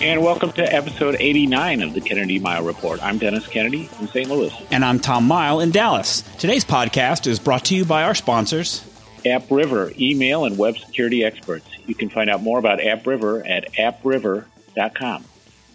And 0.00 0.22
welcome 0.22 0.50
to 0.52 0.62
episode 0.62 1.16
89 1.20 1.82
of 1.82 1.92
the 1.92 2.00
Kennedy 2.00 2.40
Mighell 2.40 2.66
Report. 2.66 3.02
I'm 3.02 3.18
Dennis 3.18 3.46
Kennedy 3.46 3.90
in 4.00 4.08
St. 4.08 4.30
Louis. 4.30 4.50
And 4.70 4.82
I'm 4.82 4.98
Tom 4.98 5.28
Mighell 5.28 5.62
in 5.62 5.72
Dallas. 5.72 6.22
Today's 6.38 6.64
podcast 6.64 7.26
is 7.26 7.38
brought 7.38 7.66
to 7.66 7.76
you 7.76 7.84
by 7.84 8.04
our 8.04 8.14
sponsors. 8.14 8.82
AppRiver, 9.26 9.94
email 10.00 10.46
and 10.46 10.56
web 10.56 10.78
security 10.78 11.22
experts. 11.22 11.66
You 11.86 11.94
can 11.94 12.08
find 12.08 12.30
out 12.30 12.42
more 12.42 12.58
about 12.58 12.78
AppRiver 12.78 13.46
at 13.46 13.70
appriver.com. 13.74 15.24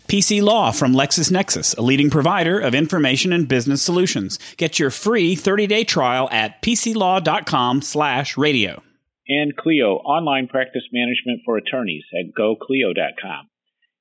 PC 0.07 0.41
Law 0.41 0.71
from 0.71 0.93
LexisNexis, 0.93 1.77
a 1.77 1.83
leading 1.83 2.09
provider 2.09 2.59
of 2.59 2.73
information 2.73 3.31
and 3.31 3.47
business 3.47 3.83
solutions. 3.83 4.39
Get 4.57 4.79
your 4.79 4.89
free 4.89 5.35
30-day 5.35 5.83
trial 5.83 6.27
at 6.31 6.63
pclaw.com 6.63 7.83
slash 7.83 8.37
radio. 8.37 8.81
And 9.27 9.55
Clio, 9.55 9.97
online 9.97 10.47
practice 10.47 10.83
management 10.91 11.41
for 11.45 11.57
attorneys 11.57 12.05
at 12.13 12.33
goclio.com. 12.35 13.49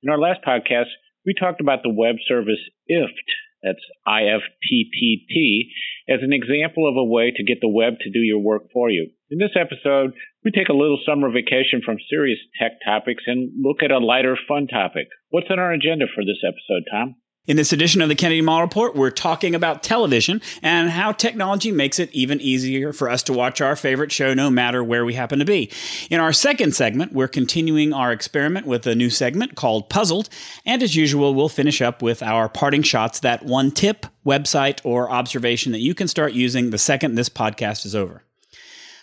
In 0.04 0.10
our 0.10 0.18
last 0.18 0.40
podcast, 0.46 0.92
we 1.24 1.32
talked 1.32 1.62
about 1.62 1.82
the 1.82 1.88
web 1.88 2.16
service 2.28 2.60
IFTTT, 2.90 3.08
that's 3.62 3.80
I-F-T-T-T, 4.06 5.73
as 6.10 6.20
an 6.20 6.34
example 6.34 6.87
of 6.87 6.96
a 6.98 7.04
way 7.09 7.32
to 7.34 7.42
get 7.42 7.62
the 7.62 7.73
web 7.73 7.95
to 8.01 8.10
do 8.10 8.18
your 8.18 8.40
work 8.40 8.64
for 8.70 8.90
you. 8.90 9.09
In 9.30 9.38
this 9.38 9.56
episode, 9.59 10.12
we 10.45 10.51
take 10.51 10.68
a 10.68 10.76
little 10.76 11.01
summer 11.06 11.32
vacation 11.32 11.80
from 11.82 11.96
serious 12.10 12.38
tech 12.60 12.73
topics 12.84 13.24
and 13.26 13.51
look 13.64 13.82
at 13.82 13.90
a 13.90 13.96
lighter, 13.96 14.37
fun 14.46 14.66
topic. 14.66 15.09
What's 15.30 15.48
on 15.48 15.59
our 15.59 15.73
agenda 15.73 16.04
for 16.14 16.23
this 16.23 16.45
episode, 16.45 16.84
Tom? 16.92 17.16
In 17.46 17.59
this 17.59 17.74
edition 17.74 18.00
of 18.00 18.09
the 18.09 18.14
Kennedy 18.14 18.40
Mighell 18.40 18.62
Report, 18.62 18.96
we're 18.96 19.10
talking 19.10 19.54
about 19.54 19.82
television 19.82 20.40
and 20.62 20.88
how 20.88 21.12
technology 21.12 21.70
makes 21.70 21.98
it 21.98 22.10
even 22.14 22.40
easier 22.40 22.90
for 22.90 23.10
us 23.10 23.23
to 23.24 23.34
watch 23.34 23.60
our 23.60 23.76
favorite 23.76 24.10
show 24.10 24.32
no 24.32 24.48
matter 24.48 24.82
where 24.82 25.04
we 25.04 25.12
happen 25.12 25.40
to 25.40 25.45
be. 25.45 25.70
In 26.09 26.20
our 26.20 26.32
second 26.32 26.74
segment, 26.74 27.12
we're 27.12 27.28
continuing 27.28 27.92
our 27.92 28.12
experiment 28.12 28.66
with 28.66 28.86
a 28.86 28.95
new 28.95 29.10
segment 29.10 29.56
called 29.56 29.90
Puzzled. 29.90 30.30
And 30.64 30.82
as 30.82 30.96
usual, 30.96 31.34
we'll 31.34 31.51
finish 31.51 31.82
up 31.82 32.01
with 32.01 32.23
our 32.23 32.48
parting 32.48 32.82
shots 32.82 33.20
that 33.20 33.45
one 33.45 33.73
tip, 33.73 34.06
website, 34.24 34.80
or 34.82 35.10
observation 35.10 35.73
that 35.73 35.80
you 35.80 35.95
can 35.95 36.08
start 36.08 36.32
using 36.32 36.70
the 36.70 36.79
second 36.79 37.14
this 37.14 37.29
podcast 37.29 37.84
is 37.84 37.95
over. 37.95 38.23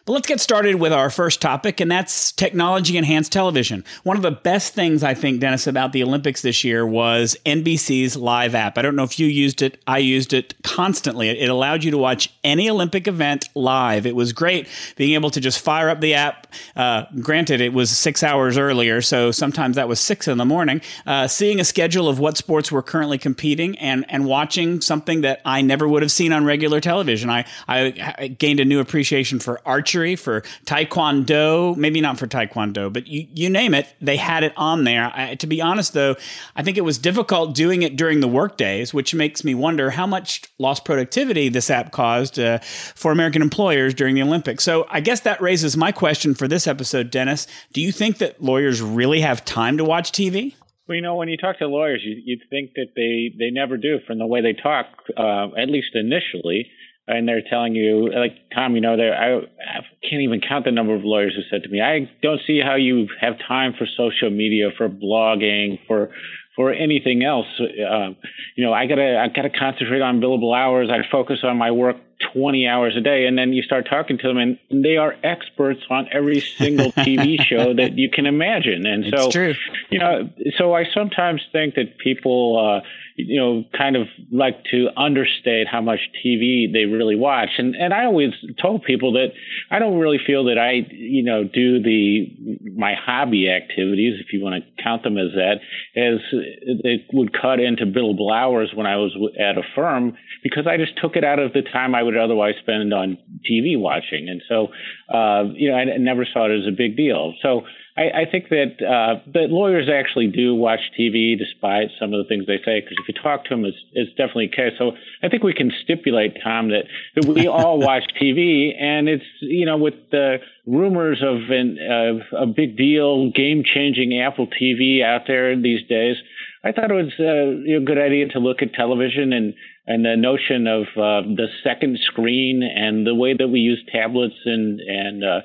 But 0.06 0.14
let's 0.14 0.28
get 0.28 0.42
started 0.42 0.76
with 0.76 0.92
our 0.92 1.12
first 1.12 1.42
topic, 1.42 1.80
and 1.80 1.92
that's 1.92 2.32
technology 2.32 2.98
enhanced 2.98 3.32
television. 3.32 3.86
One 4.02 4.18
of 4.18 4.24
the 4.24 4.32
best 4.32 4.74
things 4.74 5.04
I 5.04 5.14
think, 5.14 5.40
Dennis, 5.40 5.68
about 5.68 5.94
the 5.94 6.02
Olympics 6.02 6.42
this 6.42 6.64
year 6.64 6.88
was 6.88 7.38
NBC's 7.46 8.18
live 8.18 8.56
app. 8.56 8.80
I 8.80 8.82
don't 8.82 8.96
know 8.96 9.04
if 9.04 9.20
you 9.20 9.28
used 9.28 9.62
it. 9.62 9.80
I 9.86 10.00
used 10.00 10.34
it 10.34 10.56
constantly. 10.64 11.30
It 11.30 11.50
allowed 11.50 11.84
you 11.84 11.92
to 11.92 12.00
watch 12.00 12.34
any 12.44 12.68
Olympic 12.68 13.08
event 13.08 13.48
live. 13.54 14.08
It 14.08 14.16
was 14.16 14.34
great 14.34 14.68
being 14.96 15.14
able 15.14 15.30
to 15.30 15.40
just 15.40 15.60
fire 15.60 15.88
up 15.88 16.02
the 16.02 16.16
app. 16.16 16.48
Uh, 16.76 17.04
granted, 17.20 17.62
it 17.62 17.72
was 17.72 17.92
six 17.96 18.24
hours 18.24 18.58
earlier, 18.58 19.02
so 19.02 19.30
sometimes 19.30 19.76
that 19.76 19.88
was 19.88 20.00
six 20.00 20.28
in 20.28 20.40
the 20.40 20.46
morning. 20.46 20.82
Uh, 21.06 21.28
seeing 21.28 21.60
a 21.60 21.64
schedule 21.64 22.10
of 22.10 22.18
what 22.18 22.38
sports 22.38 22.72
were 22.72 22.82
currently 22.82 23.20
competing 23.20 23.78
and, 23.78 24.04
and 24.10 24.26
watching 24.26 24.82
something 24.82 25.22
that 25.22 25.42
I 25.46 25.62
never 25.62 25.88
would 25.88 26.02
have 26.02 26.12
seen 26.12 26.34
on 26.34 26.44
regular 26.44 26.80
television. 26.80 27.30
I, 27.30 27.46
I 27.68 28.28
gained 28.28 28.60
a 28.60 28.66
new 28.66 28.80
appreciation 28.80 29.38
for 29.38 29.62
archery 29.64 29.91
archery, 29.92 30.16
for 30.16 30.42
taekwondo, 30.66 31.76
maybe 31.76 32.02
not 32.02 32.18
for 32.18 32.28
taekwondo, 32.28 32.92
but 32.92 33.08
you, 33.08 33.28
you 33.34 33.50
name 33.50 33.74
it, 33.74 33.94
they 34.00 34.18
had 34.18 34.44
it 34.44 34.54
on 34.56 34.84
there. 34.84 35.12
I, 35.14 35.36
to 35.36 35.48
be 35.48 35.62
honest, 35.62 35.94
though, 35.94 36.16
I 36.56 36.64
think 36.64 36.78
it 36.78 36.82
was 36.82 36.98
difficult 36.98 37.54
doing 37.54 37.82
it 37.82 37.96
during 37.96 38.22
the 38.22 38.28
work 38.28 38.58
days, 38.58 38.94
which 38.94 39.14
makes 39.14 39.44
me 39.44 39.54
wonder 39.54 39.92
how 39.92 40.08
much 40.08 40.44
lost 40.60 40.86
productivity 40.86 41.50
this 41.50 41.70
app 41.70 41.92
caused 41.92 42.40
uh, 42.40 42.60
for 42.60 43.12
American 43.12 43.42
employers 43.42 43.94
during 43.94 44.16
the 44.16 44.22
Olympics. 44.22 44.64
So 44.64 44.86
I 44.90 45.02
guess 45.02 45.22
that 45.22 45.42
raises 45.42 45.76
my 45.76 45.92
question 45.92 46.34
for 46.34 46.48
this 46.48 46.68
episode, 46.68 47.12
Dennis. 47.12 47.48
Do 47.74 47.82
you 47.82 47.92
think 47.92 48.20
that 48.20 48.42
lawyers 48.42 48.82
really 48.82 49.22
have 49.22 49.44
time 49.44 49.78
to 49.78 49.84
watch 49.84 50.12
TV? 50.12 50.56
Well, 50.88 50.96
you 50.96 51.02
know, 51.02 51.16
when 51.16 51.30
you 51.30 51.38
talk 51.38 51.60
to 51.60 51.68
lawyers, 51.68 52.02
you, 52.04 52.22
would 52.28 52.50
think 52.50 52.72
that 52.76 52.88
they, 52.96 53.34
they 53.38 53.52
never 53.52 53.78
do 53.78 54.00
from 54.08 54.20
the 54.20 54.26
way 54.26 54.42
they 54.42 54.54
talk, 54.54 54.88
uh, 55.18 55.48
at 55.58 55.70
least 55.70 55.90
initially 55.94 56.70
and 57.12 57.28
they're 57.28 57.44
telling 57.48 57.76
you, 57.76 58.12
like 58.14 58.38
Tom, 58.54 58.76
you 58.76 58.82
know, 58.82 58.94
I, 58.94 59.38
I 59.38 59.82
can't 60.08 60.22
even 60.22 60.42
count 60.42 60.66
the 60.66 60.72
number 60.72 60.96
of 60.96 61.04
lawyers 61.04 61.34
who 61.36 61.42
said 61.50 61.64
to 61.64 61.70
me, 61.70 61.82
"I 61.82 62.10
don't 62.22 62.42
see 62.48 62.60
how 62.64 62.76
you 62.76 63.08
have 63.20 63.34
time 63.48 63.74
for 63.78 63.86
social 63.98 64.30
media, 64.30 64.70
for 64.78 64.90
blogging, 64.90 65.80
for 65.88 66.12
for 66.56 66.72
anything 66.74 67.24
else. 67.24 67.48
Um, 67.60 68.18
you 68.56 68.66
know, 68.66 68.74
I 68.74 68.86
gotta 68.86 69.18
I 69.18 69.28
gotta 69.34 69.50
concentrate 69.50 70.02
on 70.02 70.20
billable 70.20 70.56
hours. 70.56 70.90
I 70.92 71.10
focus 71.10 71.40
on 71.44 71.58
my 71.58 71.72
work 71.72 71.98
20 72.34 72.68
hours 72.68 72.96
a 72.98 73.02
day, 73.02 73.26
and 73.26 73.38
then 73.38 73.54
you 73.54 73.62
start 73.62 73.88
talking 73.90 74.18
to 74.20 74.28
them, 74.28 74.38
and 74.38 74.58
they 74.70 74.98
are 74.98 75.16
experts 75.24 75.82
on 75.90 76.08
every 76.12 76.40
single 76.40 76.92
TV 76.92 77.42
show 77.42 77.74
that 77.74 77.98
you 77.98 78.10
can 78.10 78.26
imagine. 78.26 78.86
And 78.86 79.06
it's 79.06 79.24
so, 79.24 79.32
true. 79.32 79.54
you 79.90 80.00
know, 80.00 80.30
so 80.58 80.74
I 80.74 80.86
sometimes 80.94 81.42
think 81.52 81.76
that 81.76 81.98
people. 81.98 82.82
Uh, 82.84 82.88
you 83.16 83.40
know, 83.40 83.64
kind 83.78 83.96
of 83.96 84.08
like 84.32 84.64
to 84.72 84.88
understate 84.98 85.68
how 85.68 85.82
much 85.82 86.00
TV 86.26 86.72
they 86.72 86.86
really 86.86 87.16
watch. 87.16 87.50
And 87.58 87.76
and 87.76 87.94
I 87.94 88.06
always 88.06 88.32
told 88.62 88.84
people 88.84 89.14
that 89.14 89.28
I 89.70 89.80
don't 89.80 90.00
really 90.00 90.20
feel 90.26 90.46
that 90.46 90.58
I, 90.58 90.88
you 90.92 91.24
know, 91.24 91.44
do 91.44 91.82
the 91.82 92.72
my 92.76 92.94
hobby 92.96 93.50
activities, 93.50 94.20
if 94.20 94.34
you 94.34 94.44
want 94.44 94.64
to 94.64 94.84
count 94.84 95.04
them 95.04 95.18
as 95.18 95.32
that, 95.36 95.60
as 95.96 96.20
it 96.32 97.02
would 97.14 97.34
cut 97.34 97.60
into 97.60 97.86
billable 97.86 98.34
hours 98.34 98.72
when 98.74 98.86
I 98.86 98.98
was 98.98 99.16
at 99.40 99.58
a 99.58 99.64
firm 99.76 100.18
because 100.44 100.68
I 100.68 100.78
just 100.78 100.98
took 100.98 101.16
it 101.16 101.24
out 101.24 101.40
of 101.40 101.54
the 101.54 101.62
time 101.62 101.96
I 101.96 102.04
would 102.04 102.11
otherwise 102.18 102.56
spend 102.62 102.94
on 102.94 103.18
TV 103.50 103.80
watching. 103.80 104.30
And 104.30 104.42
so, 104.48 104.68
uh, 105.14 105.46
you 105.54 105.72
know, 105.72 105.78
I 105.78 105.86
never 105.98 106.26
saw 106.26 106.46
it 106.46 106.60
as 106.60 106.68
a 106.68 106.76
big 106.76 106.98
deal. 106.98 107.34
So 107.42 107.64
I, 107.98 108.22
I 108.22 108.26
think 108.30 108.50
that 108.50 108.82
uh, 108.82 109.22
that 109.34 109.50
lawyers 109.50 109.90
actually 109.90 110.28
do 110.28 110.56
watch 110.56 110.80
TV 110.98 111.38
despite 111.38 111.90
some 112.00 112.14
of 112.14 112.24
the 112.24 112.28
things 112.28 112.48
they 112.48 112.60
say 112.64 112.80
because 112.80 112.98
if 113.02 113.08
you 113.08 113.22
talk 113.22 113.44
to 113.46 113.50
them, 113.50 113.66
it's, 113.66 113.78
it's 113.92 114.12
definitely 114.12 114.48
the 114.48 114.56
case. 114.56 114.74
So 114.78 114.94
I 115.22 115.28
think 115.28 115.44
we 115.44 115.54
can 115.54 115.72
stipulate, 115.84 116.38
Tom, 116.42 116.70
that, 116.70 116.86
that 117.16 117.26
we 117.26 117.48
all 117.48 117.80
watch 117.86 118.04
TV, 118.20 118.72
and 118.80 119.10
it's 119.10 119.26
you 119.42 119.66
know 119.66 119.78
with 119.78 119.96
the 120.10 120.38
rumors 120.66 121.22
of 121.22 121.50
an, 121.50 121.78
of 121.80 122.22
a 122.38 122.46
big 122.46 122.78
deal, 122.78 123.30
game 123.32 123.64
changing 123.66 124.20
Apple 124.20 124.48
TV 124.48 125.04
out 125.04 125.24
there 125.28 125.60
these 125.60 125.86
days. 125.88 126.16
I 126.64 126.72
thought 126.72 126.92
it 126.92 126.94
was 126.94 127.14
uh, 127.20 127.78
a 127.78 127.84
good 127.84 127.98
idea 127.98 128.28
to 128.30 128.40
look 128.40 128.62
at 128.62 128.74
television 128.74 129.34
and 129.34 129.54
and 129.88 130.06
the 130.06 130.16
notion 130.16 130.68
of 130.68 130.84
uh, 130.96 131.28
the 131.36 131.48
second 131.64 132.00
screen 132.06 132.62
and 132.64 133.06
the 133.06 133.16
way 133.16 133.34
that 133.38 133.48
we 133.48 133.60
use 133.60 133.84
tablets 133.92 134.36
and 134.46 134.80
and 134.80 135.24
uh, 135.24 135.42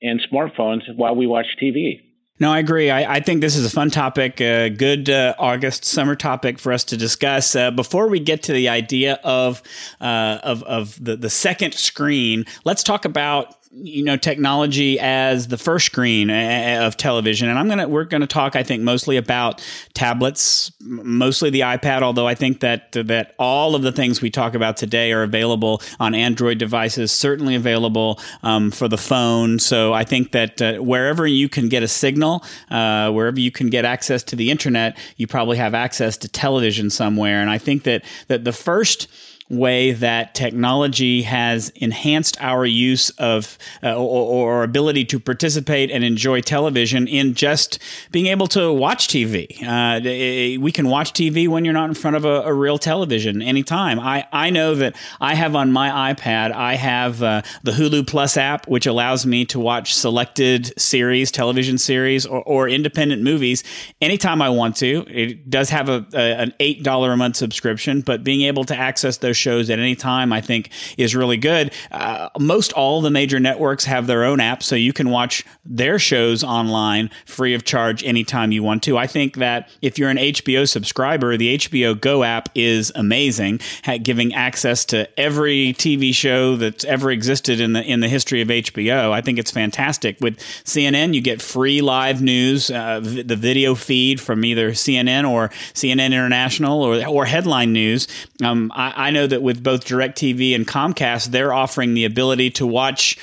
and 0.00 0.20
smartphones 0.32 0.82
while 0.94 1.16
we 1.16 1.26
watch 1.26 1.46
TV. 1.60 2.00
No, 2.40 2.50
I 2.50 2.58
agree. 2.58 2.90
I, 2.90 3.16
I, 3.16 3.20
think 3.20 3.40
this 3.40 3.54
is 3.54 3.64
a 3.64 3.70
fun 3.70 3.90
topic, 3.90 4.40
a 4.40 4.68
good 4.68 5.08
uh, 5.08 5.34
August 5.38 5.84
summer 5.84 6.16
topic 6.16 6.58
for 6.58 6.72
us 6.72 6.82
to 6.84 6.96
discuss. 6.96 7.54
Uh, 7.54 7.70
before 7.70 8.08
we 8.08 8.18
get 8.18 8.42
to 8.44 8.52
the 8.52 8.68
idea 8.68 9.20
of 9.22 9.62
uh, 10.00 10.38
of, 10.42 10.62
of 10.64 11.04
the, 11.04 11.16
the 11.16 11.30
second 11.30 11.74
screen, 11.74 12.44
let's 12.64 12.82
talk 12.82 13.04
about 13.04 13.54
you 13.74 14.04
know 14.04 14.16
technology 14.16 14.98
as 15.00 15.48
the 15.48 15.56
first 15.56 15.86
screen 15.86 16.30
of 16.30 16.96
television. 16.96 17.48
And 17.48 17.58
i'm 17.58 17.68
gonna 17.68 17.88
we're 17.88 18.04
gonna 18.04 18.26
talk 18.26 18.54
i 18.54 18.62
think 18.62 18.82
mostly 18.82 19.16
about 19.16 19.64
tablets 19.94 20.70
mostly 20.80 21.48
the 21.48 21.60
ipad 21.60 22.02
although 22.02 22.26
i 22.26 22.34
think 22.34 22.60
that 22.60 22.92
that 22.92 23.34
all 23.38 23.74
of 23.74 23.82
the 23.82 23.92
things 23.92 24.20
we 24.20 24.30
talk 24.30 24.54
about 24.54 24.76
today 24.76 25.12
are 25.12 25.22
available 25.22 25.80
on 25.98 26.14
android 26.14 26.58
devices 26.58 27.10
certainly 27.10 27.54
available 27.54 28.20
um, 28.42 28.70
for 28.70 28.88
the 28.88 28.98
phone. 28.98 29.58
So 29.58 29.92
i 29.94 30.04
think 30.04 30.32
that 30.32 30.60
uh, 30.60 30.74
wherever 30.78 31.26
you 31.26 31.48
can 31.48 31.68
get 31.68 31.82
a 31.82 31.88
signal 31.88 32.44
uh, 32.70 33.10
wherever 33.10 33.40
you 33.40 33.50
can 33.50 33.70
get 33.70 33.84
access 33.84 34.22
to 34.24 34.36
the 34.36 34.50
internet 34.50 34.98
you 35.16 35.26
probably 35.26 35.56
have 35.56 35.74
access 35.74 36.16
to 36.18 36.28
television 36.28 36.90
somewhere. 36.90 37.40
And 37.40 37.48
i 37.48 37.58
think 37.58 37.84
that 37.84 38.04
that 38.28 38.44
the 38.44 38.52
first 38.52 39.08
way 39.52 39.92
that 39.92 40.34
technology 40.34 41.22
has 41.22 41.68
enhanced 41.76 42.36
our 42.40 42.64
use 42.64 43.10
of 43.10 43.58
uh, 43.82 43.94
or, 43.94 44.58
or, 44.58 44.62
ability 44.62 45.04
to 45.04 45.20
participate 45.20 45.90
and 45.90 46.02
enjoy 46.02 46.40
television 46.40 47.06
in 47.06 47.34
just 47.34 47.78
being 48.10 48.26
able 48.26 48.46
to 48.46 48.72
watch 48.72 49.08
TV. 49.08 49.46
Uh, 49.62 50.60
we 50.60 50.72
can 50.72 50.88
watch 50.88 51.12
TV 51.12 51.46
when 51.48 51.64
you're 51.64 51.74
not 51.74 51.88
in 51.88 51.94
front 51.94 52.16
of 52.16 52.24
a, 52.24 52.42
a, 52.42 52.54
real 52.54 52.78
television 52.78 53.42
anytime. 53.42 54.00
I, 54.00 54.26
I 54.32 54.48
know 54.50 54.74
that 54.76 54.96
I 55.20 55.34
have 55.34 55.54
on 55.54 55.70
my 55.70 56.14
iPad, 56.14 56.52
I 56.52 56.76
have 56.76 57.22
uh, 57.22 57.42
the 57.62 57.72
Hulu 57.72 58.06
Plus 58.06 58.36
app, 58.36 58.66
which 58.68 58.86
allows 58.86 59.26
me 59.26 59.44
to 59.46 59.60
watch 59.60 59.94
selected 59.94 60.72
series, 60.80 61.30
television 61.30 61.76
series, 61.76 62.24
or, 62.24 62.42
or 62.44 62.68
independent 62.68 63.22
movies 63.22 63.64
anytime 64.00 64.40
I 64.40 64.48
want 64.48 64.76
to. 64.76 65.04
It 65.08 65.50
does 65.50 65.68
have 65.70 65.88
a, 65.90 66.06
a 66.14 66.32
an 66.42 66.54
$8 66.58 67.12
a 67.12 67.16
month 67.16 67.36
subscription, 67.36 68.00
but 68.00 68.24
being 68.24 68.42
able 68.42 68.64
to 68.64 68.76
access 68.76 69.18
those 69.18 69.36
shows 69.42 69.68
at 69.70 69.78
any 69.78 69.96
time, 69.96 70.32
I 70.32 70.40
think, 70.40 70.70
is 70.96 71.14
really 71.14 71.36
good. 71.36 71.72
Uh, 71.90 72.28
most 72.38 72.72
all 72.72 73.00
the 73.00 73.10
major 73.10 73.40
networks 73.40 73.84
have 73.84 74.06
their 74.06 74.24
own 74.24 74.38
apps, 74.38 74.62
so 74.62 74.76
you 74.76 74.92
can 74.92 75.10
watch 75.10 75.44
their 75.64 75.98
shows 75.98 76.44
online 76.44 77.10
free 77.26 77.54
of 77.54 77.64
charge 77.64 78.04
anytime 78.04 78.52
you 78.52 78.62
want 78.62 78.82
to. 78.84 78.96
I 78.96 79.06
think 79.06 79.36
that 79.36 79.68
if 79.82 79.98
you're 79.98 80.10
an 80.10 80.16
HBO 80.16 80.68
subscriber, 80.68 81.36
the 81.36 81.58
HBO 81.58 82.00
Go 82.00 82.22
app 82.22 82.48
is 82.54 82.92
amazing, 82.94 83.60
at 83.84 83.98
giving 83.98 84.34
access 84.34 84.84
to 84.86 85.08
every 85.18 85.74
TV 85.74 86.14
show 86.14 86.56
that's 86.56 86.84
ever 86.84 87.10
existed 87.10 87.60
in 87.60 87.72
the 87.72 87.82
in 87.82 88.00
the 88.00 88.08
history 88.08 88.40
of 88.40 88.48
HBO. 88.48 89.10
I 89.10 89.20
think 89.20 89.38
it's 89.38 89.50
fantastic. 89.50 90.20
With 90.20 90.38
CNN, 90.64 91.14
you 91.14 91.20
get 91.20 91.42
free 91.42 91.80
live 91.80 92.22
news, 92.22 92.70
uh, 92.70 93.00
the 93.00 93.36
video 93.36 93.74
feed 93.74 94.20
from 94.20 94.44
either 94.44 94.70
CNN 94.70 95.28
or 95.28 95.48
CNN 95.74 96.12
International 96.12 96.82
or 96.82 97.04
or 97.06 97.24
headline 97.24 97.72
news. 97.72 98.08
Um, 98.42 98.72
I, 98.74 99.08
I 99.08 99.10
know 99.10 99.21
that 99.26 99.42
with 99.42 99.62
both 99.62 99.84
DirecTV 99.84 100.54
and 100.54 100.66
Comcast, 100.66 101.26
they're 101.26 101.52
offering 101.52 101.94
the 101.94 102.04
ability 102.04 102.50
to 102.52 102.66
watch 102.66 103.18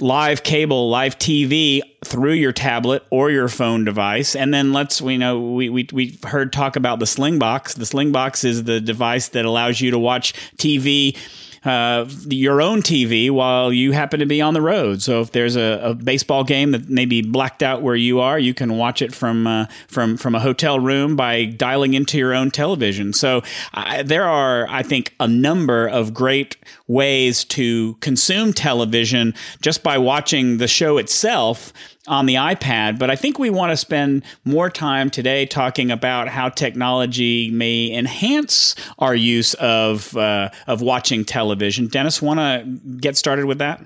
live 0.00 0.42
cable, 0.42 0.88
live 0.88 1.18
TV 1.18 1.80
through 2.04 2.32
your 2.32 2.52
tablet 2.52 3.02
or 3.10 3.30
your 3.30 3.48
phone 3.48 3.84
device. 3.84 4.34
And 4.34 4.52
then 4.52 4.72
let's, 4.72 5.02
we 5.02 5.18
know, 5.18 5.40
we, 5.52 5.68
we, 5.68 5.88
we 5.92 6.18
heard 6.24 6.52
talk 6.52 6.76
about 6.76 6.98
the 6.98 7.04
Slingbox. 7.04 7.74
The 7.74 7.84
Slingbox 7.84 8.44
is 8.44 8.64
the 8.64 8.80
device 8.80 9.28
that 9.28 9.44
allows 9.44 9.80
you 9.80 9.90
to 9.90 9.98
watch 9.98 10.32
TV 10.56 11.16
uh, 11.64 12.06
your 12.26 12.62
own 12.62 12.80
TV 12.80 13.30
while 13.30 13.72
you 13.72 13.92
happen 13.92 14.20
to 14.20 14.26
be 14.26 14.40
on 14.40 14.54
the 14.54 14.62
road. 14.62 15.02
So 15.02 15.20
if 15.20 15.32
there's 15.32 15.56
a, 15.56 15.80
a, 15.82 15.94
baseball 15.94 16.42
game 16.42 16.70
that 16.70 16.88
may 16.88 17.04
be 17.04 17.20
blacked 17.20 17.62
out 17.62 17.82
where 17.82 17.94
you 17.94 18.20
are, 18.20 18.38
you 18.38 18.54
can 18.54 18.78
watch 18.78 19.02
it 19.02 19.14
from 19.14 19.46
uh, 19.46 19.66
from 19.86 20.16
from 20.16 20.34
a 20.34 20.40
hotel 20.40 20.80
room 20.80 21.16
by 21.16 21.44
dialing 21.44 21.92
into 21.92 22.16
your 22.16 22.32
own 22.32 22.50
television. 22.50 23.12
So 23.12 23.42
uh, 23.74 24.02
there 24.02 24.24
are, 24.24 24.66
I 24.70 24.82
think, 24.82 25.14
a 25.20 25.28
number 25.28 25.86
of 25.86 26.14
great 26.14 26.56
ways 26.86 27.44
to 27.44 27.94
consume 28.00 28.54
television 28.54 29.34
just 29.60 29.82
by 29.82 29.98
watching 29.98 30.56
the 30.56 30.68
show 30.68 30.96
itself 30.96 31.74
on 32.10 32.26
the 32.26 32.34
iPad. 32.34 32.98
But 32.98 33.08
I 33.08 33.16
think 33.16 33.38
we 33.38 33.48
want 33.48 33.70
to 33.70 33.76
spend 33.76 34.24
more 34.44 34.68
time 34.68 35.08
today 35.08 35.46
talking 35.46 35.90
about 35.90 36.28
how 36.28 36.48
technology 36.48 37.50
may 37.50 37.90
enhance 37.92 38.74
our 38.98 39.14
use 39.14 39.54
of 39.54 40.14
uh, 40.16 40.50
of 40.66 40.82
watching 40.82 41.24
television. 41.24 41.86
Dennis, 41.86 42.20
want 42.20 42.40
to 42.40 42.80
get 42.98 43.16
started 43.16 43.46
with 43.46 43.58
that? 43.58 43.80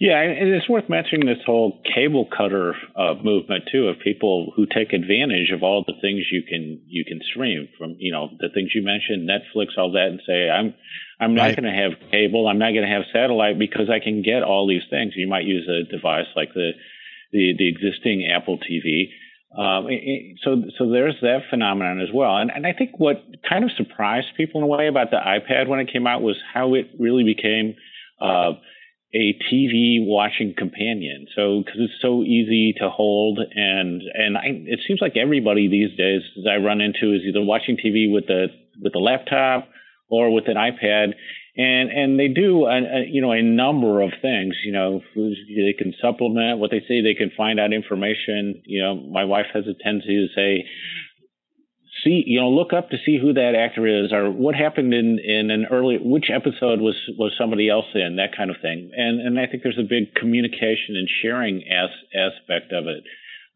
Yeah, 0.00 0.18
and 0.22 0.48
it's 0.48 0.66
worth 0.66 0.88
mentioning 0.88 1.26
this 1.26 1.44
whole 1.44 1.82
cable 1.94 2.26
cutter 2.34 2.74
uh, 2.96 3.16
movement 3.22 3.64
too, 3.70 3.88
of 3.88 3.98
people 4.02 4.50
who 4.56 4.64
take 4.64 4.94
advantage 4.94 5.50
of 5.52 5.62
all 5.62 5.84
the 5.86 5.92
things 6.00 6.24
you 6.32 6.42
can 6.42 6.80
you 6.88 7.04
can 7.04 7.20
stream 7.30 7.68
from, 7.76 7.96
you 7.98 8.10
know, 8.10 8.30
the 8.40 8.48
things 8.48 8.70
you 8.74 8.82
mentioned, 8.82 9.28
Netflix, 9.28 9.76
all 9.76 9.92
that, 9.92 10.06
and 10.06 10.20
say 10.26 10.48
I'm 10.48 10.72
I'm 11.20 11.34
not 11.34 11.42
right. 11.42 11.56
going 11.56 11.70
to 11.70 11.78
have 11.78 12.10
cable, 12.10 12.48
I'm 12.48 12.58
not 12.58 12.72
going 12.72 12.88
to 12.88 12.94
have 12.94 13.02
satellite 13.12 13.58
because 13.58 13.90
I 13.90 14.00
can 14.02 14.22
get 14.22 14.42
all 14.42 14.66
these 14.66 14.88
things. 14.88 15.12
You 15.16 15.28
might 15.28 15.44
use 15.44 15.68
a 15.68 15.84
device 15.94 16.32
like 16.34 16.54
the 16.54 16.70
the, 17.32 17.54
the 17.58 17.68
existing 17.68 18.28
Apple 18.32 18.58
TV. 18.58 19.08
Um, 19.56 19.88
so, 20.44 20.62
so 20.78 20.90
there's 20.90 21.16
that 21.22 21.40
phenomenon 21.50 22.00
as 22.00 22.08
well. 22.14 22.36
And, 22.36 22.50
and 22.54 22.66
I 22.66 22.72
think 22.72 22.98
what 22.98 23.22
kind 23.48 23.64
of 23.64 23.70
surprised 23.76 24.28
people 24.36 24.60
in 24.60 24.64
a 24.64 24.68
way 24.68 24.86
about 24.86 25.10
the 25.10 25.16
iPad 25.16 25.66
when 25.66 25.80
it 25.80 25.92
came 25.92 26.06
out 26.06 26.22
was 26.22 26.36
how 26.54 26.74
it 26.74 26.90
really 26.98 27.24
became 27.24 27.74
uh, 28.20 28.52
a 29.12 29.34
TV 29.50 30.06
watching 30.06 30.54
companion. 30.56 31.26
So, 31.34 31.62
because 31.64 31.80
it's 31.80 32.00
so 32.00 32.22
easy 32.22 32.74
to 32.78 32.88
hold, 32.88 33.40
and 33.40 34.02
and 34.14 34.36
I, 34.36 34.62
it 34.66 34.80
seems 34.86 35.00
like 35.00 35.16
everybody 35.16 35.68
these 35.68 35.96
days 35.96 36.22
that 36.44 36.50
I 36.50 36.56
run 36.64 36.80
into 36.80 37.12
is 37.14 37.22
either 37.26 37.42
watching 37.42 37.76
TV 37.76 38.12
with 38.12 38.26
the 38.28 38.46
with 38.80 38.92
the 38.92 39.00
laptop 39.00 39.68
or 40.08 40.32
with 40.32 40.48
an 40.48 40.56
iPad, 40.56 41.14
and 41.60 41.90
and 41.90 42.18
they 42.18 42.28
do 42.28 42.64
a, 42.64 42.78
a, 42.78 43.06
you 43.06 43.20
know 43.20 43.32
a 43.32 43.42
number 43.42 44.00
of 44.00 44.12
things. 44.22 44.56
You 44.64 44.72
know, 44.72 45.00
they 45.14 45.74
can 45.76 45.92
supplement 46.00 46.58
what 46.58 46.70
they 46.70 46.80
say. 46.80 47.02
They 47.02 47.14
can 47.14 47.30
find 47.36 47.60
out 47.60 47.72
information. 47.74 48.62
You 48.64 48.82
know, 48.82 48.94
my 48.94 49.24
wife 49.24 49.46
has 49.52 49.64
a 49.66 49.74
tendency 49.74 50.26
to 50.26 50.28
say, 50.34 50.64
see, 52.02 52.24
you 52.26 52.40
know, 52.40 52.48
look 52.48 52.72
up 52.72 52.88
to 52.90 52.96
see 53.04 53.18
who 53.20 53.34
that 53.34 53.52
actor 53.54 53.86
is, 53.86 54.10
or 54.10 54.30
what 54.30 54.54
happened 54.54 54.94
in 54.94 55.18
in 55.18 55.50
an 55.50 55.66
early, 55.70 55.98
which 56.00 56.30
episode 56.32 56.80
was 56.80 56.96
was 57.18 57.32
somebody 57.38 57.68
else 57.68 57.92
in, 57.94 58.16
that 58.16 58.34
kind 58.34 58.50
of 58.50 58.56
thing. 58.62 58.90
And 58.96 59.20
and 59.20 59.38
I 59.38 59.46
think 59.46 59.62
there's 59.62 59.78
a 59.78 59.82
big 59.82 60.14
communication 60.14 60.96
and 60.96 61.08
sharing 61.22 61.62
as, 61.68 61.90
aspect 62.16 62.72
of 62.72 62.86
it. 62.86 63.04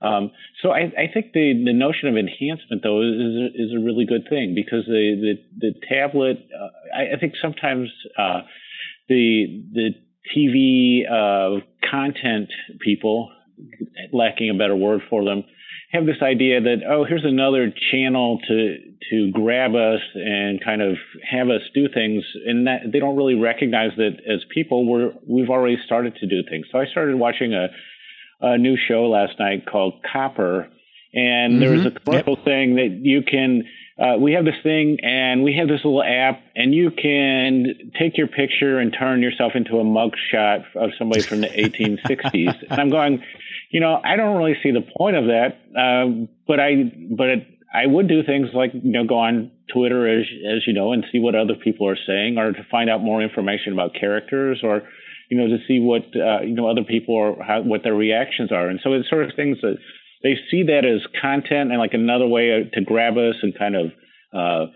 Um, 0.05 0.31
so 0.63 0.71
I, 0.71 0.93
I, 0.99 1.11
think 1.13 1.33
the, 1.33 1.63
the 1.65 1.73
notion 1.73 2.09
of 2.09 2.17
enhancement 2.17 2.83
though 2.83 3.01
is 3.01 3.53
is 3.55 3.73
a 3.73 3.83
really 3.83 4.05
good 4.05 4.29
thing 4.29 4.55
because 4.55 4.85
the 4.87 5.17
the, 5.17 5.35
the 5.59 5.75
tablet 5.89 6.47
uh, 6.53 6.69
I, 6.97 7.17
I, 7.17 7.19
think 7.19 7.35
sometimes 7.41 7.89
uh, 8.19 8.43
the 9.09 9.65
the 9.73 9.91
TV 10.37 11.09
uh, 11.09 11.65
content 11.91 12.51
people 12.81 13.31
lacking 14.13 14.51
a 14.51 14.59
better 14.59 14.77
word 14.77 15.01
for 15.09 15.25
them 15.25 15.45
have 15.93 16.07
this 16.07 16.21
idea 16.23 16.61
that 16.61 16.79
oh 16.89 17.05
here's 17.05 17.25
another 17.25 17.73
channel 17.91 18.41
to 18.47 18.77
to 19.11 19.31
grab 19.33 19.75
us 19.75 20.01
and 20.15 20.63
kind 20.63 20.83
of 20.83 20.97
have 21.31 21.49
us 21.49 21.63
do 21.75 21.89
things 21.93 22.25
and 22.47 22.67
that 22.67 22.81
they 22.93 22.99
don't 22.99 23.17
really 23.17 23.37
recognize 23.37 23.91
that 23.97 24.19
as 24.29 24.41
people 24.53 24.87
we're 24.87 25.13
we've 25.27 25.51
already 25.51 25.79
started 25.87 26.15
to 26.17 26.27
do 26.27 26.43
things. 26.49 26.67
So 26.71 26.79
I 26.79 26.87
started 26.87 27.17
watching 27.17 27.55
a 27.55 27.69
a 28.45 28.59
new 28.59 28.77
show 28.77 29.09
last 29.09 29.39
night 29.39 29.67
called 29.67 29.95
Copper, 30.11 30.69
and 31.13 31.55
mm-hmm. 31.55 31.61
there 31.61 31.71
was 31.71 31.87
a 31.87 31.91
commercial 31.91 32.35
yep. 32.37 32.45
saying 32.45 32.77
that 32.77 32.99
you 33.03 33.23
can. 33.23 33.65
Uh, 33.97 34.19
we 34.19 34.33
have 34.33 34.45
this 34.45 34.61
thing, 34.65 34.99
and 35.03 35.45
we 35.45 35.57
have 35.57 35.69
this 35.69 35.81
little 35.85 36.03
app, 36.03 36.43
and 36.57 36.75
you 36.75 36.91
can 36.91 37.93
take 37.97 38.19
your 38.19 38.27
picture 38.27 38.81
and 38.81 38.93
turn 38.99 39.23
yourself 39.23 39.53
into 39.55 39.79
a 39.79 39.85
mug 39.85 40.11
shot 40.33 40.63
of 40.75 40.91
somebody 40.99 41.23
from 41.23 41.41
the 41.41 41.47
1860s. 41.47 42.57
and 42.71 42.81
I'm 42.81 42.91
going, 42.91 43.23
you 43.71 43.79
know, 43.79 44.01
I 44.03 44.17
don't 44.17 44.37
really 44.37 44.57
see 44.65 44.73
the 44.73 44.85
point 44.99 45.15
of 45.15 45.27
that, 45.27 45.61
uh, 45.79 46.27
but 46.49 46.59
I, 46.59 46.91
but 47.17 47.29
it, 47.29 47.47
I 47.73 47.87
would 47.87 48.09
do 48.09 48.25
things 48.25 48.49
like 48.53 48.73
you 48.75 48.93
know 48.93 49.05
go 49.05 49.19
on 49.19 49.53
Twitter 49.73 50.09
as 50.09 50.27
as 50.27 50.67
you 50.67 50.73
know 50.73 50.93
and 50.93 51.05
see 51.13 51.21
what 51.21 51.37
other 51.37 51.55
people 51.55 51.89
are 51.89 51.99
saying, 52.07 52.37
or 52.37 52.53
to 52.53 52.67
find 52.71 52.91
out 52.91 53.01
more 53.01 53.23
information 53.23 53.73
about 53.73 53.95
characters, 53.95 54.61
or 54.65 54.83
you 55.31 55.39
know, 55.39 55.47
to 55.47 55.59
see 55.67 55.81
what 55.81 56.03
uh, 56.15 56.43
you 56.43 56.55
know 56.55 56.69
other 56.69 56.85
people 56.85 57.17
are 57.17 57.43
how, 57.43 57.63
what 57.63 57.83
their 57.83 57.95
reactions 57.95 58.53
are, 58.53 58.69
and 58.69 58.81
so 58.83 58.93
it's 58.93 59.09
sort 59.09 59.25
of 59.25 59.33
things 59.37 59.59
that 59.63 59.77
they 60.23 60.37
see 60.51 60.65
that 60.65 60.85
as 60.85 61.07
content 61.21 61.71
and 61.71 61.79
like 61.79 61.95
another 61.95 62.27
way 62.27 62.69
to 62.73 62.81
grab 62.81 63.17
us 63.17 63.37
and 63.43 63.57
kind 63.57 63.77
of 63.77 63.87
uh, 64.33 64.73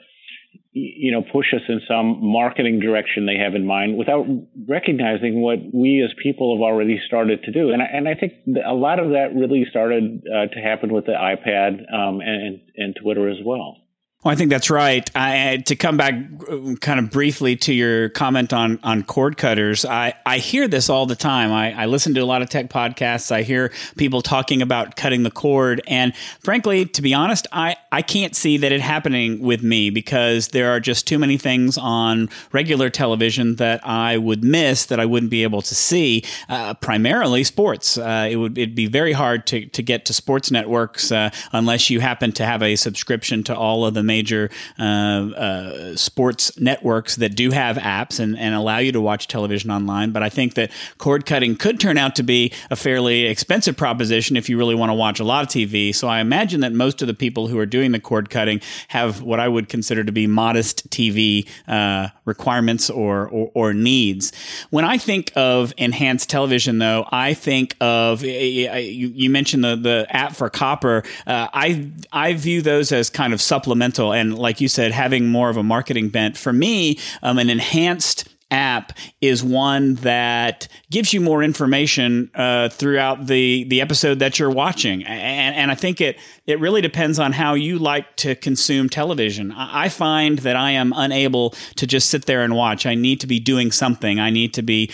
you 0.73 1.11
know 1.11 1.23
push 1.23 1.47
us 1.55 1.63
in 1.69 1.81
some 1.89 2.19
marketing 2.21 2.79
direction 2.79 3.27
they 3.27 3.37
have 3.43 3.55
in 3.55 3.67
mind 3.67 3.97
without 3.97 4.27
recognizing 4.69 5.41
what 5.41 5.59
we 5.73 6.03
as 6.05 6.15
people 6.23 6.55
have 6.55 6.63
already 6.63 7.01
started 7.07 7.43
to 7.43 7.51
do 7.51 7.71
and 7.71 7.83
I, 7.83 7.87
and 7.87 8.09
I 8.09 8.15
think 8.15 8.35
a 8.65 8.75
lot 8.75 9.01
of 9.01 9.11
that 9.11 9.35
really 9.35 9.67
started 9.69 10.23
uh, 10.27 10.47
to 10.47 10.61
happen 10.61 10.93
with 10.93 11.07
the 11.07 11.13
iPad 11.13 11.93
um, 11.93 12.21
and 12.21 12.61
and 12.77 12.97
Twitter 13.03 13.29
as 13.29 13.39
well. 13.45 13.77
Well, 14.25 14.33
I 14.33 14.35
think 14.35 14.51
that's 14.51 14.69
right. 14.69 15.09
I, 15.15 15.59
to 15.67 15.77
come 15.77 15.97
back 15.97 16.13
uh, 16.51 16.75
kind 16.81 16.99
of 16.99 17.09
briefly 17.09 17.55
to 17.59 17.73
your 17.73 18.09
comment 18.09 18.53
on, 18.53 18.81
on 18.83 19.05
cord 19.05 19.37
cutters, 19.37 19.85
I, 19.85 20.15
I 20.27 20.39
hear 20.39 20.67
this 20.67 20.91
all 20.91 21.07
the 21.07 21.15
time. 21.15 21.53
I, 21.53 21.83
I 21.83 21.87
listen 21.87 22.15
to 22.15 22.21
a 22.21 22.25
lot 22.25 22.43
of 22.43 22.51
tech 22.51 22.69
podcasts. 22.69 23.31
I 23.31 23.43
hear 23.43 23.73
people 23.97 24.21
talking 24.21 24.61
about 24.61 24.97
cutting 24.97 25.23
the 25.23 25.31
cord. 25.31 25.81
And 25.87 26.17
frankly, 26.41 26.85
to 26.85 27.01
be 27.01 27.15
honest, 27.15 27.47
I, 27.53 27.77
I 27.93 28.03
can't 28.03 28.35
see 28.35 28.57
that 28.57 28.73
it 28.73 28.81
happening 28.81 29.39
with 29.39 29.63
me 29.63 29.89
because 29.89 30.49
there 30.49 30.73
are 30.73 30.81
just 30.81 31.07
too 31.07 31.21
many 31.21 31.39
things 31.39 31.79
on 31.79 32.29
regular 32.51 32.91
television 32.91 33.55
that 33.57 33.87
I 33.87 34.19
would 34.19 34.43
miss 34.43 34.87
that 34.87 34.99
I 34.99 35.07
wouldn't 35.07 35.31
be 35.31 35.45
able 35.45 35.63
to 35.63 35.77
see, 35.77 36.25
uh, 36.49 36.75
primarily 36.75 37.45
sports. 37.45 37.97
Uh, 37.97 38.27
it 38.29 38.35
would 38.35 38.59
it'd 38.59 38.75
be 38.75 38.89
very 38.89 39.13
hard 39.13 39.47
to, 39.47 39.67
to 39.67 39.81
get 39.81 40.05
to 40.07 40.13
sports 40.13 40.51
networks 40.51 41.13
uh, 41.13 41.31
unless 41.53 41.89
you 41.89 42.01
happen 42.01 42.33
to 42.33 42.45
have 42.45 42.65
a 42.65 42.75
subscription 42.75 43.45
to 43.45 43.57
all 43.57 43.87
of 43.87 43.95
the 43.95 44.08
major 44.09 44.51
uh, 44.79 44.83
uh, 44.83 45.97
sports 45.97 46.59
networks 46.59 47.15
that 47.17 47.37
do 47.37 47.53
have 47.53 47.77
apps 47.77 48.19
and, 48.19 48.37
and 48.37 48.57
allow 48.57 48.79
you 48.79 48.91
to 48.91 49.01
watch 49.01 49.29
television 49.29 49.71
online. 49.71 50.11
But 50.11 50.25
I 50.25 50.31
think 50.31 50.55
that 50.55 50.73
cord 50.99 51.27
cutting 51.27 51.55
could 51.55 51.79
turn 51.79 51.97
out 51.97 52.17
to 52.17 52.25
be 52.25 52.53
a 52.71 52.77
fairly 52.77 53.27
expensive 53.27 53.77
proposition 53.77 54.37
if 54.37 54.49
you 54.49 54.59
really 54.59 54.75
want 54.75 54.91
to 54.91 54.95
watch 54.95 55.21
a 55.21 55.25
lot 55.25 55.45
of 55.45 55.49
TV. 55.49 55.95
So 55.95 56.09
I 56.09 56.21
imagine 56.21 56.61
that 56.63 56.73
most 56.73 57.03
of 57.03 57.09
the 57.09 57.15
people 57.15 57.47
who 57.47 57.59
are 57.59 57.67
doing 57.67 57.93
the 57.93 58.01
cord 58.01 58.31
cutting 58.31 58.61
have 58.89 59.23
what 59.23 59.39
I 59.39 59.47
would 59.47 59.69
consider 59.69 60.03
to 60.03 60.13
be 60.13 60.27
modest 60.27 60.89
TV 60.91 61.47
uh, 61.69 62.09
requirements 62.29 62.89
or, 62.91 63.27
or, 63.29 63.51
or 63.55 63.75
needs. 63.75 64.33
When 64.71 64.85
I 64.85 64.99
think 64.99 65.33
of 65.35 65.73
enhanced 65.77 66.31
television, 66.31 66.79
though, 66.79 67.07
I 67.11 67.35
think 67.35 67.75
of 67.81 68.23
you, 68.23 69.31
mentioned 69.31 69.65
the 69.65 69.77
the 69.77 70.07
app 70.11 70.35
for 70.37 70.49
copper. 70.51 71.03
Uh, 71.27 71.49
I 71.53 71.91
I 72.13 72.35
view 72.35 72.63
those 72.63 72.93
as 72.93 73.11
kind 73.11 73.33
of 73.33 73.41
supplemental, 73.41 74.13
and 74.13 74.39
like 74.39 74.61
you 74.61 74.69
said, 74.69 74.93
having 74.93 75.29
more 75.29 75.51
of 75.51 75.57
a 75.57 75.63
marketing 75.63 76.11
bent. 76.11 76.37
For 76.37 76.53
me, 76.53 76.99
um, 77.23 77.39
an 77.39 77.51
enhanced 77.51 78.29
app 78.51 78.97
is 79.21 79.43
one 79.45 79.95
that 79.97 80.69
gives 80.91 81.13
you 81.13 81.21
more 81.21 81.43
information 81.43 82.31
uh, 82.35 82.69
throughout 82.69 83.27
the 83.27 83.65
the 83.65 83.81
episode 83.81 84.21
that 84.21 84.39
you're 84.39 84.51
watching, 84.51 85.05
and, 85.05 85.55
and 85.57 85.71
I 85.71 85.75
think 85.75 86.01
it 86.01 86.19
it 86.49 86.59
really 86.61 86.81
depends 86.81 87.19
on 87.19 87.33
how 87.33 87.53
you 87.53 87.79
like 87.79 88.17
to 88.17 88.35
consume 88.35 88.89
television. 88.89 89.53
I 89.53 89.91
find 89.91 90.39
that 90.39 90.57
I 90.57 90.71
am 90.71 90.95
unable 90.97 91.51
to 91.77 91.87
just 91.87 92.09
sit 92.09 92.25
there 92.25 92.43
and 92.43 92.55
watch. 92.57 92.87
I 92.87 92.95
need 92.95 93.21
to 93.21 93.27
be 93.27 93.39
doing 93.39 93.71
something. 93.71 94.19
I 94.19 94.31
need 94.31 94.55
to 94.55 94.63
be 94.63 94.91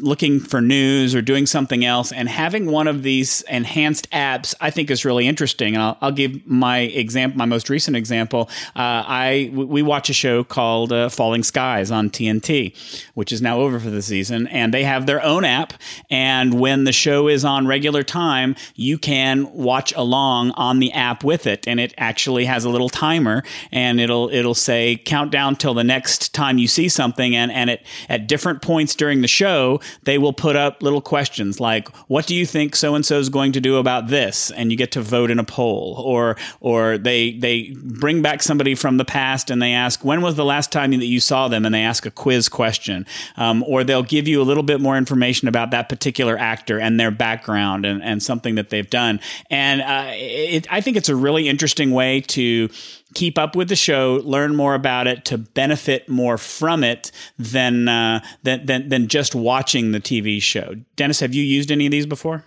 looking 0.00 0.40
for 0.40 0.60
news 0.60 1.14
or 1.14 1.22
doing 1.22 1.46
something 1.46 1.84
else. 1.84 2.10
And 2.10 2.28
having 2.28 2.66
one 2.66 2.88
of 2.88 3.04
these 3.04 3.42
enhanced 3.42 4.10
apps, 4.10 4.52
I 4.60 4.70
think, 4.70 4.90
is 4.90 5.04
really 5.04 5.28
interesting. 5.28 5.76
And 5.76 5.82
I'll, 5.82 5.96
I'll 6.00 6.10
give 6.10 6.44
my 6.44 6.80
example, 6.80 7.38
my 7.38 7.44
most 7.44 7.70
recent 7.70 7.96
example. 7.96 8.50
Uh, 8.74 9.06
I 9.06 9.50
we 9.54 9.82
watch 9.82 10.10
a 10.10 10.12
show 10.12 10.42
called 10.42 10.92
uh, 10.92 11.08
Falling 11.08 11.44
Skies 11.44 11.92
on 11.92 12.10
TNT, 12.10 12.76
which 13.14 13.30
is 13.30 13.40
now 13.40 13.60
over 13.60 13.78
for 13.78 13.90
the 13.90 14.02
season, 14.02 14.48
and 14.48 14.74
they 14.74 14.82
have 14.82 15.06
their 15.06 15.22
own 15.22 15.44
app. 15.44 15.72
And 16.10 16.58
when 16.58 16.82
the 16.82 16.92
show 16.92 17.28
is 17.28 17.44
on 17.44 17.68
regular 17.68 18.02
time, 18.02 18.56
you 18.74 18.98
can 18.98 19.52
watch 19.52 19.92
along 19.94 20.50
on 20.56 20.80
the 20.80 20.95
app 20.96 21.22
with 21.22 21.46
it, 21.46 21.66
and 21.68 21.78
it 21.78 21.94
actually 21.98 22.46
has 22.46 22.64
a 22.64 22.70
little 22.70 22.88
timer, 22.88 23.42
and 23.70 24.00
it'll 24.00 24.30
it'll 24.30 24.54
say 24.54 24.96
countdown 24.96 25.56
till 25.56 25.74
the 25.74 25.84
next 25.84 26.32
time 26.32 26.58
you 26.58 26.68
see 26.68 26.88
something, 26.88 27.36
and 27.36 27.52
and 27.52 27.70
it 27.70 27.82
at 28.08 28.26
different 28.26 28.62
points 28.62 28.94
during 28.94 29.20
the 29.20 29.28
show 29.28 29.80
they 30.02 30.18
will 30.18 30.32
put 30.32 30.56
up 30.56 30.82
little 30.82 31.00
questions 31.00 31.60
like, 31.60 31.88
"What 32.08 32.26
do 32.26 32.34
you 32.34 32.46
think 32.46 32.74
so 32.74 32.94
and 32.94 33.04
so 33.04 33.18
is 33.18 33.28
going 33.28 33.52
to 33.52 33.60
do 33.60 33.76
about 33.76 34.08
this?" 34.08 34.50
and 34.50 34.70
you 34.70 34.76
get 34.76 34.92
to 34.92 35.02
vote 35.02 35.30
in 35.30 35.38
a 35.38 35.44
poll, 35.44 36.02
or 36.04 36.36
or 36.60 36.98
they 36.98 37.32
they 37.32 37.74
bring 37.76 38.22
back 38.22 38.42
somebody 38.42 38.74
from 38.74 38.96
the 38.96 39.04
past 39.04 39.50
and 39.50 39.60
they 39.60 39.72
ask, 39.72 40.04
"When 40.04 40.22
was 40.22 40.34
the 40.34 40.44
last 40.44 40.72
time 40.72 40.90
that 40.92 41.06
you 41.06 41.20
saw 41.20 41.48
them?" 41.48 41.64
and 41.64 41.74
they 41.74 41.82
ask 41.82 42.06
a 42.06 42.10
quiz 42.10 42.48
question, 42.48 43.06
um, 43.36 43.62
or 43.66 43.84
they'll 43.84 44.02
give 44.02 44.26
you 44.26 44.40
a 44.40 44.44
little 44.44 44.62
bit 44.62 44.80
more 44.80 44.96
information 44.96 45.48
about 45.48 45.70
that 45.70 45.88
particular 45.88 46.38
actor 46.38 46.80
and 46.80 46.98
their 46.98 47.10
background 47.10 47.84
and, 47.84 48.02
and 48.02 48.22
something 48.22 48.54
that 48.54 48.70
they've 48.70 48.90
done, 48.90 49.20
and 49.50 49.82
uh, 49.82 50.10
it, 50.12 50.66
I 50.72 50.80
think 50.86 50.96
it's 50.96 51.08
a 51.08 51.16
really 51.16 51.48
interesting 51.48 51.90
way 51.90 52.20
to 52.20 52.68
keep 53.14 53.36
up 53.38 53.56
with 53.56 53.68
the 53.68 53.74
show, 53.74 54.20
learn 54.22 54.54
more 54.54 54.76
about 54.76 55.08
it, 55.08 55.24
to 55.24 55.36
benefit 55.36 56.08
more 56.08 56.38
from 56.38 56.84
it 56.84 57.10
than 57.40 57.88
uh, 57.88 58.24
than, 58.44 58.64
than 58.66 58.88
than 58.88 59.08
just 59.08 59.34
watching 59.34 59.90
the 59.90 59.98
TV 59.98 60.40
show. 60.40 60.76
Dennis, 60.94 61.18
have 61.18 61.34
you 61.34 61.42
used 61.42 61.72
any 61.72 61.86
of 61.86 61.90
these 61.90 62.06
before? 62.06 62.44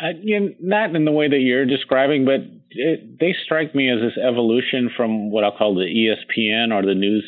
Uh, 0.00 0.12
not 0.60 0.94
in 0.94 1.04
the 1.04 1.10
way 1.10 1.28
that 1.28 1.40
you're 1.40 1.66
describing, 1.66 2.24
but 2.24 2.40
it, 2.70 3.18
they 3.18 3.34
strike 3.44 3.74
me 3.74 3.90
as 3.90 3.98
this 4.00 4.16
evolution 4.16 4.88
from 4.96 5.32
what 5.32 5.42
I'll 5.42 5.56
call 5.56 5.74
the 5.74 5.82
ESPN 5.82 6.72
or 6.72 6.86
the 6.86 6.94
news 6.94 7.24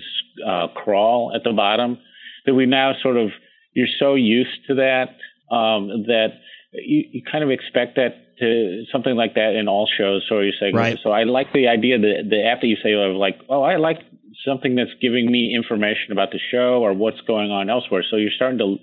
uh, 0.47 0.69
crawl 0.69 1.33
at 1.35 1.42
the 1.42 1.52
bottom. 1.52 1.99
That 2.47 2.54
we 2.54 2.66
now 2.66 2.92
sort 3.02 3.16
of 3.16 3.31
you're 3.73 3.88
so 3.99 4.14
used 4.14 4.66
to 4.69 4.76
that 4.76 5.09
um, 5.52 6.04
that 6.07 6.28
you, 6.73 7.02
you 7.11 7.23
kind 7.31 7.42
of 7.42 7.50
expect 7.50 7.97
that 7.97 8.32
to 8.43 8.85
something 8.93 9.17
like 9.17 9.35
that 9.35 9.55
in 9.59 9.69
all 9.69 9.89
shows. 9.89 10.27
So 10.29 10.41
you 10.41 10.53
say, 10.61 10.73
right. 10.73 10.99
so 11.03 11.11
I 11.11 11.25
like 11.25 11.53
the 11.53 11.69
idea 11.69 11.99
that 11.99 12.29
the 12.29 12.41
after 12.45 12.67
you 12.67 12.77
say 12.83 12.93
of 12.93 13.17
like, 13.17 13.39
oh, 13.49 13.63
I 13.63 13.77
like 13.77 13.99
something 14.45 14.75
that's 14.75 14.95
giving 15.01 15.31
me 15.31 15.55
information 15.55 16.13
about 16.13 16.31
the 16.33 16.41
show 16.51 16.83
or 16.85 16.93
what's 16.93 17.21
going 17.27 17.51
on 17.51 17.71
elsewhere. 17.71 18.05
So 18.09 18.17
you're 18.17 18.35
starting 18.35 18.59
to 18.59 18.77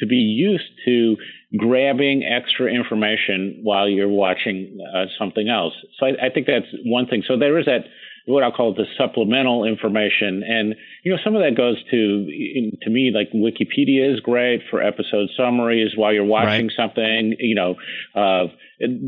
to 0.00 0.06
be 0.06 0.16
used 0.16 0.70
to 0.84 1.16
grabbing 1.56 2.24
extra 2.24 2.66
information 2.66 3.60
while 3.62 3.88
you're 3.88 4.08
watching 4.08 4.78
uh, 4.94 5.04
something 5.18 5.48
else. 5.48 5.74
So 5.98 6.06
I, 6.06 6.26
I 6.26 6.30
think 6.34 6.48
that's 6.48 6.66
one 6.84 7.06
thing. 7.06 7.22
So 7.26 7.38
there 7.38 7.58
is 7.58 7.66
that 7.66 7.84
what 8.26 8.42
I'll 8.42 8.52
call 8.52 8.74
the 8.74 8.86
supplemental 8.98 9.64
information. 9.64 10.42
And, 10.48 10.74
you 11.04 11.12
know, 11.12 11.18
some 11.22 11.36
of 11.36 11.42
that 11.42 11.56
goes 11.56 11.76
to, 11.90 12.74
to 12.82 12.90
me, 12.90 13.12
like 13.14 13.30
Wikipedia 13.32 14.12
is 14.12 14.20
great 14.20 14.62
for 14.70 14.82
episode 14.82 15.28
summaries 15.36 15.92
while 15.94 16.12
you're 16.12 16.24
watching 16.24 16.66
right. 16.66 16.76
something, 16.76 17.36
you 17.38 17.54
know, 17.54 17.74
uh, 18.14 18.46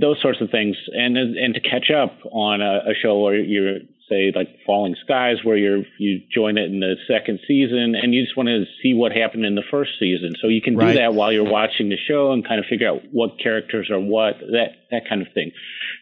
those 0.00 0.20
sorts 0.20 0.40
of 0.40 0.50
things. 0.50 0.76
And, 0.92 1.16
and 1.16 1.54
to 1.54 1.60
catch 1.60 1.90
up 1.90 2.18
on 2.30 2.60
a, 2.60 2.90
a 2.90 2.94
show 3.00 3.20
where 3.20 3.34
you're, 3.34 3.78
say 4.08 4.32
like 4.34 4.48
Falling 4.64 4.96
Skies, 5.04 5.38
where 5.42 5.56
you're 5.56 5.82
you 5.98 6.20
join 6.32 6.58
it 6.58 6.70
in 6.70 6.80
the 6.80 6.94
second 7.08 7.40
season, 7.46 7.94
and 8.00 8.14
you 8.14 8.24
just 8.24 8.36
want 8.36 8.48
to 8.48 8.64
see 8.82 8.94
what 8.94 9.12
happened 9.12 9.44
in 9.44 9.54
the 9.54 9.64
first 9.70 9.92
season. 9.98 10.34
So 10.40 10.48
you 10.48 10.62
can 10.62 10.78
do 10.78 10.94
that 10.94 11.14
while 11.14 11.32
you're 11.32 11.50
watching 11.50 11.88
the 11.88 11.96
show 11.96 12.32
and 12.32 12.46
kind 12.46 12.60
of 12.60 12.66
figure 12.66 12.88
out 12.88 13.02
what 13.10 13.38
characters 13.42 13.90
are 13.90 13.98
what 13.98 14.38
that 14.38 14.86
that 14.90 15.08
kind 15.08 15.22
of 15.22 15.28
thing. 15.34 15.52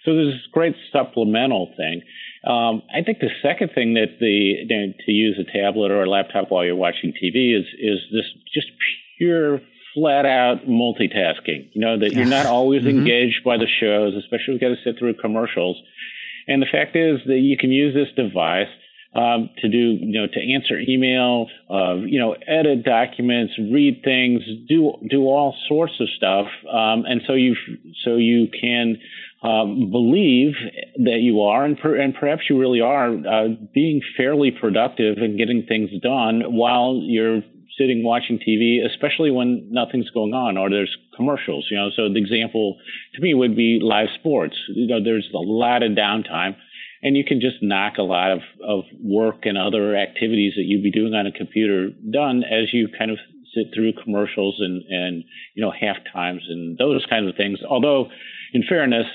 So 0.05 0.15
there's 0.15 0.35
this 0.35 0.47
great 0.53 0.77
supplemental 0.93 1.73
thing. 1.77 2.03
Um, 2.47 2.83
I 2.95 3.03
think 3.03 3.21
the 3.21 3.31
second 3.43 3.71
thing 3.75 3.95
that 3.95 4.19
the 4.21 4.93
to 5.07 5.13
use 5.13 5.41
a 5.41 5.51
tablet 5.51 5.91
or 5.91 6.03
a 6.03 6.11
laptop 6.11 6.51
while 6.51 6.65
you're 6.65 6.77
watching 6.77 7.13
TV 7.13 7.59
is 7.59 7.65
is 7.79 7.99
this 8.13 8.27
just 8.53 8.69
pure 9.19 9.61
flat 9.95 10.27
out 10.27 10.67
multitasking. 10.67 11.71
You 11.73 11.81
know 11.81 11.99
that 11.99 12.13
you're 12.13 12.27
not 12.27 12.47
always 12.47 12.83
mm-hmm. 12.83 12.99
engaged 12.99 13.45
by 13.45 13.57
the 13.57 13.67
shows, 13.81 14.15
especially 14.17 14.55
if 14.55 14.63
you 14.63 14.69
got 14.69 14.75
to 14.75 14.83
sit 14.85 14.99
through 14.99 15.15
commercials. 15.15 15.81
And 16.47 16.61
the 16.61 16.67
fact 16.71 16.95
is 16.97 17.21
that 17.27 17.39
you 17.39 17.57
can 17.57 17.71
use 17.71 17.95
this 17.95 18.09
device 18.15 18.69
um, 19.15 19.51
to 19.59 19.69
do, 19.69 19.97
you 20.01 20.21
know, 20.21 20.27
to 20.27 20.55
answer 20.55 20.79
email, 20.79 21.47
uh, 21.71 21.95
you 21.95 22.19
know, 22.19 22.33
edit 22.47 22.85
documents, 22.85 23.55
read 23.59 24.03
things, 24.05 24.43
do 24.69 24.95
do 25.09 25.23
all 25.23 25.55
sorts 25.69 25.95
of 26.01 26.09
stuff, 26.17 26.47
um, 26.69 27.05
and 27.07 27.23
so 27.27 27.35
you 27.35 27.55
so 28.05 28.17
you 28.17 28.49
can 28.49 28.99
um, 29.45 29.91
believe 29.91 30.55
that 30.97 31.19
you 31.21 31.43
are, 31.43 31.65
and, 31.65 31.79
per, 31.79 31.95
and 31.97 32.15
perhaps 32.15 32.43
you 32.49 32.59
really 32.59 32.81
are, 32.81 33.11
uh, 33.11 33.49
being 33.75 34.01
fairly 34.17 34.51
productive 34.51 35.19
and 35.19 35.37
getting 35.37 35.65
things 35.67 35.91
done 36.03 36.41
while 36.49 36.99
you're 37.03 37.43
sitting 37.79 38.05
watching 38.05 38.39
TV, 38.39 38.85
especially 38.85 39.31
when 39.31 39.69
nothing's 39.71 40.11
going 40.11 40.33
on 40.33 40.57
or 40.57 40.71
there's 40.71 40.97
commercials. 41.17 41.67
You 41.71 41.77
know, 41.77 41.91
so 41.95 42.09
the 42.09 42.19
example 42.19 42.77
to 43.15 43.21
me 43.21 43.35
would 43.35 43.57
be 43.57 43.81
live 43.83 44.09
sports. 44.19 44.57
You 44.69 44.87
know, 44.87 45.03
there's 45.03 45.29
a 45.35 45.39
lot 45.39 45.83
of 45.83 45.93
downtime, 45.93 46.57
and 47.03 47.17
you 47.17 47.25
can 47.25 47.41
just 47.41 47.57
knock 47.63 47.95
a 47.99 48.03
lot 48.03 48.33
of, 48.33 48.41
of 48.67 48.85
work 49.03 49.45
and 49.45 49.59
other 49.59 49.97
activities 49.97 50.55
that 50.57 50.65
you'd 50.65 50.83
be 50.83 50.93
doing 50.93 51.15
on 51.15 51.27
a 51.27 51.33
computer 51.33 51.91
done 52.11 52.45
as 52.45 52.73
you 52.73 52.89
kind 52.97 53.11
of 53.11 53.19
sit 53.55 53.67
through 53.75 53.93
commercials 54.03 54.57
and 54.59 54.83
and 54.89 55.25
you 55.55 55.63
know 55.63 55.71
half 55.71 55.97
times 56.13 56.43
and 56.49 56.77
those 56.79 57.05
kinds 57.09 57.29
of 57.29 57.37
things. 57.37 57.59
Although 57.69 58.09
in 58.53 58.63
fairness, 58.69 59.07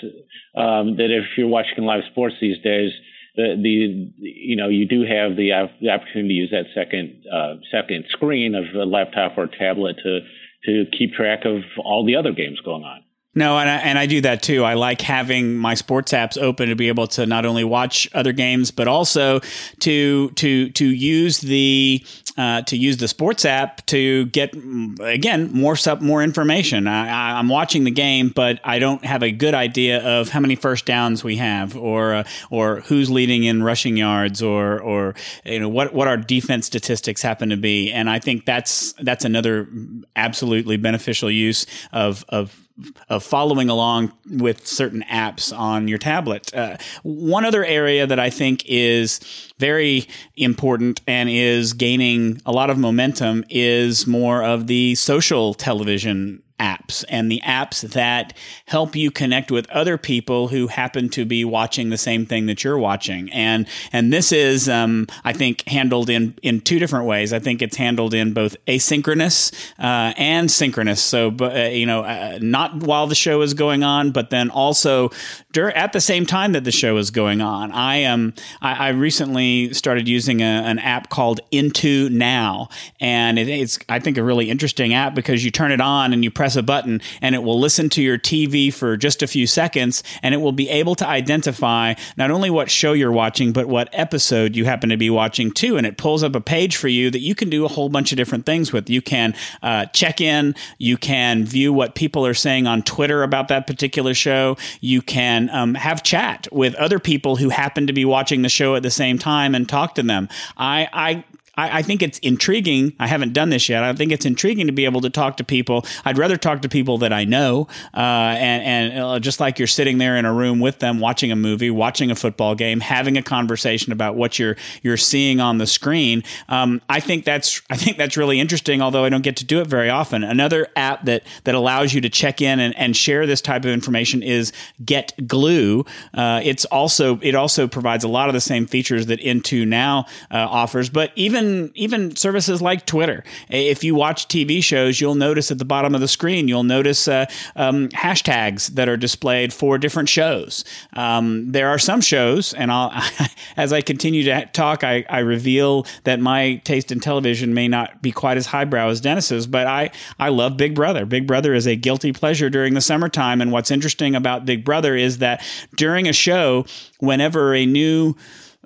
um, 0.55 0.97
that 0.97 1.09
if 1.09 1.37
you're 1.37 1.47
watching 1.47 1.83
live 1.85 2.03
sports 2.11 2.35
these 2.41 2.61
days, 2.61 2.91
the, 3.39 3.55
the 3.62 4.12
you 4.17 4.55
know 4.55 4.67
you 4.67 4.86
do 4.86 5.01
have 5.01 5.38
the, 5.38 5.69
the 5.79 5.89
opportunity 5.89 6.29
to 6.29 6.34
use 6.34 6.51
that 6.51 6.65
second 6.75 7.24
uh, 7.31 7.55
second 7.72 8.05
screen 8.10 8.53
of 8.53 8.65
a 8.75 8.86
laptop 8.86 9.38
or 9.38 9.48
tablet 9.48 9.96
to 10.03 10.19
to 10.65 10.86
keep 10.98 11.13
track 11.13 11.46
of 11.46 11.62
all 11.77 12.05
the 12.05 12.15
other 12.15 12.34
games 12.34 12.60
going 12.60 12.84
on. 12.84 13.01
No, 13.36 13.59
and 13.59 13.69
I, 13.69 13.75
and 13.75 14.00
I 14.00 14.07
do 14.07 14.21
that 14.21 14.41
too. 14.41 14.63
I 14.63 14.74
like 14.74 15.01
having 15.01 15.55
my 15.55 15.75
sports 15.75 16.13
apps 16.13 16.36
open 16.36 16.69
to 16.69 16.75
be 16.75 16.88
able 16.88 17.05
to 17.09 17.27
not 17.27 17.45
only 17.45 17.63
watch 17.63 18.09
other 18.13 18.31
games, 18.31 18.71
but 18.71 18.88
also 18.88 19.39
to 19.81 20.31
to 20.31 20.69
to 20.71 20.86
use 20.86 21.39
the 21.39 22.03
uh, 22.39 22.63
to 22.63 22.75
use 22.75 22.98
the 22.98 23.07
sports 23.07 23.45
app 23.45 23.86
to 23.86 24.25
get 24.27 24.55
again 25.01 25.51
more 25.53 25.75
stuff, 25.75 26.01
more 26.01 26.24
information. 26.24 26.88
I, 26.88 27.39
am 27.39 27.50
watching 27.50 27.83
the 27.83 27.91
game, 27.91 28.29
but 28.33 28.59
I 28.63 28.79
don't 28.79 29.05
have 29.05 29.21
a 29.21 29.31
good 29.31 29.53
idea 29.53 30.03
of 30.03 30.29
how 30.29 30.39
many 30.39 30.55
first 30.55 30.88
downs 30.88 31.24
we 31.24 31.36
have, 31.36 31.77
or 31.77 32.15
uh, 32.15 32.24
or 32.50 32.81
who's 32.81 33.12
leading 33.12 33.43
in 33.43 33.62
rushing 33.62 33.95
yards, 33.95 34.41
or 34.41 34.81
or 34.81 35.13
you 35.45 35.59
know 35.59 35.69
what 35.69 35.93
what 35.93 36.07
our 36.07 36.17
defense 36.17 36.65
statistics 36.65 37.21
happen 37.21 37.50
to 37.50 37.57
be. 37.57 37.91
And 37.91 38.09
I 38.09 38.17
think 38.17 38.45
that's 38.45 38.93
that's 38.93 39.24
another 39.24 39.67
absolutely 40.15 40.77
beneficial 40.77 41.29
use 41.29 41.67
of 41.93 42.25
of 42.29 42.68
of 43.09 43.24
following 43.24 43.69
along 43.69 44.12
with 44.29 44.67
certain 44.67 45.03
apps 45.09 45.57
on 45.57 45.88
your 45.88 45.98
tablet. 45.98 46.53
Uh, 46.53 46.77
one 47.03 47.45
other 47.45 47.65
area 47.65 48.05
that 48.07 48.19
I 48.19 48.29
think 48.29 48.63
is 48.65 49.19
very 49.57 50.07
important 50.36 51.01
and 51.07 51.29
is 51.29 51.74
gaining 51.74 52.41
a 52.45 52.51
lot 52.51 52.69
of 52.69 52.77
momentum 52.77 53.43
is 53.50 54.07
more 54.07 54.43
of 54.43 54.67
the 54.67 54.95
social 54.95 55.53
television 55.53 56.43
apps 56.59 57.03
and 57.09 57.31
the 57.31 57.41
apps 57.45 57.81
that 57.93 58.33
help 58.65 58.95
you 58.95 59.11
connect 59.11 59.51
with 59.51 59.69
other 59.69 59.97
people 59.97 60.49
who 60.49 60.67
happen 60.67 61.09
to 61.09 61.25
be 61.25 61.43
watching 61.45 61.89
the 61.89 61.97
same 61.97 62.25
thing 62.25 62.45
that 62.47 62.63
you're 62.63 62.77
watching. 62.77 63.31
And 63.31 63.67
and 63.91 64.11
this 64.13 64.31
is, 64.31 64.69
um, 64.69 65.07
I 65.23 65.33
think, 65.33 65.67
handled 65.67 66.09
in 66.09 66.35
in 66.43 66.61
two 66.61 66.79
different 66.79 67.05
ways. 67.05 67.33
I 67.33 67.39
think 67.39 67.61
it's 67.61 67.77
handled 67.77 68.13
in 68.13 68.33
both 68.33 68.55
asynchronous 68.65 69.53
uh, 69.79 70.13
and 70.17 70.51
synchronous. 70.51 71.01
So, 71.01 71.35
uh, 71.39 71.69
you 71.71 71.85
know, 71.85 72.01
uh, 72.03 72.39
not 72.41 72.83
while 72.83 73.07
the 73.07 73.15
show 73.15 73.41
is 73.41 73.53
going 73.53 73.83
on, 73.83 74.11
but 74.11 74.29
then 74.29 74.49
also 74.49 75.09
dur- 75.51 75.71
at 75.71 75.93
the 75.93 76.01
same 76.01 76.25
time 76.25 76.51
that 76.53 76.63
the 76.63 76.71
show 76.71 76.97
is 76.97 77.11
going 77.11 77.41
on. 77.41 77.71
I 77.71 77.97
am. 77.97 78.19
Um, 78.19 78.33
I, 78.61 78.87
I 78.87 78.89
recently 78.89 79.73
started 79.73 80.07
using 80.07 80.41
a, 80.41 80.45
an 80.45 80.79
app 80.79 81.09
called 81.09 81.39
IntoNow, 81.51 82.71
and 82.99 83.39
it, 83.39 83.47
it's 83.47 83.79
I 83.87 83.99
think 83.99 84.17
a 84.17 84.23
really 84.23 84.49
interesting 84.49 84.93
app 84.93 85.15
because 85.15 85.43
you 85.43 85.51
turn 85.51 85.71
it 85.71 85.81
on 85.81 86.13
and 86.13 86.23
you 86.23 86.31
press 86.31 86.48
a 86.55 86.63
button, 86.63 87.01
and 87.21 87.35
it 87.35 87.43
will 87.43 87.59
listen 87.59 87.89
to 87.89 88.01
your 88.01 88.17
TV 88.17 88.73
for 88.73 88.97
just 88.97 89.21
a 89.21 89.27
few 89.27 89.47
seconds, 89.47 90.03
and 90.21 90.33
it 90.33 90.37
will 90.39 90.51
be 90.51 90.69
able 90.69 90.95
to 90.95 91.07
identify 91.07 91.93
not 92.17 92.31
only 92.31 92.49
what 92.49 92.69
show 92.69 92.93
you're 92.93 93.11
watching, 93.11 93.51
but 93.51 93.67
what 93.67 93.89
episode 93.93 94.55
you 94.55 94.65
happen 94.65 94.89
to 94.89 94.97
be 94.97 95.09
watching 95.09 95.51
too. 95.51 95.77
And 95.77 95.85
it 95.85 95.97
pulls 95.97 96.23
up 96.23 96.35
a 96.35 96.41
page 96.41 96.75
for 96.75 96.87
you 96.87 97.11
that 97.11 97.19
you 97.19 97.35
can 97.35 97.49
do 97.49 97.65
a 97.65 97.67
whole 97.67 97.89
bunch 97.89 98.11
of 98.11 98.17
different 98.17 98.45
things 98.45 98.71
with. 98.71 98.89
You 98.89 99.01
can 99.01 99.35
uh, 99.61 99.85
check 99.87 100.21
in, 100.21 100.55
you 100.77 100.97
can 100.97 101.45
view 101.45 101.73
what 101.73 101.95
people 101.95 102.25
are 102.25 102.33
saying 102.33 102.67
on 102.67 102.83
Twitter 102.83 103.23
about 103.23 103.47
that 103.49 103.67
particular 103.67 104.13
show, 104.13 104.57
you 104.81 105.01
can 105.01 105.49
um, 105.51 105.75
have 105.75 106.03
chat 106.03 106.47
with 106.51 106.75
other 106.75 106.99
people 106.99 107.35
who 107.35 107.49
happen 107.49 107.87
to 107.87 107.93
be 107.93 108.05
watching 108.05 108.41
the 108.41 108.49
show 108.49 108.75
at 108.75 108.83
the 108.83 108.91
same 108.91 109.17
time 109.17 109.55
and 109.55 109.67
talk 109.67 109.95
to 109.95 110.03
them. 110.03 110.29
I, 110.57 110.87
I 110.93 111.23
I, 111.59 111.79
I, 111.79 111.81
think 111.81 112.01
it's 112.01 112.19
intriguing. 112.19 112.93
I 112.99 113.07
haven't 113.07 113.33
done 113.33 113.49
this 113.49 113.67
yet. 113.67 113.83
I 113.83 113.91
think 113.93 114.13
it's 114.13 114.25
intriguing 114.25 114.67
to 114.67 114.71
be 114.73 114.85
able 114.85 115.01
to 115.01 115.09
talk 115.09 115.37
to 115.37 115.43
people. 115.43 115.85
I'd 116.05 116.17
rather 116.17 116.37
talk 116.37 116.61
to 116.61 116.69
people 116.69 116.99
that 116.99 117.11
I 117.11 117.25
know, 117.25 117.67
uh, 117.93 117.97
and 117.97 118.91
and 118.93 119.03
uh, 119.03 119.19
just 119.19 119.41
like 119.41 119.59
you're 119.59 119.67
sitting 119.67 119.97
there 119.97 120.15
in 120.15 120.23
a 120.23 120.33
room 120.33 120.59
with 120.59 120.79
them, 120.79 120.99
watching 120.99 121.31
a 121.31 121.35
movie, 121.35 121.69
watching 121.69 122.11
a 122.11 122.15
football 122.15 122.55
game, 122.55 122.79
having 122.79 123.17
a 123.17 123.21
conversation 123.21 123.91
about 123.91 124.15
what 124.15 124.39
you're 124.39 124.55
you're 124.81 124.97
seeing 124.97 125.41
on 125.41 125.57
the 125.57 125.67
screen. 125.67 126.23
Um, 126.47 126.81
I 126.87 127.01
think 127.01 127.25
that's 127.25 127.61
I 127.69 127.75
think 127.75 127.97
that's 127.97 128.15
really 128.15 128.39
interesting. 128.39 128.81
Although 128.81 129.03
I 129.03 129.09
don't 129.09 129.23
get 129.23 129.35
to 129.37 129.45
do 129.45 129.59
it 129.59 129.67
very 129.67 129.89
often. 129.89 130.23
Another 130.23 130.67
app 130.77 131.03
that 131.05 131.23
that 131.43 131.55
allows 131.55 131.93
you 131.93 131.99
to 132.01 132.09
check 132.09 132.41
in 132.41 132.59
and, 132.59 132.77
and 132.77 132.95
share 132.95 133.27
this 133.27 133.41
type 133.41 133.65
of 133.65 133.71
information 133.71 134.23
is 134.23 134.53
Get 134.85 135.27
Glue. 135.27 135.85
Uh, 136.13 136.39
it's 136.43 136.63
also 136.65 137.19
it 137.21 137.35
also 137.35 137.67
provides 137.67 138.05
a 138.05 138.07
lot 138.07 138.29
of 138.29 138.33
the 138.33 138.41
same 138.41 138.65
features 138.65 139.07
that 139.07 139.19
IntoNow 139.19 140.07
uh, 140.07 140.07
offers, 140.31 140.89
but 140.89 141.11
even 141.15 141.48
even 141.75 142.15
services 142.15 142.61
like 142.61 142.85
Twitter. 142.85 143.23
If 143.49 143.83
you 143.83 143.95
watch 143.95 144.27
TV 144.27 144.63
shows, 144.63 144.99
you'll 144.99 145.15
notice 145.15 145.51
at 145.51 145.57
the 145.57 145.65
bottom 145.65 145.95
of 145.95 146.01
the 146.01 146.07
screen, 146.07 146.47
you'll 146.47 146.63
notice 146.63 147.07
uh, 147.07 147.25
um, 147.55 147.89
hashtags 147.89 148.67
that 148.75 148.89
are 148.89 148.97
displayed 148.97 149.53
for 149.53 149.77
different 149.77 150.09
shows. 150.09 150.63
Um, 150.93 151.51
there 151.51 151.69
are 151.69 151.79
some 151.79 152.01
shows, 152.01 152.53
and 152.53 152.71
I'll, 152.71 152.91
as 153.57 153.73
I 153.73 153.81
continue 153.81 154.23
to 154.23 154.45
talk, 154.47 154.83
I, 154.83 155.05
I 155.09 155.19
reveal 155.19 155.85
that 156.03 156.19
my 156.19 156.55
taste 156.63 156.91
in 156.91 156.99
television 156.99 157.53
may 157.53 157.67
not 157.67 158.01
be 158.01 158.11
quite 158.11 158.37
as 158.37 158.47
highbrow 158.47 158.89
as 158.89 159.01
Dennis's, 159.01 159.47
but 159.47 159.67
I, 159.67 159.91
I 160.19 160.29
love 160.29 160.57
Big 160.57 160.75
Brother. 160.75 161.05
Big 161.05 161.27
Brother 161.27 161.53
is 161.53 161.67
a 161.67 161.75
guilty 161.75 162.13
pleasure 162.13 162.49
during 162.49 162.73
the 162.73 162.81
summertime. 162.81 163.41
And 163.41 163.51
what's 163.51 163.71
interesting 163.71 164.15
about 164.15 164.45
Big 164.45 164.63
Brother 164.65 164.95
is 164.95 165.19
that 165.19 165.43
during 165.75 166.07
a 166.07 166.13
show, 166.13 166.65
whenever 166.99 167.53
a 167.53 167.65
new 167.65 168.15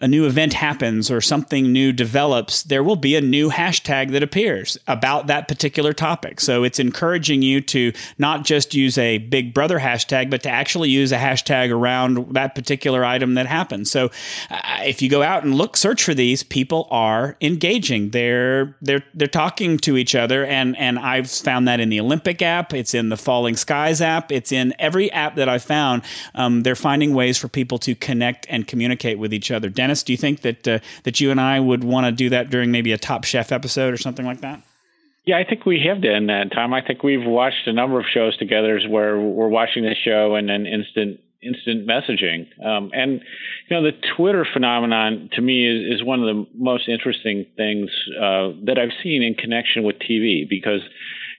a 0.02 0.08
new 0.08 0.26
event 0.26 0.54
happens 0.54 1.12
or 1.12 1.22
something 1.22 1.72
new 1.72 1.94
develops, 1.94 2.64
there 2.64 2.84
will 2.84 2.96
be 2.96 3.16
a 3.16 3.22
new 3.22 3.50
hashtag 3.52 4.12
that 4.12 4.24
appears 4.24 4.78
about 4.88 5.28
that 5.28 5.48
particular 5.48 5.94
topic. 5.94 6.42
So 6.42 6.64
it's 6.64 6.80
encouraging 6.80 7.44
you 7.44 7.62
to 7.62 7.94
not 8.18 8.44
just 8.44 8.74
use 8.74 8.98
a 8.98 9.20
Big 9.20 9.54
Brother 9.54 9.80
hashtag, 9.80 10.32
but 10.32 10.42
to 10.44 10.50
actually 10.50 10.90
use 10.90 11.12
a 11.12 11.18
hashtag 11.18 11.72
around 11.72 12.34
that 12.34 12.56
particular 12.56 13.06
item 13.06 13.36
that 13.36 13.46
happens. 13.46 13.92
So 13.92 14.10
uh, 14.50 14.80
if 14.82 15.02
you 15.02 15.10
go 15.10 15.22
out 15.22 15.44
and 15.44 15.54
look, 15.56 15.78
search 15.78 16.04
for 16.04 16.16
these, 16.16 16.42
people 16.42 16.88
are 16.90 17.38
engaging. 17.40 18.10
They're 18.10 18.76
they're 18.82 19.04
they're 19.14 19.28
talking 19.28 19.78
to 19.80 19.96
each 19.96 20.16
other, 20.16 20.44
and 20.46 20.76
and 20.78 20.98
I've 20.98 21.30
found 21.30 21.68
that 21.68 21.80
in 21.80 21.90
the 21.90 22.00
Olympic 22.00 22.42
app. 22.42 22.74
It's 22.74 22.94
in 22.94 23.10
the 23.10 23.18
Falling 23.18 23.56
Skies 23.56 24.02
app. 24.02 24.32
It's 24.32 24.52
in 24.52 24.74
every 24.80 25.12
app 25.12 25.36
that 25.36 25.48
I've 25.48 25.64
found. 25.64 26.02
Um, 26.34 26.64
they're 26.64 26.76
finding 26.76 27.14
ways 27.14 27.38
for 27.38 27.48
people 27.48 27.78
to 27.80 27.94
connect 27.96 28.48
and 28.50 28.68
communicate 28.68 29.20
with 29.20 29.34
each 29.34 29.52
other. 29.52 29.70
Dennis 29.84 30.02
do 30.02 30.14
you 30.14 30.18
think 30.18 30.42
that 30.42 30.66
uh, 30.66 30.80
that 31.04 31.20
you 31.20 31.30
and 31.30 31.42
I 31.42 31.60
would 31.60 31.84
want 31.84 32.06
to 32.06 32.12
do 32.14 32.30
that 32.30 32.50
during 32.50 32.72
maybe 32.72 32.94
a 32.94 32.98
Top 32.98 33.26
Chef 33.26 33.52
episode 33.52 33.94
or 33.94 33.98
something 33.98 34.26
like 34.26 34.40
that? 34.40 34.62
Yeah, 35.26 35.38
I 35.38 35.44
think 35.44 35.66
we 35.66 35.84
have 35.88 36.02
done 36.02 36.28
that, 36.28 36.54
Tom. 36.54 36.74
I 36.74 36.82
think 36.82 37.04
we've 37.04 37.26
watched 37.26 37.68
a 37.68 37.74
number 37.74 38.00
of 38.00 38.06
shows 38.14 38.38
together 38.38 38.80
where 38.88 39.20
we're 39.20 39.50
watching 39.50 39.84
the 39.84 39.96
show 39.96 40.36
and 40.36 40.48
then 40.48 40.66
instant 40.66 41.20
instant 41.42 41.86
messaging. 41.86 42.48
Um, 42.66 42.92
and 42.94 43.20
you 43.68 43.76
know, 43.76 43.84
the 43.84 43.92
Twitter 44.16 44.48
phenomenon 44.54 45.30
to 45.34 45.42
me 45.42 45.68
is, 45.68 46.00
is 46.00 46.04
one 46.06 46.22
of 46.22 46.28
the 46.34 46.48
most 46.56 46.88
interesting 46.88 47.46
things 47.58 47.90
uh, 48.18 48.56
that 48.64 48.78
I've 48.80 48.96
seen 49.04 49.22
in 49.22 49.34
connection 49.36 49.84
with 49.84 49.98
TV 50.00 50.48
because 50.48 50.80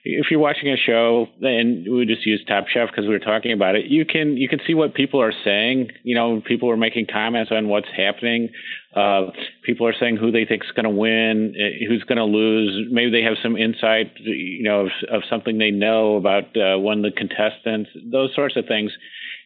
if 0.07 0.27
you're 0.29 0.39
watching 0.39 0.69
a 0.69 0.77
show 0.77 1.27
and 1.41 1.91
we 1.91 2.05
just 2.05 2.25
use 2.27 2.43
Top 2.47 2.67
Chef 2.67 2.89
because 2.89 3.05
we 3.05 3.09
were 3.09 3.19
talking 3.19 3.51
about 3.51 3.75
it, 3.75 3.85
you 3.85 4.05
can 4.05 4.37
you 4.37 4.47
can 4.47 4.59
see 4.65 4.75
what 4.75 4.93
people 4.93 5.19
are 5.19 5.33
saying. 5.43 5.89
You 6.03 6.13
know, 6.13 6.41
people 6.45 6.69
are 6.69 6.77
making 6.77 7.07
comments 7.11 7.51
on 7.51 7.67
what's 7.67 7.87
happening. 7.95 8.49
Uh, 8.95 9.31
people 9.63 9.87
are 9.87 9.95
saying 9.99 10.17
who 10.17 10.31
they 10.31 10.45
think 10.45 10.63
is 10.63 10.71
going 10.71 10.85
to 10.85 10.91
win, 10.91 11.55
uh, 11.57 11.89
who's 11.89 12.03
going 12.03 12.19
to 12.19 12.23
lose. 12.23 12.87
Maybe 12.91 13.09
they 13.09 13.23
have 13.23 13.37
some 13.41 13.57
insight, 13.57 14.11
you 14.19 14.63
know, 14.63 14.81
of, 14.81 14.91
of 15.11 15.21
something 15.27 15.57
they 15.57 15.71
know 15.71 16.17
about 16.17 16.55
uh, 16.55 16.77
one 16.77 17.03
of 17.03 17.11
the 17.11 17.17
contestants. 17.17 17.89
Those 18.05 18.29
sorts 18.35 18.55
of 18.55 18.67
things. 18.67 18.91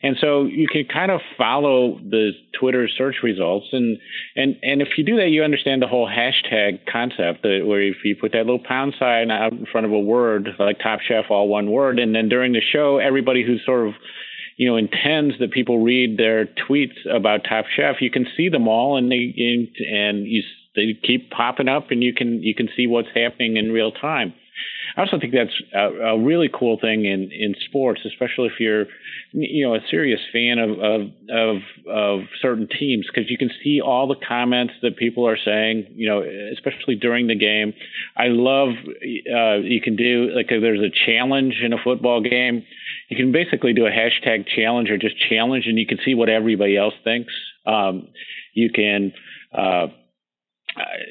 And 0.01 0.15
so 0.21 0.45
you 0.45 0.67
can 0.71 0.85
kind 0.85 1.12
of 1.12 1.19
follow 1.38 1.99
the 1.99 2.31
Twitter 2.57 2.88
search 2.88 3.17
results, 3.21 3.67
and 3.73 3.97
and 4.35 4.55
and 4.63 4.81
if 4.81 4.97
you 4.97 5.03
do 5.03 5.17
that, 5.17 5.29
you 5.29 5.43
understand 5.43 5.81
the 5.81 5.88
whole 5.88 6.07
hashtag 6.07 6.79
concept. 6.89 7.43
Where 7.43 7.81
if 7.81 7.97
you 8.05 8.15
put 8.15 8.31
that 8.31 8.45
little 8.45 8.63
pound 8.63 8.95
sign 8.97 9.29
out 9.29 9.51
in 9.51 9.65
front 9.65 9.85
of 9.85 9.91
a 9.91 9.99
word 9.99 10.49
like 10.57 10.79
Top 10.79 11.01
Chef, 11.01 11.25
all 11.29 11.49
one 11.49 11.69
word, 11.69 11.99
and 11.99 12.15
then 12.15 12.29
during 12.29 12.53
the 12.53 12.62
show, 12.62 12.97
everybody 12.97 13.43
who's 13.45 13.62
sort 13.65 13.88
of 13.89 13.93
you 14.55 14.69
know 14.69 14.77
intends 14.77 15.38
that 15.39 15.51
people 15.51 15.83
read 15.83 16.17
their 16.17 16.45
tweets 16.45 17.05
about 17.13 17.43
Top 17.43 17.65
Chef, 17.75 17.97
you 17.99 18.09
can 18.09 18.25
see 18.38 18.47
them 18.47 18.69
all, 18.69 18.97
and 18.97 19.12
they 19.12 19.33
and 19.91 20.25
you 20.25 20.43
they 20.77 20.97
keep 21.03 21.29
popping 21.29 21.67
up, 21.67 21.91
and 21.91 22.01
you 22.01 22.13
can 22.13 22.41
you 22.41 22.55
can 22.55 22.69
see 22.73 22.88
what's 22.88 23.09
happening 23.13 23.57
in 23.57 23.73
real 23.73 23.91
time. 23.91 24.33
I 24.95 25.02
also 25.02 25.19
think 25.19 25.34
that's 25.34 25.62
a, 25.74 26.13
a, 26.13 26.19
really 26.19 26.50
cool 26.52 26.78
thing 26.80 27.06
in, 27.06 27.32
in 27.32 27.56
sports, 27.65 28.02
especially 28.06 28.48
if 28.48 28.60
you're, 28.60 28.86
you 29.32 29.65
know, 29.65 29.76
a 29.76 29.80
serious 29.89 30.19
fan 30.34 30.60
of 30.60 30.72
of 30.80 31.02
of, 31.30 31.58
of 31.88 32.19
certain 32.41 32.67
teams, 32.67 33.06
because 33.08 33.30
you 33.30 33.38
can 33.38 33.50
see 33.63 33.82
all 33.82 34.08
the 34.08 34.15
comments 34.28 34.74
that 34.82 34.98
people 34.98 35.28
are 35.28 35.38
saying. 35.38 35.88
You 35.95 36.10
know, 36.10 36.24
especially 36.54 36.95
during 36.95 37.28
the 37.28 37.36
game. 37.36 37.74
I 38.17 38.28
love 38.28 38.69
uh, 38.69 39.58
you 39.63 39.82
can 39.82 39.95
do 39.95 40.32
like 40.36 40.48
if 40.50 40.62
there's 40.62 40.82
a 40.82 40.91
challenge 41.06 41.56
in 41.63 41.74
a 41.74 41.78
football 41.84 42.22
game, 42.22 42.65
you 43.10 43.17
can 43.17 43.32
basically 43.32 43.74
do 43.74 43.86
a 43.86 43.91
hashtag 43.91 44.48
challenge 44.48 44.89
or 44.89 44.98
just 44.98 45.15
challenge, 45.30 45.65
and 45.67 45.78
you 45.78 45.86
can 45.86 46.00
see 46.04 46.15
what 46.15 46.30
everybody 46.30 46.78
else 46.78 46.95
thinks. 47.04 47.34
Um, 47.65 48.08
you 48.54 48.69
can. 48.72 49.13
Uh, 49.54 49.88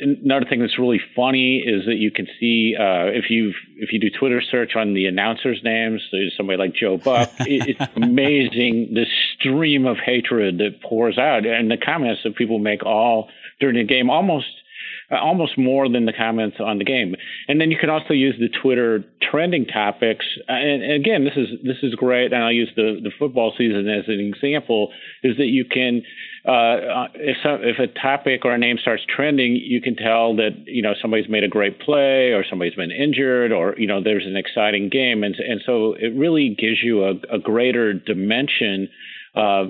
another 0.00 0.46
thing 0.46 0.60
that's 0.60 0.78
really 0.78 1.00
funny 1.16 1.58
is 1.58 1.86
that 1.86 1.96
you 1.96 2.10
can 2.10 2.26
see 2.38 2.74
uh, 2.78 3.06
if 3.06 3.30
you 3.30 3.52
if 3.76 3.92
you 3.92 4.00
do 4.00 4.10
Twitter 4.10 4.40
search 4.40 4.76
on 4.76 4.94
the 4.94 5.06
announcers' 5.06 5.60
names, 5.62 6.02
there's 6.12 6.34
somebody 6.36 6.58
like 6.58 6.74
Joe 6.74 6.96
Buck. 6.96 7.30
it, 7.40 7.76
it's 7.78 7.96
amazing 7.96 8.94
the 8.94 9.06
stream 9.34 9.86
of 9.86 9.96
hatred 9.98 10.58
that 10.58 10.80
pours 10.82 11.18
out, 11.18 11.46
and 11.46 11.70
the 11.70 11.76
comments 11.76 12.22
that 12.24 12.36
people 12.36 12.58
make 12.58 12.84
all 12.84 13.28
during 13.60 13.76
the 13.76 13.84
game, 13.84 14.10
almost 14.10 14.46
uh, 14.46 14.67
almost 15.10 15.56
more 15.56 15.88
than 15.88 16.04
the 16.04 16.12
comments 16.12 16.56
on 16.60 16.78
the 16.78 16.84
game. 16.84 17.14
And 17.46 17.60
then 17.60 17.70
you 17.70 17.78
can 17.78 17.90
also 17.90 18.12
use 18.12 18.34
the 18.38 18.48
Twitter 18.60 19.04
trending 19.30 19.66
topics. 19.66 20.26
Uh, 20.48 20.52
and, 20.52 20.82
and, 20.82 20.92
again, 20.92 21.24
this 21.24 21.34
is 21.36 21.48
this 21.64 21.76
is 21.82 21.94
great. 21.94 22.32
And 22.32 22.42
I'll 22.42 22.52
use 22.52 22.70
the 22.76 23.00
the 23.02 23.10
football 23.18 23.52
season 23.56 23.88
as 23.88 24.04
an 24.08 24.20
example. 24.20 24.92
Is 25.22 25.36
that 25.38 25.46
you 25.46 25.64
can 25.64 26.02
uh, 26.46 26.50
uh, 26.50 27.06
if 27.14 27.36
some, 27.42 27.60
if 27.62 27.78
a 27.78 27.86
topic 28.00 28.44
or 28.44 28.52
a 28.52 28.58
name 28.58 28.76
starts 28.80 29.02
trending, 29.14 29.56
you 29.56 29.80
can 29.80 29.96
tell 29.96 30.36
that 30.36 30.50
you 30.66 30.82
know 30.82 30.94
somebody's 31.00 31.28
made 31.28 31.44
a 31.44 31.48
great 31.48 31.80
play 31.80 32.32
or 32.32 32.44
somebody's 32.48 32.74
been 32.74 32.90
injured 32.90 33.52
or 33.52 33.74
you 33.78 33.86
know 33.86 34.02
there's 34.02 34.26
an 34.26 34.36
exciting 34.36 34.88
game, 34.88 35.24
and 35.24 35.34
and 35.36 35.60
so 35.64 35.94
it 35.94 36.14
really 36.16 36.54
gives 36.58 36.82
you 36.82 37.04
a, 37.04 37.12
a 37.32 37.38
greater 37.38 37.92
dimension. 37.92 38.88
Uh, 39.34 39.66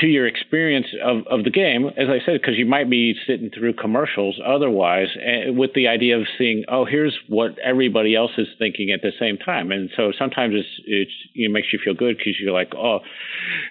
to 0.00 0.06
your 0.06 0.26
experience 0.26 0.86
of, 1.04 1.26
of 1.26 1.44
the 1.44 1.50
game, 1.50 1.86
as 1.86 2.08
I 2.08 2.24
said, 2.24 2.40
because 2.40 2.56
you 2.56 2.66
might 2.66 2.88
be 2.88 3.14
sitting 3.26 3.50
through 3.50 3.74
commercials 3.74 4.40
otherwise, 4.44 5.08
uh, 5.16 5.52
with 5.52 5.72
the 5.74 5.88
idea 5.88 6.18
of 6.18 6.26
seeing, 6.36 6.64
oh, 6.68 6.84
here's 6.84 7.16
what 7.28 7.58
everybody 7.58 8.14
else 8.14 8.30
is 8.38 8.46
thinking 8.58 8.90
at 8.90 9.02
the 9.02 9.12
same 9.18 9.38
time, 9.38 9.72
and 9.72 9.90
so 9.96 10.12
sometimes 10.18 10.54
it's 10.54 10.68
it's 10.86 11.12
it 11.34 11.50
makes 11.50 11.72
you 11.72 11.78
feel 11.82 11.94
good 11.94 12.16
because 12.16 12.34
you're 12.40 12.52
like, 12.52 12.74
oh, 12.76 13.00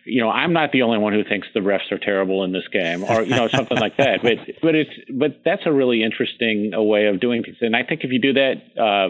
you 0.05 0.21
know, 0.21 0.29
I'm 0.29 0.53
not 0.53 0.71
the 0.71 0.81
only 0.81 0.97
one 0.97 1.13
who 1.13 1.23
thinks 1.23 1.47
the 1.53 1.59
refs 1.59 1.91
are 1.91 1.99
terrible 1.99 2.43
in 2.43 2.51
this 2.51 2.67
game, 2.71 3.03
or 3.03 3.21
you 3.21 3.35
know, 3.35 3.47
something 3.47 3.77
like 3.77 3.97
that. 3.97 4.21
But 4.21 4.37
but 4.61 4.75
it's 4.75 4.91
but 5.11 5.41
that's 5.45 5.63
a 5.65 5.71
really 5.71 6.03
interesting 6.03 6.71
way 6.75 7.07
of 7.07 7.19
doing 7.19 7.43
things, 7.43 7.57
and 7.61 7.75
I 7.75 7.83
think 7.83 8.03
if 8.03 8.11
you 8.11 8.19
do 8.19 8.33
that. 8.33 8.81
Uh, 8.81 9.09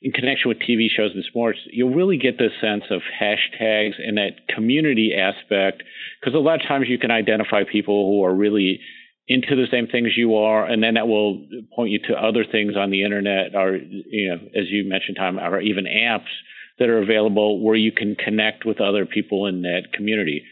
in 0.00 0.12
connection 0.12 0.48
with 0.48 0.58
TV 0.58 0.86
shows 0.88 1.10
and 1.14 1.24
sports, 1.24 1.58
you'll 1.72 1.94
really 1.94 2.18
get 2.18 2.38
this 2.38 2.52
sense 2.60 2.84
of 2.90 3.00
hashtags 3.20 3.94
and 3.98 4.16
that 4.16 4.46
community 4.48 5.12
aspect 5.14 5.82
because 6.20 6.34
a 6.34 6.38
lot 6.38 6.60
of 6.60 6.66
times 6.66 6.86
you 6.88 6.98
can 6.98 7.10
identify 7.10 7.62
people 7.64 8.08
who 8.08 8.24
are 8.24 8.34
really 8.34 8.80
into 9.26 9.56
the 9.56 9.66
same 9.70 9.86
things 9.86 10.16
you 10.16 10.36
are, 10.36 10.64
and 10.64 10.82
then 10.82 10.94
that 10.94 11.06
will 11.06 11.46
point 11.76 11.90
you 11.90 11.98
to 11.98 12.14
other 12.14 12.44
things 12.50 12.76
on 12.76 12.90
the 12.90 13.04
internet, 13.04 13.54
or 13.54 13.76
you 13.76 14.30
know, 14.30 14.36
as 14.58 14.70
you 14.70 14.88
mentioned, 14.88 15.18
Tom, 15.18 15.38
or 15.38 15.60
even 15.60 15.84
apps 15.84 16.32
that 16.78 16.88
are 16.88 17.02
available 17.02 17.62
where 17.62 17.74
you 17.74 17.92
can 17.92 18.14
connect 18.14 18.64
with 18.64 18.80
other 18.80 19.04
people 19.04 19.46
in 19.46 19.62
that 19.62 19.92
community. 19.92 20.44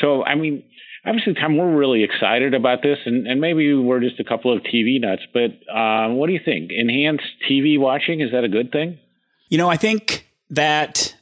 So, 0.00 0.24
I 0.24 0.34
mean, 0.34 0.64
obviously, 1.04 1.34
Tom, 1.34 1.56
we're 1.56 1.76
really 1.76 2.02
excited 2.02 2.54
about 2.54 2.82
this, 2.82 2.98
and, 3.04 3.26
and 3.26 3.40
maybe 3.40 3.74
we're 3.74 4.00
just 4.00 4.20
a 4.20 4.24
couple 4.24 4.54
of 4.54 4.62
TV 4.62 5.00
nuts, 5.00 5.22
but 5.32 5.50
uh, 5.72 6.08
what 6.10 6.26
do 6.26 6.32
you 6.32 6.40
think? 6.44 6.70
Enhanced 6.72 7.24
TV 7.48 7.78
watching, 7.78 8.20
is 8.20 8.32
that 8.32 8.44
a 8.44 8.48
good 8.48 8.72
thing? 8.72 8.98
You 9.48 9.58
know, 9.58 9.68
I 9.68 9.76
think 9.76 10.28
that 10.50 11.14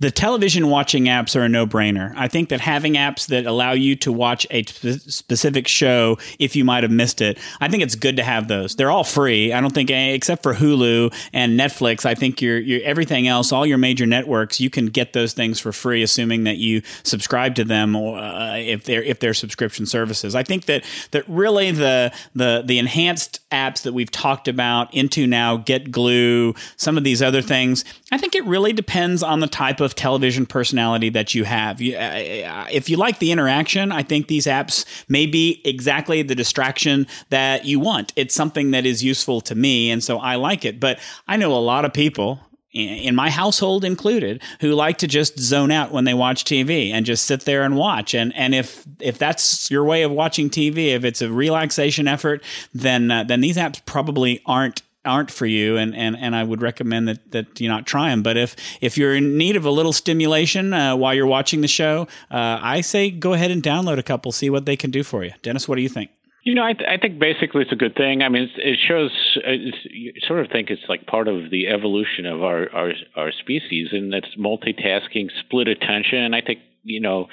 the 0.00 0.10
television 0.10 0.68
watching 0.68 1.04
apps 1.04 1.36
are 1.36 1.42
a 1.42 1.48
no-brainer. 1.48 2.12
I 2.16 2.26
think 2.26 2.48
that 2.48 2.60
having 2.60 2.94
apps 2.94 3.26
that 3.28 3.46
allow 3.46 3.72
you 3.72 3.94
to 3.96 4.12
watch 4.12 4.46
a 4.50 4.64
specific 4.64 5.68
show 5.68 6.18
if 6.38 6.56
you 6.56 6.64
might 6.64 6.82
have 6.82 6.90
missed 6.90 7.20
it, 7.20 7.38
I 7.60 7.68
think 7.68 7.82
it's 7.84 7.94
good 7.94 8.16
to 8.16 8.24
have 8.24 8.48
those. 8.48 8.74
They're 8.74 8.90
all 8.90 9.04
free. 9.04 9.52
I 9.52 9.60
don't 9.60 9.72
think 9.72 9.90
except 9.90 10.42
for 10.42 10.54
Hulu 10.54 11.14
and 11.32 11.58
Netflix, 11.58 12.04
I 12.04 12.14
think 12.14 12.42
your 12.42 12.58
your 12.58 12.80
everything 12.82 13.28
else, 13.28 13.52
all 13.52 13.64
your 13.64 13.78
major 13.78 14.06
networks, 14.06 14.60
you 14.60 14.68
can 14.68 14.86
get 14.86 15.12
those 15.12 15.32
things 15.32 15.60
for 15.60 15.72
free 15.72 16.02
assuming 16.02 16.44
that 16.44 16.56
you 16.56 16.82
subscribe 17.04 17.54
to 17.56 17.64
them 17.64 17.94
or 17.94 18.18
uh, 18.18 18.56
if 18.56 18.84
they're 18.84 19.02
if 19.02 19.20
they're 19.20 19.34
subscription 19.34 19.86
services. 19.86 20.34
I 20.34 20.42
think 20.42 20.64
that 20.66 20.84
that 21.12 21.24
really 21.28 21.70
the 21.70 22.12
the 22.34 22.62
the 22.66 22.78
enhanced 22.78 23.48
apps 23.50 23.82
that 23.82 23.92
we've 23.92 24.10
talked 24.10 24.48
about 24.48 24.92
IntoNow 24.92 25.64
Get 25.64 25.92
Glue, 25.92 26.54
some 26.76 26.98
of 26.98 27.04
these 27.04 27.22
other 27.22 27.42
things, 27.42 27.84
I 28.10 28.18
think 28.18 28.34
it 28.34 28.44
really 28.44 28.72
depends 28.72 29.22
on 29.22 29.40
the 29.40 29.46
type 29.46 29.67
type 29.68 29.80
of 29.80 29.94
television 29.94 30.46
personality 30.46 31.10
that 31.10 31.34
you 31.34 31.44
have. 31.44 31.80
You, 31.80 31.96
uh, 31.96 31.98
uh, 31.98 32.66
if 32.70 32.88
you 32.88 32.96
like 32.96 33.18
the 33.18 33.32
interaction, 33.32 33.92
I 33.92 34.02
think 34.02 34.28
these 34.28 34.46
apps 34.46 34.84
may 35.08 35.26
be 35.26 35.60
exactly 35.64 36.22
the 36.22 36.34
distraction 36.34 37.06
that 37.28 37.66
you 37.66 37.78
want. 37.78 38.12
It's 38.16 38.34
something 38.34 38.70
that 38.70 38.86
is 38.86 39.04
useful 39.04 39.42
to 39.42 39.54
me, 39.54 39.90
and 39.90 40.02
so 40.02 40.18
I 40.18 40.36
like 40.36 40.64
it. 40.64 40.80
But 40.80 40.98
I 41.26 41.36
know 41.36 41.52
a 41.52 41.60
lot 41.60 41.84
of 41.84 41.92
people 41.92 42.40
in 42.72 43.14
my 43.14 43.30
household 43.30 43.82
included, 43.82 44.42
who 44.60 44.74
like 44.74 44.98
to 44.98 45.06
just 45.06 45.38
zone 45.38 45.72
out 45.72 45.90
when 45.90 46.04
they 46.04 46.12
watch 46.14 46.44
TV 46.44 46.90
and 46.92 47.06
just 47.06 47.24
sit 47.24 47.40
there 47.44 47.62
and 47.64 47.76
watch. 47.76 48.14
And 48.14 48.32
and 48.36 48.54
if 48.54 48.86
if 49.00 49.18
that's 49.18 49.70
your 49.70 49.84
way 49.84 50.02
of 50.02 50.12
watching 50.12 50.50
TV, 50.50 50.94
if 50.94 51.04
it's 51.04 51.22
a 51.22 51.30
relaxation 51.30 52.06
effort, 52.06 52.42
then 52.74 53.10
uh, 53.10 53.24
then 53.24 53.40
these 53.40 53.56
apps 53.56 53.84
probably 53.84 54.42
aren't 54.46 54.82
aren't 55.08 55.30
for 55.30 55.46
you, 55.46 55.76
and, 55.76 55.94
and, 55.94 56.16
and 56.16 56.36
I 56.36 56.44
would 56.44 56.62
recommend 56.62 57.08
that, 57.08 57.30
that 57.32 57.60
you 57.60 57.68
not 57.68 57.86
try 57.86 58.10
them. 58.10 58.22
But 58.22 58.36
if 58.36 58.54
if 58.80 58.96
you're 58.96 59.14
in 59.14 59.36
need 59.36 59.56
of 59.56 59.64
a 59.64 59.70
little 59.70 59.92
stimulation 59.92 60.72
uh, 60.72 60.96
while 60.96 61.14
you're 61.14 61.26
watching 61.26 61.60
the 61.60 61.68
show, 61.68 62.06
uh, 62.30 62.58
I 62.62 62.80
say 62.82 63.10
go 63.10 63.32
ahead 63.32 63.50
and 63.50 63.62
download 63.62 63.98
a 63.98 64.02
couple, 64.02 64.30
see 64.32 64.50
what 64.50 64.66
they 64.66 64.76
can 64.76 64.90
do 64.90 65.02
for 65.02 65.24
you. 65.24 65.32
Dennis, 65.42 65.68
what 65.68 65.76
do 65.76 65.82
you 65.82 65.88
think? 65.88 66.10
You 66.48 66.54
know, 66.54 66.64
I, 66.64 66.72
th- 66.72 66.88
I 66.88 66.96
think 66.96 67.18
basically 67.18 67.60
it's 67.60 67.72
a 67.72 67.76
good 67.76 67.94
thing. 67.94 68.22
I 68.22 68.30
mean, 68.30 68.48
it 68.56 68.78
shows. 68.86 69.10
It's, 69.44 69.76
you 69.84 70.14
sort 70.26 70.40
of 70.40 70.50
think 70.50 70.70
it's 70.70 70.80
like 70.88 71.06
part 71.06 71.28
of 71.28 71.50
the 71.50 71.68
evolution 71.68 72.24
of 72.24 72.42
our 72.42 72.70
our, 72.72 72.92
our 73.16 73.32
species, 73.32 73.88
and 73.92 74.10
that's 74.10 74.34
multitasking, 74.36 75.28
split 75.40 75.68
attention. 75.68 76.18
And 76.18 76.34
I 76.34 76.40
think 76.40 76.60
you 76.84 77.00
know 77.00 77.28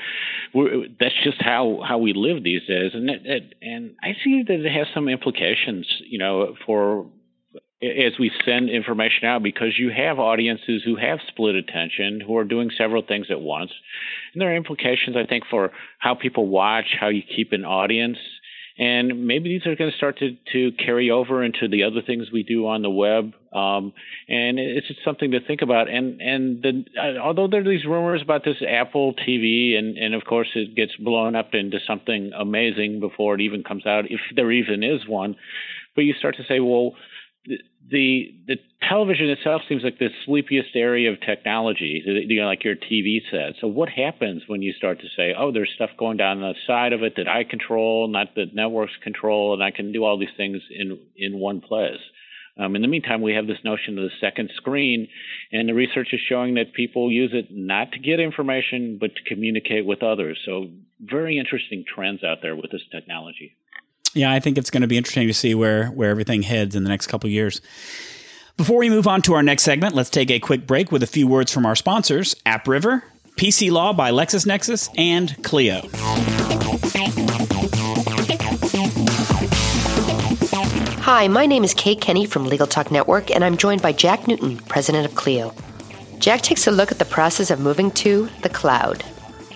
that's 0.99 1.15
just 1.23 1.41
how 1.41 1.81
how 1.87 1.97
we 1.99 2.11
live 2.13 2.43
these 2.43 2.65
days, 2.67 2.91
and 2.93 3.09
it, 3.09 3.21
it, 3.25 3.53
and 3.61 3.95
I 4.03 4.17
see 4.21 4.43
that 4.45 4.65
it 4.65 4.71
has 4.71 4.87
some 4.93 5.07
implications. 5.07 5.87
You 6.05 6.17
know, 6.17 6.55
for 6.65 7.05
as 7.81 8.13
we 8.19 8.31
send 8.45 8.69
information 8.69 9.25
out 9.25 9.43
because 9.43 9.77
you 9.77 9.89
have 9.89 10.17
audiences 10.17 10.81
who 10.85 10.95
have 10.95 11.19
split 11.27 11.55
attention 11.55 12.21
who 12.21 12.37
are 12.37 12.45
doing 12.45 12.71
several 12.77 13.01
things 13.05 13.27
at 13.29 13.41
once. 13.41 13.71
And 14.33 14.41
there 14.41 14.51
are 14.51 14.55
implications 14.55 15.15
i 15.17 15.25
think 15.25 15.43
for 15.49 15.71
how 15.99 16.15
people 16.15 16.47
watch 16.47 16.95
how 16.99 17.09
you 17.09 17.21
keep 17.21 17.51
an 17.51 17.65
audience. 17.65 18.17
And 18.77 19.25
maybe 19.25 19.47
these 19.47 19.65
are 19.65 19.75
going 19.77 19.89
to 19.89 19.95
start 19.95 20.19
to, 20.19 20.35
to 20.51 20.73
carry 20.73 21.09
over 21.09 21.41
into 21.41 21.69
the 21.69 21.83
other 21.83 22.01
things 22.05 22.27
we 22.33 22.43
do 22.43 22.67
on 22.67 22.81
the 22.81 22.89
web. 22.89 23.31
Um, 23.53 23.93
and 24.27 24.59
it's 24.59 24.87
just 24.87 24.99
something 25.05 25.31
to 25.31 25.39
think 25.39 25.61
about. 25.61 25.89
And 25.89 26.19
and 26.19 26.61
the, 26.61 26.83
uh, 26.99 27.19
although 27.21 27.47
there 27.47 27.61
are 27.61 27.69
these 27.69 27.85
rumors 27.85 28.21
about 28.21 28.43
this 28.43 28.57
apple 28.67 29.13
tv 29.13 29.77
and 29.77 29.97
and 29.97 30.13
of 30.13 30.25
course 30.25 30.49
it 30.55 30.75
gets 30.75 30.95
blown 30.97 31.35
up 31.35 31.53
into 31.53 31.79
something 31.87 32.31
amazing 32.37 32.99
before 32.99 33.35
it 33.35 33.41
even 33.41 33.63
comes 33.63 33.85
out 33.85 34.05
if 34.11 34.19
there 34.35 34.51
even 34.51 34.83
is 34.83 35.07
one 35.07 35.35
but 35.95 36.01
you 36.01 36.13
start 36.13 36.35
to 36.35 36.43
say 36.47 36.59
well 36.59 36.95
the 37.89 38.33
the 38.47 38.55
television 38.87 39.29
itself 39.29 39.61
seems 39.67 39.83
like 39.83 39.99
the 39.99 40.09
sleepiest 40.25 40.75
area 40.75 41.11
of 41.11 41.19
technology, 41.21 42.01
you 42.05 42.41
know, 42.41 42.47
like 42.47 42.63
your 42.63 42.75
TV 42.75 43.19
set. 43.31 43.53
So 43.61 43.67
what 43.67 43.89
happens 43.89 44.43
when 44.47 44.61
you 44.61 44.73
start 44.73 44.99
to 45.01 45.07
say, 45.15 45.33
oh, 45.37 45.51
there's 45.51 45.71
stuff 45.75 45.91
going 45.97 46.17
down 46.17 46.41
the 46.41 46.53
side 46.65 46.93
of 46.93 47.03
it 47.03 47.13
that 47.17 47.27
I 47.27 47.43
control, 47.43 48.07
not 48.07 48.35
that 48.35 48.55
networks 48.55 48.93
control, 49.03 49.53
and 49.53 49.63
I 49.63 49.71
can 49.71 49.91
do 49.91 50.03
all 50.03 50.17
these 50.17 50.35
things 50.35 50.61
in 50.71 50.99
in 51.15 51.39
one 51.39 51.61
place. 51.61 51.99
Um, 52.57 52.75
in 52.75 52.81
the 52.81 52.87
meantime, 52.87 53.21
we 53.21 53.33
have 53.33 53.47
this 53.47 53.63
notion 53.65 53.97
of 53.97 54.05
the 54.05 54.15
second 54.21 54.49
screen, 54.55 55.09
and 55.51 55.67
the 55.67 55.73
research 55.73 56.09
is 56.13 56.21
showing 56.27 56.53
that 56.55 56.73
people 56.73 57.11
use 57.11 57.31
it 57.33 57.47
not 57.51 57.91
to 57.91 57.99
get 57.99 58.21
information, 58.21 58.97
but 58.99 59.13
to 59.15 59.23
communicate 59.23 59.85
with 59.85 60.01
others. 60.01 60.39
So, 60.45 60.69
very 61.01 61.37
interesting 61.37 61.83
trends 61.83 62.23
out 62.23 62.37
there 62.41 62.55
with 62.55 62.71
this 62.71 62.83
technology. 62.91 63.57
Yeah, 64.15 64.31
I 64.31 64.39
think 64.39 64.57
it's 64.57 64.69
going 64.69 64.81
to 64.81 64.87
be 64.87 64.95
interesting 64.95 65.27
to 65.27 65.33
see 65.33 65.53
where 65.55 65.87
where 65.87 66.09
everything 66.09 66.41
heads 66.41 66.73
in 66.73 66.83
the 66.83 66.89
next 66.89 67.07
couple 67.07 67.29
years. 67.29 67.59
Before 68.55 68.77
we 68.77 68.89
move 68.89 69.07
on 69.07 69.21
to 69.23 69.33
our 69.33 69.43
next 69.43 69.63
segment, 69.63 69.93
let's 69.93 70.09
take 70.09 70.31
a 70.31 70.39
quick 70.39 70.65
break 70.65 70.89
with 70.89 71.03
a 71.03 71.07
few 71.07 71.27
words 71.27 71.51
from 71.51 71.65
our 71.65 71.75
sponsors: 71.75 72.33
AppRiver, 72.45 73.01
PC 73.35 73.69
Law 73.69 73.91
by 73.91 74.11
LexisNexis, 74.11 74.87
and 74.97 75.35
Clio. 75.43 75.81
Hi, 81.01 81.27
my 81.27 81.45
name 81.45 81.65
is 81.65 81.73
Kate 81.73 81.99
Kenny 81.99 82.25
from 82.25 82.45
Legal 82.45 82.67
Talk 82.67 82.91
Network, 82.91 83.29
and 83.31 83.43
I'm 83.43 83.57
joined 83.57 83.81
by 83.81 83.91
Jack 83.91 84.29
Newton, 84.29 84.59
president 84.59 85.05
of 85.05 85.15
Clio. 85.15 85.53
Jack 86.19 86.39
takes 86.39 86.67
a 86.67 86.71
look 86.71 86.89
at 86.89 86.99
the 86.99 87.05
process 87.05 87.51
of 87.51 87.59
moving 87.59 87.91
to 87.91 88.29
the 88.43 88.49
cloud. 88.49 89.03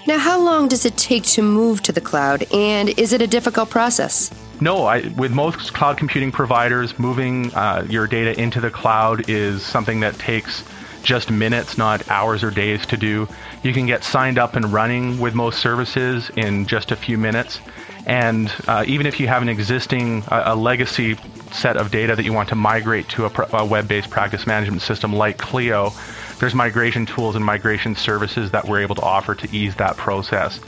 Now, 0.06 0.18
how 0.18 0.38
long 0.38 0.68
does 0.68 0.86
it 0.86 0.98
take 0.98 1.24
to 1.24 1.42
move 1.42 1.82
to 1.84 1.94
the 1.94 2.02
cloud, 2.02 2.46
and 2.54 2.90
is 3.00 3.14
it 3.14 3.22
a 3.22 3.28
difficult 3.28 3.70
process? 3.70 4.30
No, 4.62 4.86
I, 4.86 5.08
with 5.16 5.32
most 5.32 5.74
cloud 5.74 5.98
computing 5.98 6.32
providers, 6.32 7.00
moving 7.00 7.54
uh, 7.54 7.86
your 7.90 8.08
data 8.08 8.40
into 8.40 8.60
the 8.60 8.70
cloud 8.70 9.30
is 9.30 9.66
something 9.66 10.02
that 10.02 10.16
takes 10.16 10.64
just 11.02 11.32
minutes, 11.32 11.78
not 11.78 12.10
hours 12.10 12.44
or 12.44 12.52
days 12.52 12.86
to 12.88 12.98
do. 12.98 13.28
You 13.64 13.74
can 13.74 13.86
get 13.86 14.04
signed 14.04 14.38
up 14.38 14.56
and 14.56 14.72
running 14.72 15.20
with 15.20 15.34
most 15.34 15.60
services 15.60 16.30
in 16.36 16.66
just 16.66 16.92
a 16.92 16.96
few 16.98 17.18
minutes. 17.18 17.62
And 18.06 18.52
uh, 18.68 18.84
even 18.88 19.06
if 19.06 19.20
you 19.20 19.28
have 19.28 19.42
an 19.42 19.50
existing, 19.50 20.24
a 20.30 20.56
legacy 20.56 21.16
set 21.54 21.78
of 21.78 21.92
data 21.92 22.16
that 22.16 22.24
you 22.24 22.34
want 22.34 22.50
to 22.50 22.56
migrate 22.56 23.08
to 23.10 23.26
a, 23.26 23.48
a 23.54 23.66
web 23.66 23.88
based 23.88 24.10
practice 24.10 24.46
management 24.46 24.82
system 24.82 25.14
like 25.14 25.38
Clio, 25.38 25.92
there's 26.40 26.56
migration 26.56 27.06
tools 27.06 27.36
and 27.36 27.44
migration 27.44 27.96
services 27.96 28.52
that 28.52 28.68
we're 28.68 28.80
able 28.80 28.96
to 28.96 29.02
offer 29.02 29.36
to 29.36 29.56
ease 29.56 29.76
that 29.76 29.98
process. 29.98 30.60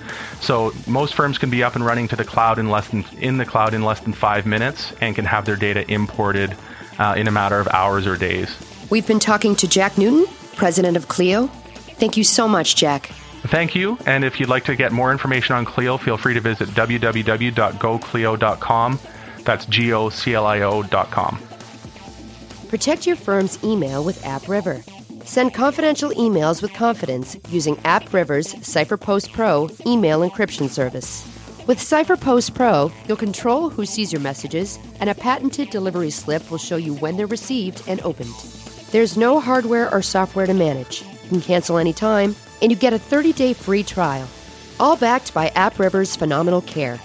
So 0.41 0.74
most 0.88 1.13
firms 1.13 1.38
can 1.38 1.50
be 1.50 1.63
up 1.63 1.76
and 1.76 1.86
running 1.86 2.08
to 2.10 2.15
the 2.15 2.26
cloud 2.26 2.60
in 2.60 2.70
less 2.70 2.88
than 2.89 3.06
in 3.17 3.38
the 3.38 3.46
cloud 3.46 3.74
in 3.74 3.84
less 3.84 4.02
than 4.02 4.13
five 4.13 4.46
minutes 4.46 4.94
and 5.02 5.15
can 5.15 5.26
have 5.26 5.46
their 5.46 5.56
data 5.56 5.89
imported 5.91 6.56
uh, 7.00 7.15
in 7.17 7.28
a 7.28 7.32
matter 7.32 7.60
of 7.60 7.67
hours 7.70 8.06
or 8.06 8.17
days. 8.17 8.56
We've 8.89 9.08
been 9.08 9.20
talking 9.20 9.56
to 9.58 9.67
Jack 9.67 9.98
Newton, 9.98 10.26
president 10.56 10.98
of 10.98 11.08
Clio. 11.08 11.48
Thank 11.48 12.17
you 12.17 12.24
so 12.24 12.48
much, 12.48 12.76
Jack. 12.76 13.12
Thank 13.48 13.74
you. 13.74 13.98
And 14.06 14.24
if 14.24 14.39
you'd 14.39 14.50
like 14.50 14.65
to 14.65 14.76
get 14.76 14.91
more 14.91 15.12
information 15.12 15.56
on 15.56 15.65
Clio, 15.65 15.98
feel 15.98 16.17
free 16.17 16.36
to 16.36 16.41
visit 16.41 16.70
www.goclio.com. 16.70 19.00
That's 19.43 19.65
G 19.65 19.93
O 19.93 20.10
C 20.10 20.34
L 20.34 20.45
I 20.45 20.62
O.com. 20.62 21.39
Protect 22.69 23.06
your 23.06 23.15
firm's 23.15 23.62
email 23.63 24.04
with 24.04 24.21
AppRiver. 24.23 24.84
Send 25.25 25.54
confidential 25.54 26.10
emails 26.12 26.62
with 26.62 26.73
confidence 26.73 27.38
using 27.49 27.75
AppRiver's 27.77 28.54
CipherPost 28.56 29.34
Pro 29.34 29.69
email 29.86 30.27
encryption 30.27 30.69
service. 30.69 31.27
With 31.67 31.77
CipherPost 31.77 32.56
Pro, 32.56 32.91
you'll 33.08 33.17
control 33.17 33.69
who 33.69 33.86
sees 33.86 34.12
your 34.12 34.21
messages, 34.21 34.80
and 34.99 35.10
a 35.10 35.15
patented 35.15 35.69
delivery 35.69 36.10
slip 36.10 36.49
will 36.49 36.58
show 36.58 36.75
you 36.75 36.95
when 36.95 37.17
they're 37.17 37.27
received 37.27 37.84
and 37.88 38.01
opened. 38.01 38.34
There's 38.91 39.15
no 39.15 39.39
hardware 39.39 39.93
or 39.93 40.01
software 40.01 40.47
to 40.47 40.54
manage. 40.54 41.01
You 41.23 41.30
can 41.30 41.41
cancel 41.41 41.77
anytime, 41.77 42.36
and 42.62 42.71
you 42.71 42.77
get 42.77 42.93
a 42.93 42.99
30 42.99 43.34
day 43.34 43.54
free 43.54 43.84
trial. 43.84 44.27
All 44.80 44.95
backed 44.95 45.34
by 45.34 45.49
AppRiver's 45.49 46.15
phenomenal 46.15 46.62
care. 46.62 46.99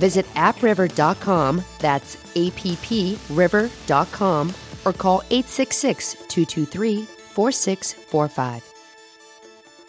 Visit 0.00 0.26
appriver.com, 0.34 1.62
that's 1.78 2.16
A 2.34 2.50
P 2.52 2.76
P 2.82 3.18
river.com, 3.28 4.54
or 4.84 4.92
call 4.92 5.22
866 5.30 6.14
223 6.28 7.04
4645. 7.04 8.64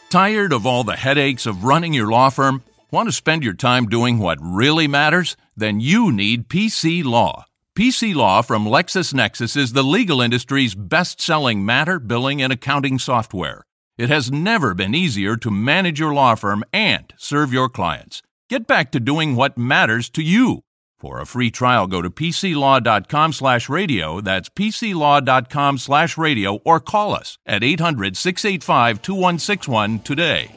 Tired 0.10 0.52
of 0.52 0.67
all 0.67 0.84
the 0.84 0.97
headaches 0.97 1.45
of 1.45 1.63
running 1.63 1.93
your 1.93 2.12
law 2.12 2.30
firm? 2.30 2.62
Want 2.91 3.08
to 3.08 3.13
spend 3.13 3.45
your 3.45 3.54
time 3.54 3.86
doing 3.86 4.19
what 4.19 4.38
really 4.41 4.86
matters? 4.86 5.38
Then 5.56 5.80
you 5.80 6.12
need 6.12 6.50
PC 6.50 7.06
Law. 7.06 7.45
PC 7.74 8.13
Law 8.13 8.41
from 8.41 8.65
LexisNexis 8.65 9.56
is 9.56 9.71
the 9.71 9.84
legal 9.84 10.19
industry's 10.19 10.76
best 10.76 11.21
selling 11.21 11.65
matter, 11.65 11.97
billing, 11.97 12.41
and 12.41 12.52
accounting 12.52 13.00
software. 13.00 13.63
It 13.97 14.10
has 14.10 14.30
never 14.30 14.74
been 14.74 14.93
easier 14.93 15.38
to 15.38 15.50
manage 15.50 16.02
your 16.02 16.13
law 16.13 16.36
firm 16.36 16.65
and 16.74 17.13
serve 17.15 17.54
your 17.54 17.69
clients. 17.69 18.21
Get 18.52 18.68
back 18.68 18.92
to 18.92 19.00
doing 19.00 19.38
what 19.38 19.58
matters 19.58 20.10
to 20.10 20.22
you. 20.22 20.64
For 21.00 21.22
a 21.22 21.26
free 21.26 21.52
trial, 21.52 21.88
go 21.88 22.02
to 22.02 22.10
pclaw.com 22.10 23.32
slash 23.32 23.70
radio. 23.70 24.20
That's 24.20 24.50
pclaw.com 24.50 25.78
slash 25.78 26.18
radio 26.18 26.56
or 26.66 26.82
call 26.82 27.16
us 27.16 27.38
at 27.46 27.64
800 27.64 28.18
685 28.18 29.02
2161 29.02 30.00
today. 30.00 30.52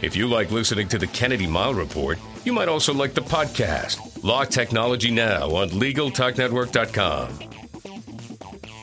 If 0.00 0.16
you 0.16 0.26
like 0.26 0.50
listening 0.50 0.88
to 0.88 0.96
the 0.96 1.06
Kennedy 1.06 1.46
Mighell 1.46 1.76
Report, 1.76 2.18
you 2.46 2.54
might 2.54 2.68
also 2.68 2.94
like 2.94 3.12
the 3.12 3.20
podcast, 3.20 4.24
Law 4.24 4.44
Technology 4.44 5.10
Now, 5.10 5.50
on 5.54 5.68
LegalTalkNetwork.com. 5.68 7.40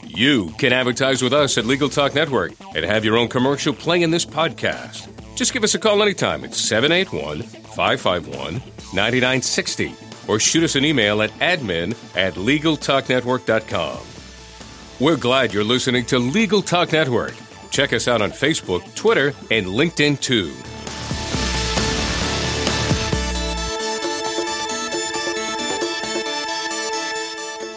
You 0.06 0.54
can 0.60 0.72
advertise 0.72 1.24
with 1.24 1.34
us 1.34 1.58
at 1.58 1.65
Legal 1.65 1.89
Talk 1.89 2.13
Network 2.13 2.52
and 2.76 2.86
have 2.86 3.04
your 3.04 3.17
own 3.17 3.28
commercial 3.28 3.74
play 3.74 4.04
in 4.04 4.12
this 4.12 4.26
podcast. 4.26 5.11
Just 5.36 5.54
give 5.54 5.63
us 5.63 5.76
a 5.76 5.80
call 5.80 6.02
anytime 6.02 6.44
at 6.44 6.54
781 6.54 7.41
551 7.41 8.62
9960 8.94 9.96
or 10.28 10.39
shoot 10.39 10.63
us 10.63 10.76
an 10.76 10.86
email 10.86 11.22
at 11.22 11.32
admin 11.39 11.91
at 12.15 12.36
LegalTalkNetwork.com. 12.36 14.00
We're 15.00 15.17
glad 15.17 15.54
you're 15.54 15.63
listening 15.63 16.06
to 16.06 16.20
Legal 16.20 16.62
Talk 16.62 16.91
Network. 16.91 17.34
Check 17.72 17.94
us 17.94 18.08
out 18.08 18.22
on 18.22 18.32
Facebook, 18.32 18.94
Twitter, 18.96 19.34
and 19.50 19.65
LinkedIn 19.65 20.20
too. 20.20 20.54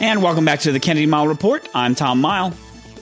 And 0.05 0.23
welcome 0.23 0.45
back 0.45 0.61
to 0.61 0.73
the 0.73 0.81
Kennedy 0.81 1.07
Mighell 1.07 1.29
Report. 1.29 1.67
I'm 1.75 1.95
Tom 1.95 2.21
Mighell. 2.21 2.53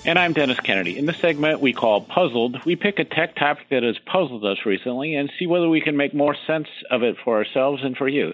And 0.04 0.18
I'm 0.18 0.32
Dennis 0.32 0.58
Kennedy. 0.58 0.98
In 0.98 1.06
this 1.06 1.18
segment 1.18 1.60
we 1.60 1.72
call 1.72 2.00
Puzzled, 2.00 2.64
we 2.66 2.74
pick 2.74 2.98
a 2.98 3.04
tech 3.04 3.36
topic 3.36 3.68
that 3.70 3.84
has 3.84 3.96
puzzled 4.04 4.44
us 4.44 4.58
recently 4.66 5.14
and 5.14 5.30
see 5.38 5.46
whether 5.46 5.68
we 5.68 5.80
can 5.80 5.96
make 5.96 6.12
more 6.12 6.34
sense 6.44 6.66
of 6.90 7.04
it 7.04 7.14
for 7.24 7.36
ourselves 7.36 7.84
and 7.84 7.96
for 7.96 8.08
you. 8.08 8.32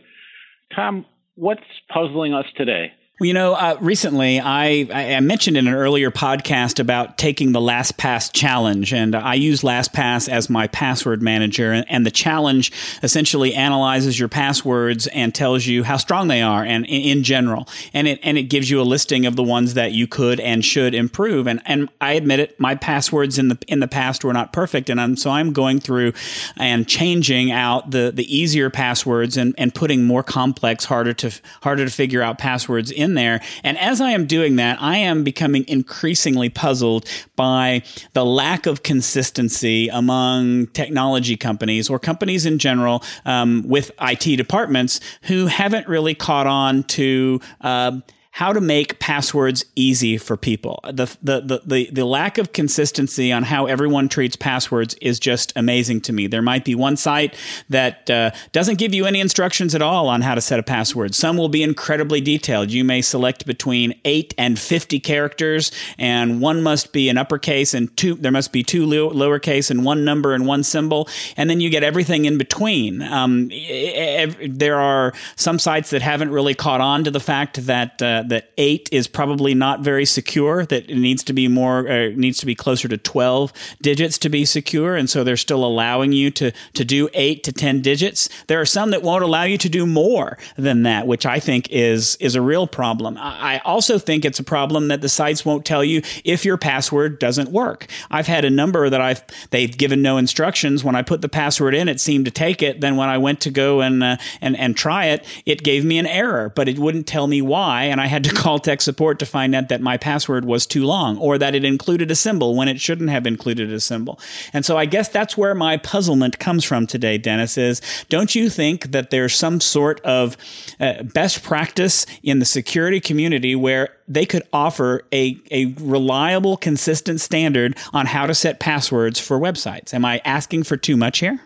Tom, 0.74 1.04
what's 1.34 1.60
puzzling 1.92 2.32
us 2.32 2.46
today? 2.56 2.92
Well, 3.18 3.26
you 3.26 3.34
know, 3.34 3.54
uh, 3.54 3.76
recently 3.80 4.38
I, 4.38 4.86
I 4.92 5.18
mentioned 5.18 5.56
in 5.56 5.66
an 5.66 5.74
earlier 5.74 6.12
podcast 6.12 6.78
about 6.78 7.18
taking 7.18 7.50
the 7.50 7.58
LastPass 7.58 8.32
challenge, 8.32 8.92
and 8.92 9.16
I 9.16 9.34
use 9.34 9.62
LastPass 9.62 10.28
as 10.28 10.48
my 10.48 10.68
password 10.68 11.20
manager. 11.20 11.84
And 11.88 12.06
the 12.06 12.12
challenge 12.12 12.70
essentially 13.02 13.54
analyzes 13.54 14.20
your 14.20 14.28
passwords 14.28 15.08
and 15.08 15.34
tells 15.34 15.66
you 15.66 15.82
how 15.82 15.96
strong 15.96 16.28
they 16.28 16.42
are, 16.42 16.62
and 16.62 16.86
in, 16.86 17.24
general, 17.24 17.66
and 17.92 18.06
it 18.06 18.20
and 18.22 18.38
it 18.38 18.44
gives 18.44 18.70
you 18.70 18.80
a 18.80 18.84
listing 18.84 19.26
of 19.26 19.34
the 19.34 19.42
ones 19.42 19.74
that 19.74 19.90
you 19.90 20.06
could 20.06 20.38
and 20.38 20.64
should 20.64 20.94
improve. 20.94 21.48
And 21.48 21.60
and 21.66 21.88
I 22.00 22.12
admit 22.12 22.38
it, 22.38 22.60
my 22.60 22.76
passwords 22.76 23.36
in 23.36 23.48
the 23.48 23.58
in 23.66 23.80
the 23.80 23.88
past 23.88 24.22
were 24.22 24.32
not 24.32 24.52
perfect, 24.52 24.88
and 24.90 25.00
I'm, 25.00 25.16
so 25.16 25.30
I'm 25.30 25.52
going 25.52 25.80
through 25.80 26.12
and 26.56 26.86
changing 26.86 27.50
out 27.50 27.90
the 27.90 28.12
the 28.14 28.32
easier 28.32 28.70
passwords 28.70 29.36
and 29.36 29.56
and 29.58 29.74
putting 29.74 30.04
more 30.04 30.22
complex, 30.22 30.84
harder 30.84 31.14
to 31.14 31.32
harder 31.62 31.84
to 31.84 31.90
figure 31.90 32.22
out 32.22 32.38
passwords 32.38 32.92
in 32.92 33.07
in 33.08 33.14
there. 33.14 33.40
And 33.64 33.78
as 33.78 34.00
I 34.00 34.10
am 34.10 34.26
doing 34.26 34.56
that, 34.56 34.80
I 34.80 34.98
am 34.98 35.24
becoming 35.24 35.64
increasingly 35.66 36.50
puzzled 36.50 37.06
by 37.34 37.82
the 38.12 38.24
lack 38.24 38.66
of 38.66 38.82
consistency 38.82 39.88
among 39.88 40.66
technology 40.68 41.36
companies 41.36 41.88
or 41.88 41.98
companies 41.98 42.46
in 42.46 42.58
general 42.58 43.02
um, 43.24 43.64
with 43.66 43.90
IT 44.00 44.36
departments 44.36 45.00
who 45.22 45.46
haven't 45.46 45.88
really 45.88 46.14
caught 46.14 46.46
on 46.46 46.84
to. 46.84 47.40
Uh, 47.60 48.00
how 48.38 48.52
to 48.52 48.60
make 48.60 49.00
passwords 49.00 49.64
easy 49.74 50.16
for 50.16 50.36
people. 50.36 50.78
The, 50.84 51.06
the, 51.20 51.40
the, 51.40 51.62
the, 51.66 51.90
the 51.90 52.04
lack 52.04 52.38
of 52.38 52.52
consistency 52.52 53.32
on 53.32 53.42
how 53.42 53.66
everyone 53.66 54.08
treats 54.08 54.36
passwords 54.36 54.94
is 55.00 55.18
just 55.18 55.52
amazing 55.56 56.02
to 56.02 56.12
me. 56.12 56.28
There 56.28 56.40
might 56.40 56.64
be 56.64 56.76
one 56.76 56.96
site 56.96 57.34
that 57.68 58.08
uh, 58.08 58.30
doesn't 58.52 58.78
give 58.78 58.94
you 58.94 59.06
any 59.06 59.18
instructions 59.18 59.74
at 59.74 59.82
all 59.82 60.06
on 60.06 60.20
how 60.20 60.36
to 60.36 60.40
set 60.40 60.60
a 60.60 60.62
password. 60.62 61.16
Some 61.16 61.36
will 61.36 61.48
be 61.48 61.64
incredibly 61.64 62.20
detailed. 62.20 62.70
You 62.70 62.84
may 62.84 63.02
select 63.02 63.44
between 63.44 64.00
8 64.04 64.34
and 64.38 64.56
50 64.56 65.00
characters, 65.00 65.72
and 65.98 66.40
one 66.40 66.62
must 66.62 66.92
be 66.92 67.08
an 67.08 67.18
uppercase 67.18 67.74
and 67.74 67.96
two, 67.96 68.14
there 68.14 68.30
must 68.30 68.52
be 68.52 68.62
two 68.62 68.86
lowercase 68.86 69.68
and 69.68 69.84
one 69.84 70.04
number 70.04 70.32
and 70.32 70.46
one 70.46 70.62
symbol, 70.62 71.08
and 71.36 71.50
then 71.50 71.60
you 71.60 71.70
get 71.70 71.82
everything 71.82 72.24
in 72.24 72.38
between. 72.38 73.02
Um, 73.02 73.48
there 73.48 74.78
are 74.78 75.12
some 75.34 75.58
sites 75.58 75.90
that 75.90 76.02
haven't 76.02 76.30
really 76.30 76.54
caught 76.54 76.80
on 76.80 77.02
to 77.02 77.10
the 77.10 77.18
fact 77.18 77.66
that 77.66 78.00
uh, 78.00 78.26
that 78.28 78.50
eight 78.56 78.88
is 78.92 79.06
probably 79.06 79.54
not 79.54 79.80
very 79.80 80.04
secure. 80.04 80.64
That 80.64 80.90
it 80.90 80.96
needs 80.96 81.22
to 81.24 81.32
be 81.32 81.48
more 81.48 81.88
uh, 81.88 82.10
needs 82.14 82.38
to 82.38 82.46
be 82.46 82.54
closer 82.54 82.88
to 82.88 82.98
twelve 82.98 83.52
digits 83.82 84.18
to 84.18 84.28
be 84.28 84.44
secure, 84.44 84.96
and 84.96 85.08
so 85.08 85.24
they're 85.24 85.36
still 85.36 85.64
allowing 85.64 86.12
you 86.12 86.30
to 86.32 86.52
to 86.74 86.84
do 86.84 87.08
eight 87.14 87.44
to 87.44 87.52
ten 87.52 87.82
digits. 87.82 88.28
There 88.46 88.60
are 88.60 88.66
some 88.66 88.90
that 88.90 89.02
won't 89.02 89.24
allow 89.24 89.44
you 89.44 89.58
to 89.58 89.68
do 89.68 89.86
more 89.86 90.38
than 90.56 90.82
that, 90.82 91.06
which 91.06 91.26
I 91.26 91.40
think 91.40 91.68
is 91.70 92.16
is 92.16 92.34
a 92.34 92.42
real 92.42 92.66
problem. 92.66 93.16
I 93.18 93.60
also 93.64 93.98
think 93.98 94.24
it's 94.24 94.38
a 94.38 94.44
problem 94.44 94.88
that 94.88 95.00
the 95.00 95.08
sites 95.08 95.44
won't 95.44 95.64
tell 95.64 95.84
you 95.84 96.02
if 96.24 96.44
your 96.44 96.56
password 96.56 97.18
doesn't 97.18 97.50
work. 97.50 97.86
I've 98.10 98.26
had 98.26 98.44
a 98.44 98.50
number 98.50 98.90
that 98.90 99.00
I've 99.00 99.22
they've 99.50 99.76
given 99.76 100.02
no 100.02 100.16
instructions. 100.18 100.84
When 100.84 100.96
I 100.96 101.02
put 101.02 101.20
the 101.20 101.28
password 101.28 101.74
in, 101.74 101.88
it 101.88 102.00
seemed 102.00 102.24
to 102.24 102.30
take 102.30 102.62
it. 102.62 102.80
Then 102.80 102.96
when 102.96 103.08
I 103.08 103.18
went 103.18 103.40
to 103.42 103.50
go 103.50 103.80
and 103.80 104.02
uh, 104.02 104.16
and 104.40 104.56
and 104.56 104.76
try 104.76 105.06
it, 105.06 105.26
it 105.46 105.62
gave 105.62 105.84
me 105.84 105.98
an 105.98 106.06
error, 106.06 106.52
but 106.54 106.68
it 106.68 106.78
wouldn't 106.78 107.06
tell 107.06 107.26
me 107.26 107.42
why, 107.42 107.84
and 107.84 108.00
I 108.00 108.06
had 108.08 108.18
had 108.18 108.24
to 108.24 108.34
call 108.42 108.58
tech 108.58 108.80
support 108.80 109.18
to 109.20 109.26
find 109.26 109.54
out 109.54 109.68
that 109.68 109.80
my 109.80 109.96
password 109.96 110.44
was 110.44 110.66
too 110.66 110.84
long 110.84 111.18
or 111.18 111.38
that 111.38 111.54
it 111.54 111.64
included 111.64 112.10
a 112.10 112.14
symbol 112.14 112.54
when 112.54 112.68
it 112.68 112.80
shouldn't 112.80 113.10
have 113.10 113.26
included 113.26 113.72
a 113.72 113.80
symbol. 113.80 114.18
And 114.52 114.64
so 114.64 114.76
I 114.76 114.86
guess 114.86 115.08
that's 115.08 115.36
where 115.36 115.54
my 115.54 115.76
puzzlement 115.76 116.38
comes 116.38 116.64
from 116.64 116.86
today, 116.86 117.18
Dennis, 117.18 117.56
is 117.56 117.80
don't 118.08 118.34
you 118.34 118.50
think 118.50 118.90
that 118.90 119.10
there's 119.10 119.34
some 119.34 119.60
sort 119.60 120.00
of 120.00 120.36
uh, 120.80 121.02
best 121.04 121.42
practice 121.42 122.06
in 122.22 122.38
the 122.40 122.44
security 122.44 123.00
community 123.00 123.54
where 123.54 123.90
they 124.08 124.26
could 124.26 124.42
offer 124.52 125.02
a, 125.12 125.38
a 125.50 125.66
reliable, 125.78 126.56
consistent 126.56 127.20
standard 127.20 127.76
on 127.92 128.06
how 128.06 128.26
to 128.26 128.34
set 128.34 128.58
passwords 128.58 129.20
for 129.20 129.38
websites? 129.38 129.94
Am 129.94 130.04
I 130.04 130.20
asking 130.24 130.64
for 130.64 130.76
too 130.76 130.96
much 130.96 131.18
here? 131.18 131.40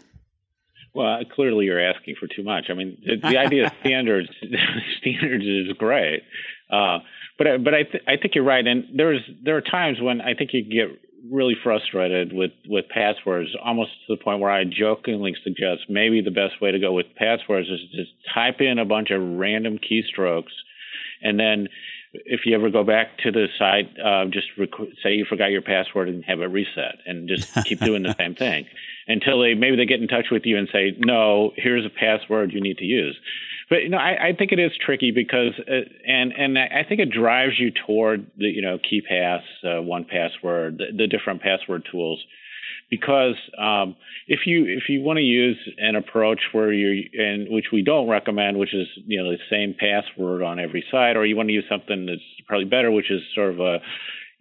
Well, 0.94 1.20
clearly 1.35 1.66
you're 1.66 1.81
asking 1.81 2.16
for 2.20 2.27
too 2.27 2.42
much. 2.42 2.66
I 2.68 2.75
mean, 2.75 2.98
the, 3.05 3.16
the 3.16 3.38
idea 3.38 3.66
of 3.66 3.72
standards 3.81 4.29
standards 4.98 5.44
is 5.44 5.72
great, 5.79 6.22
uh, 6.73 6.99
but 7.39 7.47
but 7.65 7.75
I 7.75 7.83
th- 7.85 8.05
I 8.07 8.17
think 8.17 8.35
you're 8.35 8.45
right, 8.45 8.67
and 8.67 8.85
there's 8.95 9.21
there 9.45 9.57
are 9.57 9.63
times 9.63 9.99
when 10.01 10.21
I 10.21 10.35
think 10.35 10.51
you 10.53 10.63
get 10.63 10.99
really 11.31 11.55
frustrated 11.63 12.33
with 12.33 12.53
with 12.67 12.87
passwords, 12.89 13.51
almost 13.63 13.91
to 14.07 14.17
the 14.17 14.23
point 14.23 14.41
where 14.41 14.51
I 14.51 14.65
jokingly 14.65 15.35
suggest 15.45 15.83
maybe 15.89 16.21
the 16.23 16.31
best 16.31 16.61
way 16.61 16.73
to 16.73 16.79
go 16.79 16.93
with 16.93 17.07
passwords 17.17 17.69
is 17.69 17.81
just 17.95 18.11
type 18.35 18.61
in 18.61 18.79
a 18.79 18.85
bunch 18.85 19.11
of 19.11 19.21
random 19.21 19.79
keystrokes, 19.79 20.53
and 21.23 21.39
then 21.39 21.69
if 22.13 22.41
you 22.45 22.55
ever 22.55 22.71
go 22.71 22.85
back 22.85 23.19
to 23.19 23.31
the 23.31 23.47
site, 23.59 23.89
uh, 23.99 24.27
just 24.27 24.47
rec- 24.59 24.89
say 25.03 25.15
you 25.15 25.25
forgot 25.25 25.47
your 25.51 25.63
password 25.63 26.09
and 26.09 26.25
have 26.25 26.41
it 26.41 26.47
reset, 26.47 26.97
and 27.07 27.29
just 27.29 27.53
keep 27.65 27.81
doing 27.81 28.03
the 28.03 28.15
same 28.15 28.35
thing 28.35 28.67
until 29.09 29.41
they 29.41 29.55
maybe 29.55 29.77
they 29.77 29.87
get 29.87 30.01
in 30.01 30.09
touch 30.09 30.27
with 30.31 30.43
you 30.45 30.59
and 30.59 30.69
say, 30.73 30.95
no, 30.99 31.53
here's 31.57 31.85
a 31.85 31.91
password 31.91 32.53
you 32.53 32.61
need 32.61 32.79
to 32.79 32.85
use. 32.85 33.19
But 33.73 33.85
you 33.85 33.89
know, 33.89 33.97
I, 33.97 34.29
I 34.29 34.33
think 34.37 34.53
it 34.53 34.59
is 34.59 34.73
tricky 34.85 35.13
because, 35.13 35.59
uh, 35.59 35.89
and 36.07 36.31
and 36.33 36.59
I 36.59 36.85
think 36.87 37.01
it 37.01 37.11
drives 37.11 37.55
you 37.59 37.71
toward 37.87 38.27
the 38.37 38.45
you 38.45 38.61
know 38.61 38.77
KeePass, 38.77 39.41
uh, 39.65 39.81
1Password, 39.81 40.77
the, 40.77 40.85
the 40.95 41.07
different 41.07 41.41
password 41.41 41.89
tools. 41.91 42.23
Because 42.91 43.37
um, 43.59 43.97
if 44.29 44.41
you 44.45 44.67
if 44.67 44.91
you 44.91 45.01
want 45.01 45.17
to 45.17 45.23
use 45.23 45.57
an 45.79 45.97
approach 45.97 46.41
where 46.53 46.71
you 46.71 47.09
and 47.15 47.49
which 47.49 47.69
we 47.73 47.83
don't 47.83 48.11
recommend, 48.11 48.59
which 48.59 48.75
is 48.75 48.89
you 49.07 49.23
know 49.23 49.31
the 49.31 49.39
same 49.49 49.75
password 49.75 50.43
on 50.43 50.59
every 50.59 50.85
site, 50.91 51.17
or 51.17 51.25
you 51.25 51.35
want 51.35 51.49
to 51.49 51.55
use 51.55 51.65
something 51.71 52.05
that's 52.05 52.21
probably 52.47 52.67
better, 52.67 52.91
which 52.91 53.11
is 53.11 53.23
sort 53.35 53.55
of 53.55 53.61
a 53.61 53.79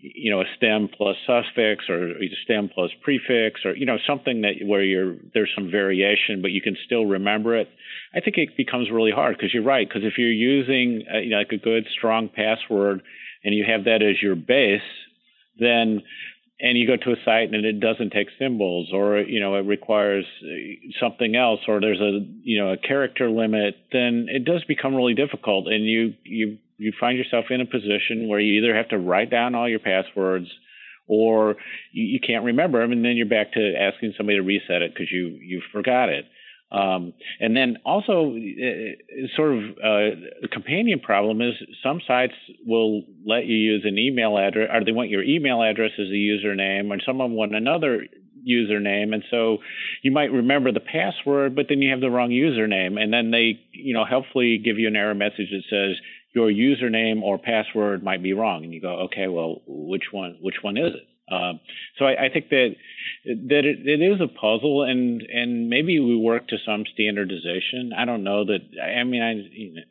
you 0.01 0.31
know 0.31 0.41
a 0.41 0.45
stem 0.57 0.89
plus 0.95 1.15
suffix 1.27 1.85
or 1.89 2.09
a 2.09 2.29
stem 2.43 2.69
plus 2.73 2.89
prefix 3.01 3.61
or 3.65 3.75
you 3.75 3.85
know 3.85 3.97
something 4.07 4.41
that 4.41 4.53
where 4.65 4.83
you're 4.83 5.15
there's 5.33 5.51
some 5.55 5.69
variation 5.69 6.41
but 6.41 6.51
you 6.51 6.61
can 6.61 6.75
still 6.85 7.05
remember 7.05 7.55
it 7.55 7.69
i 8.15 8.19
think 8.19 8.37
it 8.37 8.57
becomes 8.57 8.89
really 8.91 9.11
hard 9.11 9.37
because 9.37 9.53
you're 9.53 9.63
right 9.63 9.87
because 9.87 10.03
if 10.03 10.17
you're 10.17 10.31
using 10.31 11.03
a, 11.13 11.19
you 11.21 11.29
know, 11.29 11.37
like 11.37 11.51
a 11.51 11.57
good 11.57 11.85
strong 11.95 12.29
password 12.29 13.01
and 13.43 13.53
you 13.53 13.63
have 13.67 13.85
that 13.85 14.01
as 14.01 14.21
your 14.21 14.35
base 14.35 14.81
then 15.59 16.01
and 16.59 16.77
you 16.77 16.85
go 16.85 16.95
to 16.95 17.11
a 17.11 17.15
site 17.25 17.53
and 17.53 17.65
it 17.65 17.79
doesn't 17.79 18.11
take 18.11 18.27
symbols 18.39 18.89
or 18.93 19.19
you 19.19 19.39
know 19.39 19.55
it 19.55 19.65
requires 19.65 20.25
uh, 20.43 20.97
something 20.99 21.35
else 21.35 21.59
or 21.67 21.79
there's 21.79 21.99
a 21.99 22.19
you 22.43 22.59
know 22.59 22.71
a 22.71 22.77
character 22.77 23.29
limit 23.29 23.75
then 23.91 24.27
it 24.29 24.45
does 24.45 24.63
become 24.65 24.95
really 24.95 25.13
difficult 25.13 25.67
and 25.67 25.85
you 25.85 26.13
you 26.23 26.57
you 26.81 26.91
find 26.99 27.17
yourself 27.17 27.45
in 27.49 27.61
a 27.61 27.65
position 27.65 28.27
where 28.27 28.39
you 28.39 28.61
either 28.61 28.75
have 28.75 28.89
to 28.89 28.97
write 28.97 29.29
down 29.29 29.53
all 29.53 29.69
your 29.69 29.79
passwords 29.79 30.47
or 31.07 31.55
you, 31.91 32.05
you 32.05 32.19
can't 32.19 32.45
remember 32.45 32.81
them, 32.81 32.91
and 32.91 33.05
then 33.05 33.15
you're 33.17 33.27
back 33.27 33.53
to 33.53 33.73
asking 33.79 34.13
somebody 34.17 34.37
to 34.37 34.43
reset 34.43 34.81
it 34.81 34.93
because 34.93 35.11
you 35.11 35.37
you 35.41 35.61
forgot 35.71 36.09
it. 36.09 36.25
Um, 36.71 37.13
and 37.41 37.55
then 37.55 37.77
also, 37.85 38.33
uh, 38.33 39.27
sort 39.35 39.57
of 39.57 39.63
uh, 39.83 40.15
a 40.43 40.47
companion 40.51 41.01
problem 41.01 41.41
is 41.41 41.53
some 41.83 41.99
sites 42.07 42.33
will 42.65 43.03
let 43.25 43.45
you 43.45 43.57
use 43.57 43.83
an 43.85 43.97
email 43.97 44.37
address, 44.37 44.69
or 44.73 44.83
they 44.85 44.93
want 44.93 45.09
your 45.09 45.23
email 45.23 45.61
address 45.61 45.91
as 45.99 46.07
a 46.07 46.13
username, 46.13 46.91
and 46.91 47.03
some 47.05 47.19
of 47.19 47.25
them 47.25 47.35
want 47.35 47.53
another 47.53 48.07
username. 48.47 49.13
And 49.13 49.23
so 49.29 49.57
you 50.01 50.11
might 50.11 50.31
remember 50.31 50.71
the 50.71 50.79
password, 50.79 51.55
but 51.55 51.65
then 51.69 51.81
you 51.81 51.91
have 51.91 52.01
the 52.01 52.09
wrong 52.09 52.29
username. 52.29 52.99
And 52.99 53.11
then 53.13 53.31
they, 53.31 53.59
you 53.71 53.93
know, 53.93 54.05
helpfully 54.05 54.57
give 54.57 54.79
you 54.79 54.87
an 54.87 54.95
error 54.95 55.13
message 55.13 55.51
that 55.51 55.63
says 55.69 55.97
your 56.33 56.49
username 56.49 57.21
or 57.21 57.37
password 57.37 58.03
might 58.03 58.23
be 58.23 58.33
wrong. 58.33 58.63
And 58.63 58.73
you 58.73 58.81
go, 58.81 59.01
okay, 59.05 59.27
well, 59.27 59.61
which 59.67 60.11
one, 60.11 60.37
which 60.41 60.57
one 60.61 60.77
is 60.77 60.93
it? 60.95 61.07
Um, 61.31 61.59
so 61.97 62.05
I, 62.05 62.25
I, 62.25 62.29
think 62.33 62.49
that 62.49 62.75
that 63.25 63.63
it, 63.63 63.87
it 63.87 64.01
is 64.03 64.19
a 64.19 64.27
puzzle, 64.27 64.83
and 64.83 65.21
and 65.21 65.69
maybe 65.69 65.97
we 65.97 66.17
work 66.17 66.49
to 66.49 66.57
some 66.65 66.83
standardization. 66.93 67.93
I 67.97 68.03
don't 68.03 68.25
know 68.25 68.43
that. 68.43 68.59
I 68.81 69.03
mean, 69.05 69.21
I 69.21 69.33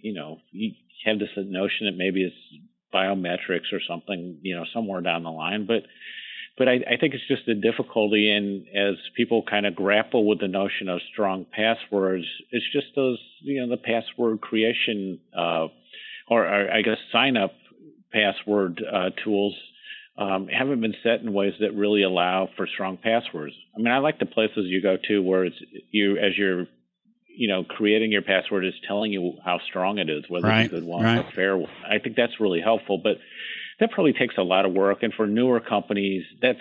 you 0.00 0.12
know 0.12 0.40
you 0.50 0.72
have 1.06 1.18
this 1.18 1.30
notion 1.36 1.86
that 1.86 1.96
maybe 1.96 2.24
it's 2.24 2.36
biometrics 2.92 3.72
or 3.72 3.80
something, 3.88 4.38
you 4.42 4.54
know, 4.54 4.64
somewhere 4.74 5.00
down 5.00 5.22
the 5.22 5.30
line, 5.30 5.66
but 5.66 5.84
but 6.58 6.68
I, 6.68 6.74
I 6.74 6.96
think 7.00 7.14
it's 7.14 7.26
just 7.26 7.46
the 7.46 7.54
difficulty 7.54 8.30
in 8.30 8.66
as 8.76 8.96
people 9.16 9.42
kind 9.48 9.64
of 9.64 9.74
grapple 9.74 10.26
with 10.26 10.40
the 10.40 10.48
notion 10.48 10.90
of 10.90 11.00
strong 11.10 11.46
passwords. 11.50 12.26
It's 12.50 12.70
just 12.70 12.88
those 12.94 13.18
you 13.40 13.60
know 13.60 13.70
the 13.70 13.80
password 13.80 14.42
creation 14.42 15.20
uh, 15.34 15.68
or, 16.30 16.44
or 16.46 16.72
I 16.72 16.82
guess 16.82 16.96
sign 17.12 17.36
up 17.36 17.52
password 18.12 18.82
uh, 18.90 19.10
tools 19.22 19.54
um, 20.16 20.48
haven't 20.48 20.80
been 20.80 20.94
set 21.02 21.20
in 21.20 21.32
ways 21.32 21.54
that 21.60 21.74
really 21.74 22.02
allow 22.02 22.48
for 22.56 22.66
strong 22.66 22.98
passwords. 22.98 23.54
I 23.74 23.78
mean, 23.78 23.92
I 23.92 23.98
like 23.98 24.18
the 24.18 24.26
places 24.26 24.66
you 24.66 24.82
go 24.82 24.96
to 25.08 25.22
where 25.22 25.44
it's 25.44 25.56
you 25.90 26.18
as 26.18 26.36
you're, 26.36 26.66
you 27.26 27.48
know, 27.48 27.64
creating 27.64 28.12
your 28.12 28.22
password 28.22 28.66
is 28.66 28.74
telling 28.86 29.12
you 29.12 29.34
how 29.44 29.60
strong 29.68 29.98
it 29.98 30.10
is, 30.10 30.24
whether 30.28 30.46
right, 30.46 30.64
it's 30.64 30.72
a 30.72 30.76
good 30.76 30.84
one 30.84 31.04
right. 31.04 31.24
or 31.24 31.28
a 31.28 31.32
fair 31.32 31.56
one. 31.56 31.70
I 31.88 31.98
think 31.98 32.16
that's 32.16 32.38
really 32.38 32.60
helpful, 32.60 33.00
but 33.02 33.16
that 33.78 33.92
probably 33.92 34.12
takes 34.12 34.34
a 34.36 34.42
lot 34.42 34.66
of 34.66 34.72
work. 34.72 35.02
And 35.02 35.14
for 35.14 35.26
newer 35.26 35.58
companies, 35.58 36.24
that's 36.42 36.60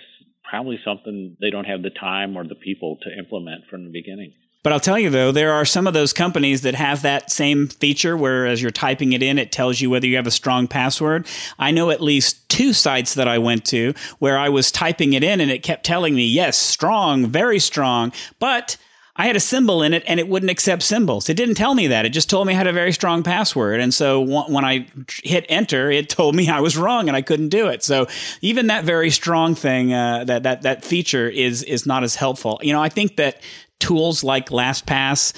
probably 0.49 0.79
something 0.85 1.35
they 1.41 1.49
don't 1.49 1.65
have 1.65 1.83
the 1.83 1.89
time 1.89 2.37
or 2.37 2.47
the 2.47 2.55
people 2.55 2.97
to 3.01 3.17
implement 3.17 3.65
from 3.69 3.83
the 3.83 3.91
beginning. 3.91 4.33
But 4.61 4.73
I'll 4.73 4.79
tell 4.79 4.99
you 4.99 5.09
though, 5.09 5.31
there 5.31 5.53
are 5.53 5.63
some 5.63 5.87
of 5.87 5.93
those 5.93 6.11
companies 6.11 6.61
that 6.61 6.75
have 6.75 7.01
that 7.03 7.31
same 7.31 7.67
feature 7.67 8.17
where 8.17 8.45
as 8.45 8.61
you're 8.61 8.71
typing 8.71 9.13
it 9.13 9.23
in, 9.23 9.39
it 9.39 9.53
tells 9.53 9.79
you 9.79 9.89
whether 9.89 10.05
you 10.05 10.17
have 10.17 10.27
a 10.27 10.31
strong 10.31 10.67
password. 10.67 11.27
I 11.57 11.71
know 11.71 11.91
at 11.91 12.01
least 12.01 12.49
two 12.49 12.73
sites 12.73 13.13
that 13.13 13.27
I 13.27 13.37
went 13.37 13.63
to 13.67 13.93
where 14.19 14.37
I 14.37 14.49
was 14.49 14.71
typing 14.71 15.13
it 15.13 15.23
in 15.23 15.39
and 15.39 15.49
it 15.49 15.63
kept 15.63 15.85
telling 15.85 16.13
me, 16.13 16.25
yes, 16.25 16.57
strong, 16.57 17.25
very 17.27 17.59
strong, 17.59 18.11
but 18.39 18.75
I 19.19 19.27
had 19.27 19.35
a 19.35 19.41
symbol 19.41 19.83
in 19.83 19.93
it 19.93 20.03
and 20.07 20.17
it 20.17 20.29
wouldn't 20.29 20.49
accept 20.49 20.81
symbols. 20.81 21.29
It 21.29 21.35
didn't 21.35 21.55
tell 21.55 21.75
me 21.75 21.87
that. 21.87 22.05
It 22.05 22.11
just 22.11 22.29
told 22.29 22.47
me 22.47 22.53
I 22.53 22.57
had 22.57 22.67
a 22.67 22.73
very 22.73 22.93
strong 22.93 23.21
password. 23.21 23.81
And 23.81 23.93
so 23.93 24.21
when 24.21 24.63
I 24.63 24.87
hit 25.23 25.45
enter, 25.49 25.91
it 25.91 26.09
told 26.09 26.35
me 26.35 26.49
I 26.49 26.61
was 26.61 26.77
wrong 26.77 27.07
and 27.07 27.17
I 27.17 27.21
couldn't 27.21 27.49
do 27.49 27.67
it. 27.67 27.83
So 27.83 28.07
even 28.41 28.67
that 28.67 28.85
very 28.85 29.09
strong 29.09 29.55
thing, 29.55 29.93
uh, 29.93 30.23
that, 30.25 30.43
that, 30.43 30.61
that 30.61 30.85
feature 30.85 31.27
is, 31.27 31.63
is 31.63 31.85
not 31.85 32.03
as 32.03 32.15
helpful. 32.15 32.59
You 32.63 32.71
know, 32.71 32.81
I 32.81 32.87
think 32.89 33.17
that 33.17 33.41
tools 33.79 34.23
like 34.23 34.49
LastPass 34.49 35.33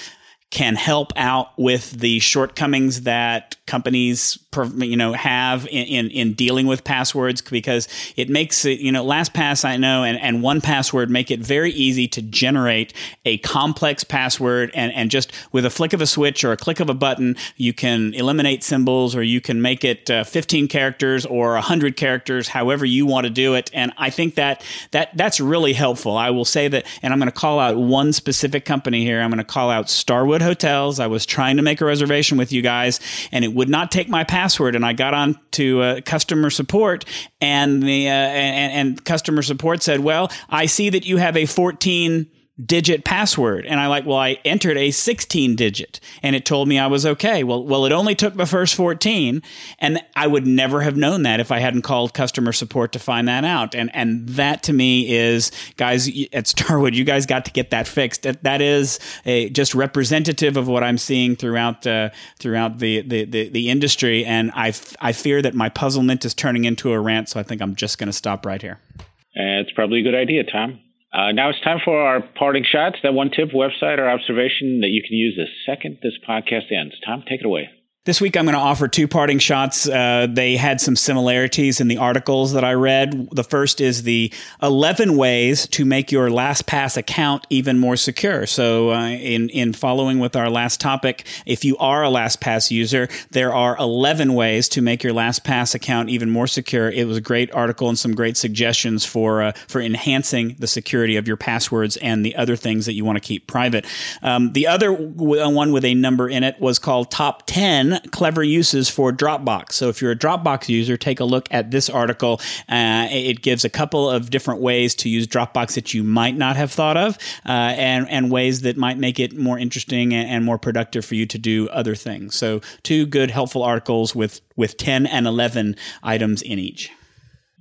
can 0.51 0.75
help 0.75 1.13
out 1.15 1.57
with 1.57 1.91
the 1.91 2.19
shortcomings 2.19 3.01
that 3.01 3.55
companies 3.65 4.37
you 4.75 4.97
know 4.97 5.13
have 5.13 5.65
in, 5.67 5.85
in, 5.85 6.09
in, 6.11 6.33
dealing 6.33 6.67
with 6.67 6.83
passwords 6.83 7.41
because 7.41 7.87
it 8.17 8.29
makes 8.29 8.65
it 8.65 8.79
you 8.79 8.91
know 8.91 9.05
LastPass 9.05 9.63
I 9.63 9.77
know 9.77 10.03
and, 10.03 10.19
and 10.19 10.43
1Password 10.43 11.07
make 11.07 11.31
it 11.31 11.39
very 11.39 11.71
easy 11.71 12.05
to 12.09 12.21
generate 12.21 12.93
a 13.23 13.37
complex 13.39 14.03
password 14.03 14.71
and, 14.73 14.91
and 14.91 15.09
just 15.09 15.31
with 15.53 15.65
a 15.65 15.69
flick 15.69 15.93
of 15.93 16.01
a 16.01 16.05
switch 16.05 16.43
or 16.43 16.51
a 16.51 16.57
click 16.57 16.81
of 16.81 16.89
a 16.89 16.93
button 16.93 17.37
you 17.55 17.73
can 17.73 18.13
eliminate 18.13 18.61
symbols 18.61 19.15
or 19.15 19.23
you 19.23 19.39
can 19.39 19.61
make 19.61 19.85
it 19.85 20.11
uh, 20.11 20.25
15 20.25 20.67
characters 20.67 21.25
or 21.25 21.53
100 21.53 21.95
characters 21.95 22.49
however 22.49 22.85
you 22.85 23.05
want 23.05 23.25
to 23.25 23.29
do 23.29 23.53
it. 23.53 23.71
And 23.73 23.93
I 23.97 24.09
think 24.09 24.35
that 24.35 24.65
that 24.91 25.15
that's 25.15 25.39
really 25.39 25.73
helpful. 25.73 26.17
I 26.17 26.29
will 26.29 26.45
say 26.45 26.67
that 26.67 26.85
and 27.01 27.13
I'm 27.13 27.19
going 27.19 27.31
to 27.31 27.39
call 27.39 27.59
out 27.59 27.77
one 27.77 28.11
specific 28.11 28.65
company 28.65 29.05
here. 29.05 29.21
I'm 29.21 29.29
going 29.29 29.37
to 29.37 29.45
call 29.45 29.69
out 29.69 29.89
Starwood 29.89 30.41
Hotels. 30.41 30.99
I 30.99 31.07
was 31.07 31.25
trying 31.25 31.55
to 31.55 31.63
make 31.63 31.79
a 31.79 31.85
reservation 31.85 32.37
with 32.37 32.51
you 32.51 32.61
guys 32.61 32.99
and 33.31 33.45
it 33.45 33.53
would 33.53 33.69
not 33.69 33.91
take 33.91 34.09
my 34.09 34.25
password. 34.25 34.40
And 34.75 34.85
I 34.85 34.93
got 34.93 35.13
on 35.13 35.39
to 35.51 35.81
uh, 35.81 36.01
customer 36.01 36.49
support, 36.49 37.05
and 37.39 37.81
the 37.83 38.07
uh, 38.07 38.11
and, 38.11 38.89
and 38.89 39.05
customer 39.05 39.41
support 39.41 39.83
said, 39.83 39.99
"Well, 39.99 40.31
I 40.49 40.65
see 40.65 40.89
that 40.89 41.05
you 41.05 41.17
have 41.17 41.37
a 41.37 41.45
14." 41.45 42.27
Digit 42.65 43.03
password. 43.03 43.65
And 43.65 43.79
I 43.79 43.87
like, 43.87 44.05
well, 44.05 44.17
I 44.17 44.37
entered 44.45 44.77
a 44.77 44.91
16 44.91 45.55
digit 45.55 45.99
and 46.21 46.35
it 46.35 46.45
told 46.45 46.67
me 46.67 46.77
I 46.77 46.87
was 46.87 47.05
okay. 47.05 47.43
Well, 47.43 47.63
well, 47.63 47.85
it 47.85 47.91
only 47.91 48.15
took 48.15 48.35
the 48.35 48.45
first 48.45 48.75
14 48.75 49.41
and 49.79 49.99
I 50.15 50.27
would 50.27 50.45
never 50.45 50.81
have 50.81 50.95
known 50.95 51.23
that 51.23 51.39
if 51.39 51.51
I 51.51 51.59
hadn't 51.59 51.81
called 51.83 52.13
customer 52.13 52.51
support 52.51 52.91
to 52.93 52.99
find 52.99 53.27
that 53.27 53.45
out. 53.45 53.73
And, 53.73 53.93
and 53.95 54.27
that 54.29 54.63
to 54.63 54.73
me 54.73 55.09
is 55.11 55.51
guys 55.77 56.09
at 56.33 56.47
Starwood, 56.47 56.95
you 56.95 57.03
guys 57.03 57.25
got 57.25 57.45
to 57.45 57.51
get 57.51 57.71
that 57.71 57.87
fixed. 57.87 58.23
That, 58.23 58.43
that 58.43 58.61
is 58.61 58.99
a, 59.25 59.49
just 59.49 59.73
representative 59.73 60.57
of 60.57 60.67
what 60.67 60.83
I'm 60.83 60.97
seeing 60.97 61.35
throughout, 61.35 61.87
uh, 61.87 62.09
throughout 62.39 62.79
the, 62.79 63.01
the, 63.01 63.25
the, 63.25 63.49
the, 63.49 63.69
industry. 63.69 64.25
And 64.25 64.51
I, 64.53 64.73
I 64.99 65.13
fear 65.13 65.41
that 65.41 65.53
my 65.53 65.69
puzzlement 65.69 66.25
is 66.25 66.33
turning 66.33 66.65
into 66.65 66.91
a 66.91 66.99
rant. 66.99 67.29
So 67.29 67.39
I 67.39 67.43
think 67.43 67.61
I'm 67.61 67.75
just 67.75 67.97
going 67.97 68.07
to 68.07 68.13
stop 68.13 68.45
right 68.45 68.61
here. 68.61 68.79
Uh, 68.99 69.63
it's 69.63 69.71
probably 69.71 70.01
a 70.01 70.03
good 70.03 70.15
idea, 70.15 70.43
Tom. 70.43 70.79
Uh, 71.13 71.31
now 71.33 71.49
it's 71.49 71.59
time 71.61 71.79
for 71.83 71.99
our 71.99 72.21
parting 72.21 72.63
shots. 72.63 72.97
That 73.03 73.13
one 73.13 73.31
tip, 73.31 73.49
website, 73.49 73.97
or 73.97 74.09
observation 74.09 74.79
that 74.81 74.89
you 74.89 75.01
can 75.01 75.17
use 75.17 75.35
the 75.35 75.47
second 75.65 75.97
this 76.01 76.17
podcast 76.27 76.71
ends. 76.71 76.95
Tom, 77.05 77.23
take 77.27 77.41
it 77.41 77.45
away. 77.45 77.69
This 78.03 78.19
week, 78.19 78.35
I'm 78.35 78.45
going 78.45 78.55
to 78.55 78.59
offer 78.59 78.87
two 78.87 79.07
parting 79.07 79.37
shots. 79.37 79.87
Uh, 79.87 80.25
they 80.27 80.57
had 80.57 80.81
some 80.81 80.95
similarities 80.95 81.79
in 81.79 81.87
the 81.87 81.97
articles 81.97 82.53
that 82.53 82.63
I 82.63 82.73
read. 82.73 83.29
The 83.31 83.43
first 83.43 83.79
is 83.79 84.01
the 84.01 84.33
11 84.63 85.17
ways 85.17 85.67
to 85.67 85.85
make 85.85 86.11
your 86.11 86.29
LastPass 86.29 86.97
account 86.97 87.45
even 87.51 87.77
more 87.77 87.95
secure. 87.95 88.47
So, 88.47 88.91
uh, 88.91 89.09
in 89.09 89.49
in 89.49 89.73
following 89.73 90.17
with 90.17 90.35
our 90.35 90.49
last 90.49 90.81
topic, 90.81 91.27
if 91.45 91.63
you 91.63 91.77
are 91.77 92.03
a 92.03 92.07
LastPass 92.07 92.71
user, 92.71 93.07
there 93.29 93.53
are 93.53 93.77
11 93.77 94.33
ways 94.33 94.67
to 94.69 94.81
make 94.81 95.03
your 95.03 95.13
LastPass 95.13 95.75
account 95.75 96.09
even 96.09 96.31
more 96.31 96.47
secure. 96.47 96.89
It 96.89 97.05
was 97.05 97.17
a 97.17 97.21
great 97.21 97.53
article 97.53 97.87
and 97.87 97.99
some 97.99 98.15
great 98.15 98.35
suggestions 98.35 99.05
for 99.05 99.43
uh, 99.43 99.51
for 99.67 99.79
enhancing 99.79 100.55
the 100.57 100.65
security 100.65 101.17
of 101.17 101.27
your 101.27 101.37
passwords 101.37 101.97
and 101.97 102.25
the 102.25 102.35
other 102.35 102.55
things 102.55 102.87
that 102.87 102.93
you 102.93 103.05
want 103.05 103.17
to 103.17 103.21
keep 103.23 103.45
private. 103.45 103.85
Um, 104.23 104.53
the 104.53 104.65
other 104.65 104.91
one 104.91 105.71
with 105.71 105.85
a 105.85 105.93
number 105.93 106.27
in 106.27 106.43
it 106.43 106.59
was 106.59 106.79
called 106.79 107.11
Top 107.11 107.43
10 107.45 107.90
clever 108.11 108.43
uses 108.43 108.89
for 108.89 109.11
Dropbox. 109.11 109.73
So 109.73 109.89
if 109.89 110.01
you're 110.01 110.11
a 110.11 110.15
Dropbox 110.15 110.69
user, 110.69 110.97
take 110.97 111.19
a 111.19 111.25
look 111.25 111.47
at 111.51 111.71
this 111.71 111.89
article. 111.89 112.39
Uh, 112.69 113.07
it 113.09 113.41
gives 113.41 113.65
a 113.65 113.69
couple 113.69 114.09
of 114.09 114.29
different 114.29 114.61
ways 114.61 114.95
to 114.95 115.09
use 115.09 115.27
Dropbox 115.27 115.75
that 115.75 115.93
you 115.93 116.03
might 116.03 116.35
not 116.35 116.55
have 116.55 116.71
thought 116.71 116.97
of, 116.97 117.17
uh, 117.45 117.73
and 117.77 118.09
and 118.09 118.31
ways 118.31 118.61
that 118.61 118.77
might 118.77 118.97
make 118.97 119.19
it 119.19 119.37
more 119.37 119.57
interesting 119.57 120.13
and, 120.13 120.29
and 120.29 120.45
more 120.45 120.57
productive 120.57 121.05
for 121.05 121.15
you 121.15 121.25
to 121.25 121.37
do 121.37 121.69
other 121.69 121.95
things. 121.95 122.35
So 122.35 122.61
two 122.83 123.05
good, 123.05 123.31
helpful 123.31 123.63
articles 123.63 124.15
with 124.15 124.41
with 124.55 124.77
ten 124.77 125.05
and 125.05 125.27
eleven 125.27 125.75
items 126.03 126.41
in 126.41 126.59
each. 126.59 126.91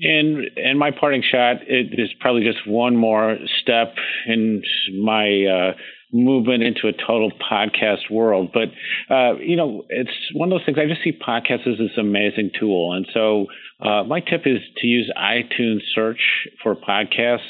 And 0.03 0.47
and 0.57 0.79
my 0.79 0.91
parting 0.93 1.23
shot 1.23 1.57
it 1.67 1.99
is 1.99 2.09
probably 2.21 2.45
just 2.45 2.67
one 2.67 2.97
more 2.97 3.37
step 3.61 3.95
in 4.27 4.63
my 5.03 5.45
uh, 5.45 5.73
movement 6.13 6.63
into 6.63 6.89
a 6.89 6.93
total 6.93 7.31
podcast 7.31 8.11
world. 8.11 8.51
But 8.53 8.69
uh, 9.15 9.37
you 9.39 9.57
know, 9.57 9.85
it's 9.89 10.11
one 10.35 10.53
of 10.53 10.59
those 10.59 10.67
things. 10.67 10.79
I 10.79 10.87
just 10.87 11.03
see 11.03 11.13
podcasts 11.13 11.67
as 11.67 11.79
this 11.79 11.97
amazing 11.99 12.51
tool, 12.59 12.93
and 12.93 13.07
so 13.13 13.47
uh, 13.81 14.05
my 14.05 14.21
tip 14.21 14.43
is 14.47 14.59
to 14.79 14.87
use 14.87 15.11
iTunes 15.17 15.81
search 15.95 16.21
for 16.63 16.75
podcasts. 16.75 17.49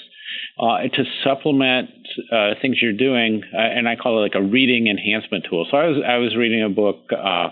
Uh, 0.58 0.82
to 0.82 1.04
supplement 1.24 1.88
uh, 2.30 2.50
things 2.60 2.76
you're 2.80 2.92
doing, 2.92 3.42
uh, 3.52 3.58
and 3.58 3.88
I 3.88 3.96
call 3.96 4.18
it 4.18 4.22
like 4.22 4.34
a 4.34 4.42
reading 4.42 4.86
enhancement 4.88 5.46
tool. 5.48 5.66
So 5.70 5.76
I 5.76 5.86
was 5.86 6.02
I 6.06 6.16
was 6.18 6.36
reading 6.36 6.62
a 6.62 6.68
book 6.68 7.10
uh, 7.12 7.48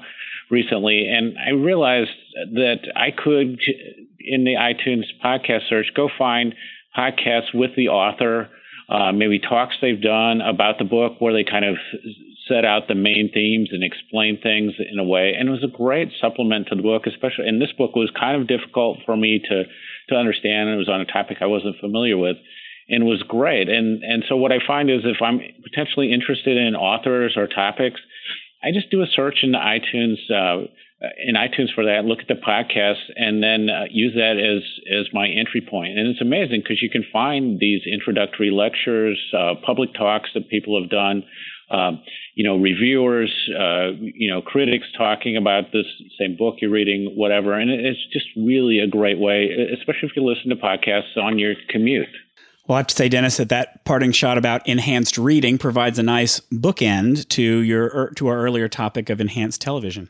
recently, 0.51 1.09
and 1.09 1.37
I 1.39 1.51
realized 1.51 2.11
that 2.53 2.81
I 2.95 3.11
could, 3.11 3.61
in 4.21 4.45
the 4.45 4.55
iTunes 4.55 5.05
podcast 5.25 5.69
search, 5.69 5.87
go 5.97 6.09
find 6.19 6.55
podcasts 6.97 7.55
with 7.55 7.71
the 7.77 7.89
author 7.89 8.49
uh, 8.89 9.13
maybe 9.13 9.39
talks 9.39 9.77
they've 9.81 10.01
done 10.01 10.41
about 10.41 10.79
the 10.79 10.85
book 10.85 11.21
where 11.21 11.33
they 11.33 11.45
kind 11.45 11.65
of 11.65 11.77
set 12.49 12.65
out 12.65 12.89
the 12.89 12.95
main 12.95 13.31
themes 13.33 13.69
and 13.73 13.85
explain 13.85 14.41
things 14.41 14.73
in 14.79 14.99
a 14.99 15.05
way. 15.05 15.35
And 15.39 15.49
it 15.49 15.53
was 15.53 15.63
a 15.63 15.77
great 15.77 16.11
supplement 16.19 16.69
to 16.69 16.75
the 16.75 16.83
book, 16.83 17.07
especially. 17.07 17.47
And 17.47 17.61
this 17.61 17.73
book 17.77 17.95
was 17.95 18.11
kind 18.19 18.41
of 18.41 18.49
difficult 18.49 18.99
for 19.05 19.17
me 19.17 19.41
to 19.49 19.65
to 20.09 20.15
understand. 20.15 20.71
It 20.71 20.77
was 20.77 20.89
on 20.89 21.03
a 21.03 21.05
topic 21.05 21.39
I 21.41 21.47
wasn't 21.47 21.77
familiar 21.81 22.17
with, 22.17 22.37
and 22.89 23.05
was 23.05 23.23
great. 23.23 23.69
And 23.69 24.03
and 24.03 24.25
so 24.29 24.37
what 24.37 24.53
I 24.53 24.59
find 24.67 24.91
is 24.91 25.03
if 25.05 25.21
I'm 25.21 25.41
potentially 25.63 26.13
interested 26.13 26.57
in 26.57 26.75
authors 26.75 27.37
or 27.37 27.47
topics, 27.47 28.01
I 28.63 28.73
just 28.73 28.91
do 28.91 29.03
a 29.03 29.07
search 29.07 29.41
in 29.43 29.53
the 29.53 29.59
iTunes. 29.59 30.17
Uh, 30.33 30.69
in 31.19 31.35
iTunes 31.35 31.73
for 31.75 31.85
that, 31.85 32.05
look 32.05 32.19
at 32.21 32.29
the 32.29 32.35
podcast, 32.35 33.03
and 33.17 33.43
then 33.43 33.69
uh, 33.71 33.85
use 33.91 34.15
that 34.15 34.37
as 34.37 34.63
as 34.91 35.07
my 35.13 35.29
entry 35.29 35.61
point. 35.61 35.99
And 35.99 36.09
it's 36.09 36.21
amazing 36.21 36.63
because 36.63 36.83
you 36.83 36.91
can 36.91 37.05
find 37.13 37.61
these 37.61 37.83
introductory 37.87 38.51
lectures, 38.51 39.19
uh, 39.37 39.55
public 39.65 39.95
talks 39.95 40.31
that 40.35 40.49
people 40.49 40.81
have 40.81 40.91
done 40.91 41.25
um, 41.71 42.03
you 42.35 42.45
know, 42.45 42.57
reviewers, 42.57 43.31
uh, 43.59 43.91
you 44.01 44.31
know, 44.31 44.41
critics 44.41 44.87
talking 44.97 45.37
about 45.37 45.73
this 45.73 45.87
same 46.19 46.37
book 46.37 46.57
you're 46.61 46.71
reading, 46.71 47.13
whatever. 47.15 47.53
And 47.53 47.71
it's 47.71 48.01
just 48.13 48.27
really 48.37 48.79
a 48.79 48.87
great 48.87 49.19
way, 49.19 49.49
especially 49.75 50.09
if 50.09 50.17
you 50.17 50.25
listen 50.25 50.51
to 50.51 50.57
podcasts 50.57 51.17
on 51.17 51.39
your 51.39 51.55
commute. 51.69 52.09
Well, 52.67 52.77
I 52.77 52.81
have 52.81 52.87
to 52.89 52.95
say, 52.95 53.09
Dennis, 53.09 53.39
that 53.39 53.49
that 53.49 53.85
parting 53.85 54.13
shot 54.13 54.37
about 54.39 54.67
enhanced 54.69 55.17
reading 55.17 55.59
provides 55.59 55.99
a 55.99 56.03
nice 56.03 56.41
bookend 56.53 57.29
to 57.31 57.43
your 57.43 57.85
er, 57.87 58.13
to 58.17 58.29
our 58.29 58.39
earlier 58.39 58.69
topic 58.69 59.09
of 59.11 59.21
enhanced 59.21 59.61
television. 59.61 60.09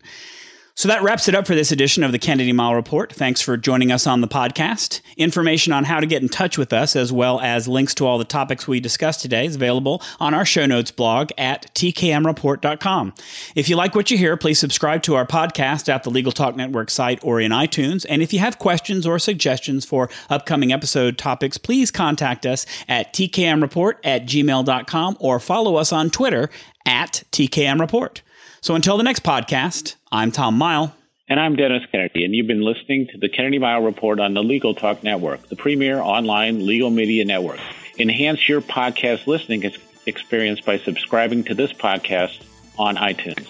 So 0.79 0.87
that 0.87 1.03
wraps 1.03 1.27
it 1.27 1.35
up 1.35 1.45
for 1.45 1.57
this 1.57 1.73
edition 1.73 2.05
of 2.05 2.13
the 2.13 2.21
Kennedy 2.21 2.53
Mighell 2.53 2.77
Report. 2.77 3.13
Thanks 3.13 3.41
for 3.41 3.57
joining 3.57 3.91
us 3.91 4.07
on 4.07 4.21
the 4.21 4.29
podcast. 4.29 5.01
Information 5.17 5.73
on 5.73 5.83
how 5.83 5.99
to 5.99 6.07
get 6.07 6.23
in 6.23 6.29
touch 6.29 6.57
with 6.57 6.73
us, 6.73 6.95
as 6.95 7.13
well 7.13 7.41
as 7.41 7.67
links 7.67 7.97
to 7.97 8.07
all 8.07 8.17
the 8.17 8.25
topics 8.25 8.69
we 8.69 8.79
discussed 8.79 9.21
today, 9.21 9.45
is 9.45 9.57
available 9.57 10.01
on 10.21 10.35
our 10.35 10.45
show 10.45 10.67
notes 10.67 10.93
blog 10.93 11.31
at 11.37 11.75
tkmreport.com. 11.75 13.13
If 13.57 13.69
you 13.69 13.75
like 13.75 13.97
what 13.97 14.13
you 14.13 14.19
hear, 14.19 14.37
please 14.37 14.61
subscribe 14.61 15.03
to 15.03 15.17
our 15.17 15.27
podcast 15.27 15.89
at 15.89 16.05
the 16.05 16.11
Legal 16.11 16.31
Talk 16.31 16.55
Network 16.55 16.91
site 16.91 17.19
or 17.25 17.41
in 17.41 17.51
iTunes. 17.51 18.07
And 18.09 18.23
if 18.23 18.33
you 18.33 18.39
have 18.39 18.61
questions 18.61 19.05
or 19.05 19.19
suggestions 19.19 19.85
for 19.85 20.09
upcoming 20.31 20.73
episode 20.73 21.19
topics, 21.19 21.59
please 21.59 21.91
contact 21.91 22.47
us 22.47 22.67
at 22.87 23.13
tkmreport 23.13 23.95
at 24.05 24.27
gmail.com 24.27 25.17
or 25.19 25.41
follow 25.41 25.75
us 25.75 25.93
on 25.93 26.09
Twitter 26.09 26.49
at 26.87 27.25
tkmreport. 27.33 28.21
So 28.69 28.75
until 28.75 28.99
the 28.99 29.03
next 29.03 29.23
podcast, 29.23 29.95
I'm 30.13 30.31
Tom 30.31 30.61
Mighell. 30.61 30.93
And 31.27 31.41
I'm 31.41 31.57
Dennis 31.57 31.85
Kennedy, 31.91 32.27
and 32.27 32.35
you've 32.35 32.49
been 32.49 32.61
listening 32.61 33.07
to 33.07 33.17
the 33.17 33.31
Kennedy 33.31 33.59
Mighell 33.59 33.83
Report 33.83 34.21
on 34.21 34.35
the 34.35 34.43
Legal 34.43 34.75
Talk 34.75 35.03
Network, 35.03 35.49
the 35.49 35.57
premier 35.57 36.01
online 36.01 36.67
legal 36.67 36.91
media 36.91 37.25
network. 37.25 37.61
Enhance 37.99 38.47
your 38.47 38.61
podcast 38.61 39.27
listening 39.27 39.65
experience 40.05 40.61
by 40.61 40.77
subscribing 40.77 41.45
to 41.45 41.55
this 41.55 41.73
podcast 41.73 42.45
on 42.79 42.97
iTunes. 42.97 43.49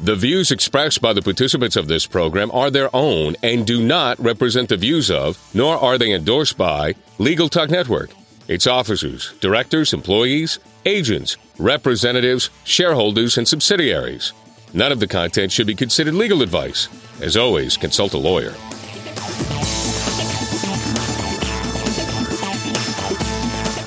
The 0.00 0.16
views 0.16 0.50
expressed 0.50 1.00
by 1.00 1.14
the 1.14 1.22
participants 1.22 1.76
of 1.76 1.88
this 1.88 2.04
program 2.04 2.50
are 2.50 2.70
their 2.70 2.94
own 2.94 3.36
and 3.42 3.66
do 3.66 3.82
not 3.82 4.22
represent 4.22 4.68
the 4.68 4.76
views 4.76 5.10
of, 5.10 5.38
nor 5.54 5.78
are 5.78 5.96
they 5.96 6.12
endorsed 6.12 6.58
by, 6.58 6.94
Legal 7.16 7.48
Talk 7.48 7.70
Network, 7.70 8.10
its 8.48 8.66
officers, 8.66 9.34
directors, 9.40 9.92
employees, 9.92 10.58
agents, 10.84 11.36
representatives, 11.58 12.50
shareholders, 12.64 13.38
and 13.38 13.46
subsidiaries. 13.46 14.32
None 14.72 14.92
of 14.92 15.00
the 15.00 15.06
content 15.06 15.52
should 15.52 15.66
be 15.66 15.74
considered 15.74 16.14
legal 16.14 16.42
advice. 16.42 16.88
As 17.20 17.36
always, 17.36 17.76
consult 17.76 18.14
a 18.14 18.18
lawyer. 18.18 18.54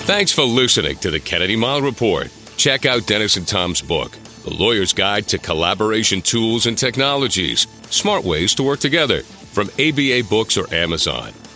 Thanks 0.10 0.32
for 0.32 0.44
listening 0.44 0.98
to 0.98 1.12
the 1.12 1.20
Kennedy 1.20 1.56
Mighell 1.56 1.84
Report. 1.84 2.30
Check 2.58 2.86
out 2.86 3.06
Dennis 3.06 3.38
and 3.38 3.48
Tom's 3.48 3.82
book, 3.82 4.12
The 4.44 4.54
Lawyer's 4.54 4.92
Guide 4.92 5.28
to 5.28 5.38
Collaboration 5.38 6.22
Tools 6.22 6.66
and 6.66 6.76
Technologies 6.78 7.68
Smart 7.92 8.24
Ways 8.24 8.56
to 8.56 8.64
Work 8.64 8.80
Together, 8.80 9.22
from 9.22 9.70
ABA 9.80 10.24
Books 10.30 10.58
or 10.58 10.72
Amazon. 10.74 11.32